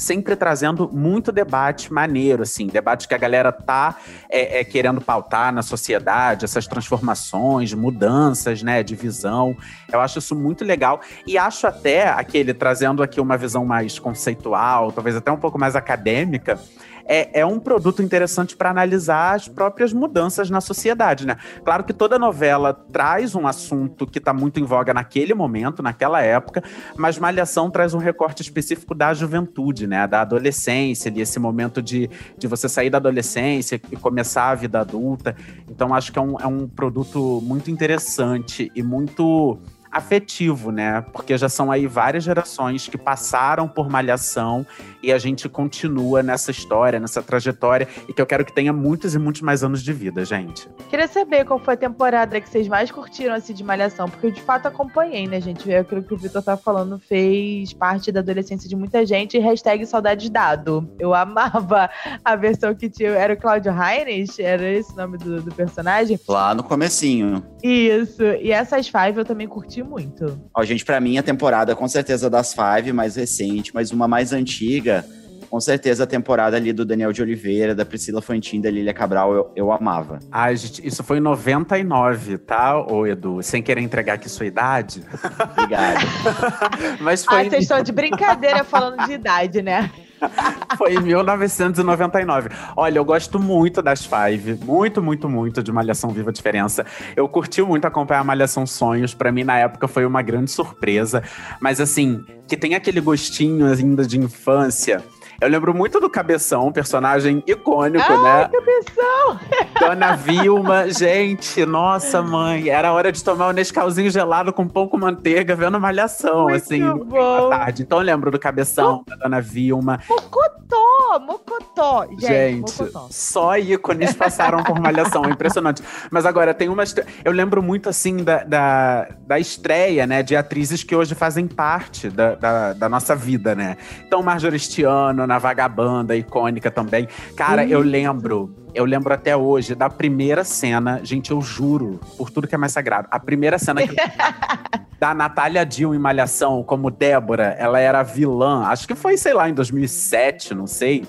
sempre 0.01 0.35
trazendo 0.35 0.89
muito 0.91 1.31
debate 1.31 1.93
maneiro, 1.93 2.43
assim, 2.43 2.67
debate 2.67 3.07
que 3.07 3.13
a 3.13 3.17
galera 3.17 3.51
tá 3.51 3.97
é, 4.29 4.59
é, 4.59 4.63
querendo 4.63 4.99
pautar 4.99 5.53
na 5.53 5.61
sociedade, 5.61 6.45
essas 6.45 6.65
transformações, 6.65 7.73
mudanças, 7.73 8.63
né, 8.63 8.81
de 8.81 8.95
visão. 8.95 9.55
Eu 9.91 9.99
acho 10.01 10.19
isso 10.19 10.35
muito 10.35 10.65
legal 10.65 11.01
e 11.27 11.37
acho 11.37 11.67
até 11.67 12.09
aquele 12.09 12.53
trazendo 12.53 13.03
aqui 13.03 13.21
uma 13.21 13.37
visão 13.37 13.63
mais 13.63 13.99
conceitual, 13.99 14.91
talvez 14.91 15.15
até 15.15 15.31
um 15.31 15.37
pouco 15.37 15.59
mais 15.59 15.75
acadêmica, 15.75 16.59
é, 17.05 17.41
é 17.41 17.45
um 17.45 17.59
produto 17.59 18.01
interessante 18.01 18.55
para 18.55 18.69
analisar 18.69 19.35
as 19.35 19.47
próprias 19.47 19.93
mudanças 19.93 20.49
na 20.49 20.61
sociedade, 20.61 21.25
né? 21.25 21.37
Claro 21.63 21.83
que 21.83 21.93
toda 21.93 22.17
novela 22.17 22.73
traz 22.73 23.35
um 23.35 23.47
assunto 23.47 24.05
que 24.07 24.19
está 24.19 24.33
muito 24.33 24.59
em 24.59 24.63
voga 24.63 24.93
naquele 24.93 25.33
momento, 25.33 25.83
naquela 25.83 26.21
época, 26.21 26.63
mas 26.95 27.17
Malhação 27.17 27.69
traz 27.69 27.93
um 27.93 27.97
recorte 27.97 28.41
específico 28.41 28.93
da 28.93 29.13
juventude, 29.13 29.87
né? 29.87 30.07
Da 30.07 30.21
adolescência, 30.21 31.11
desse 31.11 31.39
momento 31.39 31.81
de, 31.81 32.09
de 32.37 32.47
você 32.47 32.67
sair 32.67 32.89
da 32.89 32.97
adolescência 32.97 33.81
e 33.91 33.95
começar 33.95 34.49
a 34.49 34.55
vida 34.55 34.79
adulta. 34.79 35.35
Então, 35.69 35.93
acho 35.93 36.11
que 36.11 36.19
é 36.19 36.21
um, 36.21 36.39
é 36.39 36.47
um 36.47 36.67
produto 36.67 37.41
muito 37.43 37.69
interessante 37.69 38.71
e 38.75 38.83
muito 38.83 39.59
afetivo, 39.91 40.71
né? 40.71 41.01
Porque 41.11 41.37
já 41.37 41.49
são 41.49 41.71
aí 41.71 41.85
várias 41.85 42.23
gerações 42.23 42.87
que 42.87 42.97
passaram 42.97 43.67
por 43.67 43.89
Malhação 43.89 44.65
e 45.03 45.11
a 45.11 45.17
gente 45.17 45.49
continua 45.49 46.23
nessa 46.23 46.51
história, 46.51 46.99
nessa 46.99 47.21
trajetória 47.21 47.87
e 48.07 48.13
que 48.13 48.21
eu 48.21 48.25
quero 48.25 48.45
que 48.45 48.53
tenha 48.53 48.71
muitos 48.71 49.13
e 49.13 49.19
muitos 49.19 49.41
mais 49.41 49.63
anos 49.63 49.83
de 49.83 49.91
vida, 49.91 50.23
gente. 50.23 50.69
Queria 50.89 51.07
saber 51.07 51.45
qual 51.45 51.59
foi 51.59 51.73
a 51.73 51.77
temporada 51.77 52.39
que 52.39 52.49
vocês 52.49 52.67
mais 52.67 52.89
curtiram 52.89 53.35
assim 53.35 53.53
de 53.53 53.63
Malhação, 53.63 54.07
porque 54.07 54.27
eu 54.27 54.31
de 54.31 54.41
fato 54.41 54.67
acompanhei, 54.67 55.27
né, 55.27 55.41
gente? 55.41 55.69
É 55.71 55.79
aquilo 55.79 56.03
que 56.03 56.13
o 56.13 56.17
Vitor 56.17 56.41
tá 56.41 56.55
falando 56.55 56.97
fez 56.97 57.73
parte 57.73 58.11
da 58.11 58.21
adolescência 58.21 58.69
de 58.69 58.75
muita 58.75 59.05
gente 59.05 59.37
e 59.37 59.39
hashtag 59.39 59.85
saudades 59.85 60.29
dado. 60.29 60.89
Eu 60.97 61.13
amava 61.13 61.89
a 62.23 62.35
versão 62.35 62.73
que 62.73 62.89
tinha, 62.89 63.09
era 63.09 63.33
o 63.33 63.37
Claudio 63.37 63.73
Heinrich, 63.73 64.41
era 64.41 64.69
esse 64.69 64.93
o 64.93 64.95
nome 64.95 65.17
do, 65.17 65.41
do 65.41 65.53
personagem? 65.53 66.17
Lá 66.27 66.53
no 66.55 66.63
comecinho. 66.63 67.43
Isso, 67.61 68.23
e 68.23 68.51
essas 68.51 68.87
five 68.87 69.17
eu 69.17 69.25
também 69.25 69.47
curti 69.47 69.80
muito. 69.83 70.39
Ó, 70.55 70.63
gente, 70.63 70.85
para 70.85 70.99
mim 70.99 71.17
a 71.17 71.23
temporada 71.23 71.75
com 71.75 71.87
certeza 71.87 72.29
das 72.29 72.53
Five, 72.53 72.91
mais 72.93 73.15
recente, 73.15 73.73
mas 73.73 73.91
uma 73.91 74.07
mais 74.07 74.33
antiga, 74.33 75.05
com 75.49 75.59
certeza 75.59 76.05
a 76.05 76.07
temporada 76.07 76.55
ali 76.55 76.71
do 76.71 76.85
Daniel 76.85 77.11
de 77.11 77.21
Oliveira, 77.21 77.75
da 77.75 77.85
Priscila 77.85 78.21
Fantin, 78.21 78.61
da 78.61 78.71
Lilia 78.71 78.93
Cabral, 78.93 79.33
eu, 79.33 79.51
eu 79.55 79.71
amava. 79.71 80.19
Ai, 80.31 80.55
gente, 80.55 80.87
isso 80.87 81.03
foi 81.03 81.17
em 81.17 81.21
99, 81.21 82.37
tá, 82.37 82.79
ô 82.79 83.05
Edu? 83.05 83.43
Sem 83.43 83.61
querer 83.61 83.81
entregar 83.81 84.13
aqui 84.13 84.29
sua 84.29 84.45
idade. 84.45 85.03
Obrigado. 85.51 86.05
mas 87.01 87.25
foi... 87.25 87.35
Ai, 87.35 87.49
vocês 87.49 87.63
estão 87.63 87.83
de 87.83 87.91
brincadeira 87.91 88.63
falando 88.63 89.05
de 89.05 89.13
idade, 89.13 89.61
né? 89.61 89.91
Foi 90.77 90.93
em 90.93 90.99
1999. 90.99 92.49
Olha, 92.75 92.97
eu 92.99 93.05
gosto 93.05 93.39
muito 93.39 93.81
das 93.81 94.05
Five. 94.05 94.59
Muito, 94.63 95.01
muito, 95.01 95.29
muito 95.29 95.63
de 95.63 95.71
Malhação 95.71 96.09
Viva 96.09 96.31
Diferença. 96.31 96.85
Eu 97.15 97.27
curti 97.27 97.61
muito 97.61 97.85
acompanhar 97.85 98.23
Malhação 98.23 98.65
Sonhos. 98.65 99.13
Para 99.13 99.31
mim, 99.31 99.43
na 99.43 99.57
época, 99.57 99.87
foi 99.87 100.05
uma 100.05 100.21
grande 100.21 100.51
surpresa. 100.51 101.23
Mas, 101.59 101.79
assim, 101.79 102.23
que 102.47 102.57
tem 102.57 102.75
aquele 102.75 103.01
gostinho 103.01 103.65
ainda 103.67 104.05
de 104.05 104.17
infância. 104.17 105.03
Eu 105.41 105.49
lembro 105.49 105.73
muito 105.73 105.99
do 105.99 106.07
Cabeção, 106.07 106.67
um 106.67 106.71
personagem 106.71 107.43
icônico, 107.47 108.05
Ai, 108.07 108.21
né? 108.21 108.49
Cabeção! 108.49 109.39
Dona 109.79 110.15
Vilma, 110.15 110.87
gente, 110.87 111.65
nossa 111.65 112.21
mãe, 112.21 112.69
era 112.69 112.93
hora 112.93 113.11
de 113.11 113.23
tomar 113.23 113.47
um 113.49 113.51
Nescauzinho 113.51 114.11
gelado 114.11 114.53
com 114.53 114.67
pão 114.67 114.87
com 114.87 114.99
manteiga, 114.99 115.55
vendo 115.55 115.79
malhação, 115.79 116.43
Muito 116.43 116.63
assim, 116.63 116.87
bom. 117.05 117.47
à 117.47 117.57
tarde. 117.57 117.81
Então 117.81 117.97
eu 117.97 118.03
lembro 118.03 118.29
do 118.29 118.37
Cabeção, 118.37 119.03
da 119.07 119.15
Dona 119.15 119.41
Vilma. 119.41 119.99
Mocotó! 120.07 120.80
Mocotó! 121.19 122.05
Gente, 122.09 122.27
Gente, 122.27 122.81
Mocotó. 122.81 123.07
só 123.09 123.57
ícones 123.57 124.13
passaram 124.13 124.63
por 124.63 124.79
Malhação, 124.79 125.25
impressionante. 125.29 125.83
Mas 126.09 126.25
agora, 126.25 126.53
tem 126.53 126.69
umas. 126.69 126.95
Eu 127.23 127.31
lembro 127.31 127.61
muito, 127.61 127.89
assim, 127.89 128.17
da, 128.17 128.43
da, 128.43 129.07
da 129.27 129.39
estreia, 129.39 130.05
né, 130.07 130.23
de 130.23 130.35
atrizes 130.35 130.83
que 130.83 130.95
hoje 130.95 131.15
fazem 131.15 131.47
parte 131.47 132.09
da, 132.09 132.35
da, 132.35 132.73
da 132.73 132.89
nossa 132.89 133.15
vida, 133.15 133.55
né? 133.55 133.77
Então, 134.05 134.21
Marjorie 134.23 134.59
Stiano, 134.59 135.25
na 135.27 135.37
Vagabanda, 135.37 136.15
icônica 136.15 136.69
também. 136.71 137.07
Cara, 137.35 137.65
eu 137.65 137.81
lembro. 137.81 138.55
Eu 138.73 138.85
lembro 138.85 139.13
até 139.13 139.35
hoje 139.35 139.75
da 139.75 139.89
primeira 139.89 140.43
cena, 140.43 141.01
gente, 141.03 141.31
eu 141.31 141.41
juro, 141.41 141.99
por 142.17 142.29
tudo 142.29 142.47
que 142.47 142.55
é 142.55 142.57
mais 142.57 142.71
sagrado. 142.71 143.07
A 143.11 143.19
primeira 143.19 143.59
cena 143.59 143.85
que 143.85 143.95
da 144.99 145.13
Natália 145.13 145.65
Dill 145.65 145.95
em 145.95 145.99
Malhação 145.99 146.63
como 146.63 146.89
Débora, 146.89 147.55
ela 147.59 147.79
era 147.79 148.03
vilã. 148.03 148.63
Acho 148.65 148.87
que 148.87 148.95
foi, 148.95 149.17
sei 149.17 149.33
lá, 149.33 149.49
em 149.49 149.53
2007, 149.53 150.53
não 150.53 150.67
sei. 150.67 151.05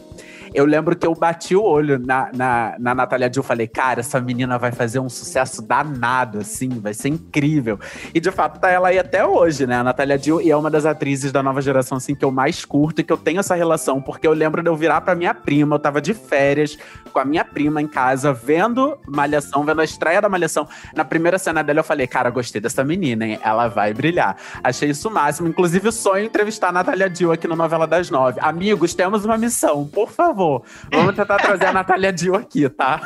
Eu 0.54 0.64
lembro 0.64 0.94
que 0.94 1.06
eu 1.06 1.14
bati 1.14 1.56
o 1.56 1.62
olho 1.62 1.98
na, 1.98 2.30
na, 2.34 2.76
na 2.78 2.94
Natália 2.94 3.30
Dill. 3.30 3.42
Falei, 3.42 3.66
cara, 3.66 4.00
essa 4.00 4.20
menina 4.20 4.58
vai 4.58 4.72
fazer 4.72 4.98
um 4.98 5.08
sucesso 5.08 5.62
danado, 5.62 6.38
assim, 6.38 6.68
vai 6.68 6.94
ser 6.94 7.08
incrível. 7.08 7.78
E 8.14 8.20
de 8.20 8.30
fato 8.30 8.60
tá 8.60 8.68
ela 8.68 8.88
aí 8.88 8.98
até 8.98 9.24
hoje, 9.24 9.66
né? 9.66 9.76
A 9.76 9.84
Natália 9.84 10.18
Dill 10.18 10.40
e 10.40 10.50
é 10.50 10.56
uma 10.56 10.70
das 10.70 10.84
atrizes 10.84 11.32
da 11.32 11.42
nova 11.42 11.62
geração, 11.62 11.98
assim, 11.98 12.14
que 12.14 12.24
eu 12.24 12.30
mais 12.30 12.64
curto 12.64 13.00
e 13.00 13.04
que 13.04 13.12
eu 13.12 13.16
tenho 13.16 13.40
essa 13.40 13.54
relação, 13.54 14.00
porque 14.00 14.26
eu 14.26 14.32
lembro 14.32 14.62
de 14.62 14.68
eu 14.68 14.76
virar 14.76 15.00
pra 15.00 15.14
minha 15.14 15.34
prima, 15.34 15.76
eu 15.76 15.80
tava 15.80 16.00
de 16.00 16.12
férias 16.14 16.76
com 17.12 17.18
a 17.18 17.24
minha 17.24 17.44
prima 17.44 17.80
em 17.80 17.86
casa, 17.86 18.32
vendo 18.32 18.98
Malhação, 19.06 19.64
vendo 19.64 19.80
a 19.80 19.84
estreia 19.84 20.20
da 20.20 20.28
Malhação. 20.28 20.68
Na 20.94 21.04
primeira 21.04 21.38
cena 21.38 21.62
dela, 21.62 21.80
eu 21.80 21.84
falei, 21.84 22.06
cara, 22.06 22.30
gostei 22.30 22.60
dessa 22.60 22.84
menina, 22.84 23.26
hein? 23.26 23.38
Ela 23.42 23.68
vai 23.68 23.94
brilhar. 23.94 24.36
Achei 24.62 24.90
isso 24.90 25.08
o 25.08 25.10
máximo. 25.10 25.48
Inclusive, 25.48 25.90
sonho 25.92 26.24
entrevistar 26.24 26.68
a 26.68 26.72
Natália 26.72 27.08
Dill 27.08 27.32
aqui 27.32 27.46
no 27.46 27.56
Novela 27.56 27.86
das 27.86 28.10
Nove. 28.10 28.40
Amigos, 28.40 28.94
temos 28.94 29.24
uma 29.24 29.38
missão, 29.38 29.86
por 29.86 30.10
favor. 30.10 30.41
Vamos 30.92 31.14
tentar 31.14 31.38
trazer 31.38 31.66
a 31.66 31.72
Natália 31.72 32.12
Dill 32.12 32.34
aqui, 32.34 32.68
tá? 32.68 33.00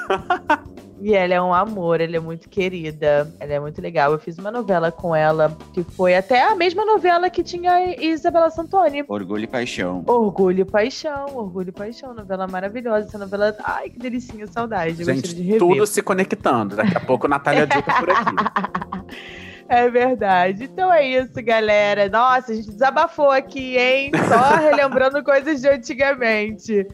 E 1.01 1.15
ela 1.15 1.35
é 1.35 1.43
um 1.43 1.53
amor, 1.53 2.01
ela 2.01 2.17
é 2.17 2.21
muito 2.21 2.49
querida, 2.49 3.31
ela 3.39 3.53
é 3.53 3.61
muito 3.61 3.81
legal. 3.83 4.13
Eu 4.13 4.19
fiz 4.19 4.39
uma 4.39 4.51
novela 4.51 4.91
com 4.91 5.15
ela, 5.15 5.55
que 5.75 5.83
foi 5.83 6.17
até 6.17 6.43
a 6.43 6.55
mesma 6.55 6.87
novela 6.87 7.29
que 7.29 7.43
tinha 7.43 7.71
a 7.71 8.03
Isabela 8.03 8.49
Santoni. 8.51 9.05
Orgulho 9.07 9.45
e 9.45 9.47
Paixão. 9.47 10.03
Orgulho 10.07 10.61
e 10.61 10.65
Paixão, 10.65 11.27
Orgulho 11.35 11.69
e 11.69 11.73
Paixão, 11.73 12.15
novela 12.15 12.47
maravilhosa. 12.47 13.09
Essa 13.09 13.19
novela, 13.19 13.55
ai, 13.63 13.91
que 13.91 13.99
delicinha, 13.99 14.47
saudade. 14.47 14.95
Gostaria 14.95 15.21
de 15.21 15.29
Gente, 15.29 15.43
rever. 15.43 15.59
tudo 15.59 15.87
se 15.87 16.03
conectando. 16.03 16.77
Daqui 16.77 16.97
a 16.97 17.01
pouco, 17.01 17.29
Natália 17.29 17.67
Dill 17.67 17.83
tá 17.83 18.01
por 18.01 18.11
aqui. 18.11 19.07
É 19.69 19.91
verdade. 19.91 20.65
Então 20.65 20.93
é 20.93 21.05
isso, 21.05 21.33
galera. 21.43 22.09
Nossa, 22.09 22.53
a 22.53 22.55
gente 22.55 22.71
desabafou 22.71 23.31
aqui, 23.31 23.77
hein? 23.77 24.13
Só 24.29 24.55
relembrando 24.57 25.23
coisas 25.25 25.61
de 25.61 25.69
antigamente. 25.69 26.87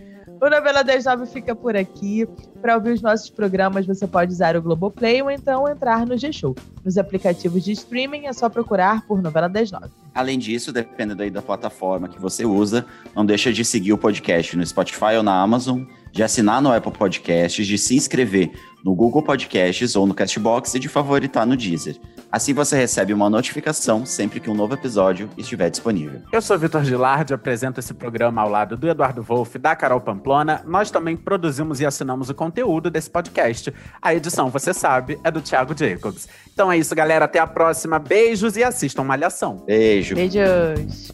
O 0.43 0.51
Novela 0.51 0.82
das 0.82 1.05
Nove 1.05 1.24
fica 1.26 1.55
por 1.55 1.76
aqui. 1.76 2.26
Para 2.61 2.74
ouvir 2.74 2.95
os 2.95 3.01
nossos 3.01 3.30
programas, 3.30 3.86
você 3.86 4.09
pode 4.09 4.32
usar 4.32 4.57
o 4.57 4.61
Globoplay 4.61 5.22
ou 5.22 5.30
então 5.30 5.68
entrar 5.68 6.05
no 6.05 6.18
G-Show. 6.18 6.57
Nos 6.84 6.99
aplicativos 6.99 7.62
de 7.62 7.70
streaming 7.70 8.26
é 8.26 8.32
só 8.32 8.49
procurar 8.49 9.07
por 9.07 9.22
Novela 9.22 9.49
das 9.49 9.70
Nove. 9.70 9.90
Além 10.12 10.40
disso, 10.40 10.72
dependendo 10.72 11.22
aí 11.22 11.30
da 11.30 11.40
plataforma 11.40 12.09
que 12.09 12.20
você 12.20 12.45
usa, 12.45 12.84
não 13.14 13.24
deixa 13.24 13.53
de 13.53 13.64
seguir 13.64 13.93
o 13.93 13.99
podcast 13.99 14.57
no 14.57 14.66
Spotify 14.66 15.14
ou 15.16 15.22
na 15.22 15.40
Amazon, 15.40 15.84
de 16.11 16.24
assinar 16.24 16.61
no 16.61 16.72
Apple 16.72 16.90
Podcasts, 16.90 17.64
de 17.64 17.78
se 17.78 17.95
inscrever 17.95 18.51
no 18.84 18.97
Google 18.97 19.22
Podcasts 19.22 19.95
ou 19.95 20.09
no 20.09 20.12
Castbox 20.12 20.74
e 20.74 20.80
de 20.80 20.88
favoritar 20.88 21.47
no 21.47 21.57
Deezer. 21.57 22.01
Assim 22.33 22.55
você 22.55 22.74
recebe 22.76 23.12
uma 23.12 23.28
notificação 23.28 24.07
sempre 24.07 24.41
que 24.41 24.49
um 24.49 24.55
novo 24.55 24.72
episódio 24.72 25.28
estiver 25.37 25.68
disponível. 25.68 26.22
Eu 26.33 26.41
sou 26.41 26.59
Vitor 26.59 26.83
Gilardi, 26.83 27.35
apresento 27.35 27.78
esse 27.78 27.93
programa 27.93 28.41
ao 28.41 28.49
lado 28.49 28.74
do 28.74 28.89
Eduardo 28.89 29.22
Wolff, 29.22 29.59
da 29.59 29.76
Carol 29.76 30.01
Pamplona. 30.01 30.62
Nós 30.64 30.91
também 30.91 31.14
produzimos 31.14 31.78
e 31.80 31.85
assinamos 31.85 32.30
o 32.30 32.35
conteúdo 32.35 32.91
desse 32.91 33.11
podcast. 33.11 33.70
A 34.01 34.14
edição, 34.14 34.49
você 34.49 34.72
sabe, 34.72 35.20
é 35.22 35.30
do 35.30 35.43
Thiago 35.43 35.76
Jacobs. 35.76 36.26
Então 36.51 36.72
é 36.72 36.78
isso, 36.78 36.95
galera. 36.95 37.26
Até 37.26 37.39
a 37.39 37.47
próxima. 37.47 37.99
Beijos 37.99 38.57
e 38.57 38.64
assistam 38.64 39.05
Malhação. 39.05 39.64
Beijo. 39.66 40.14
Beijos. 40.14 41.12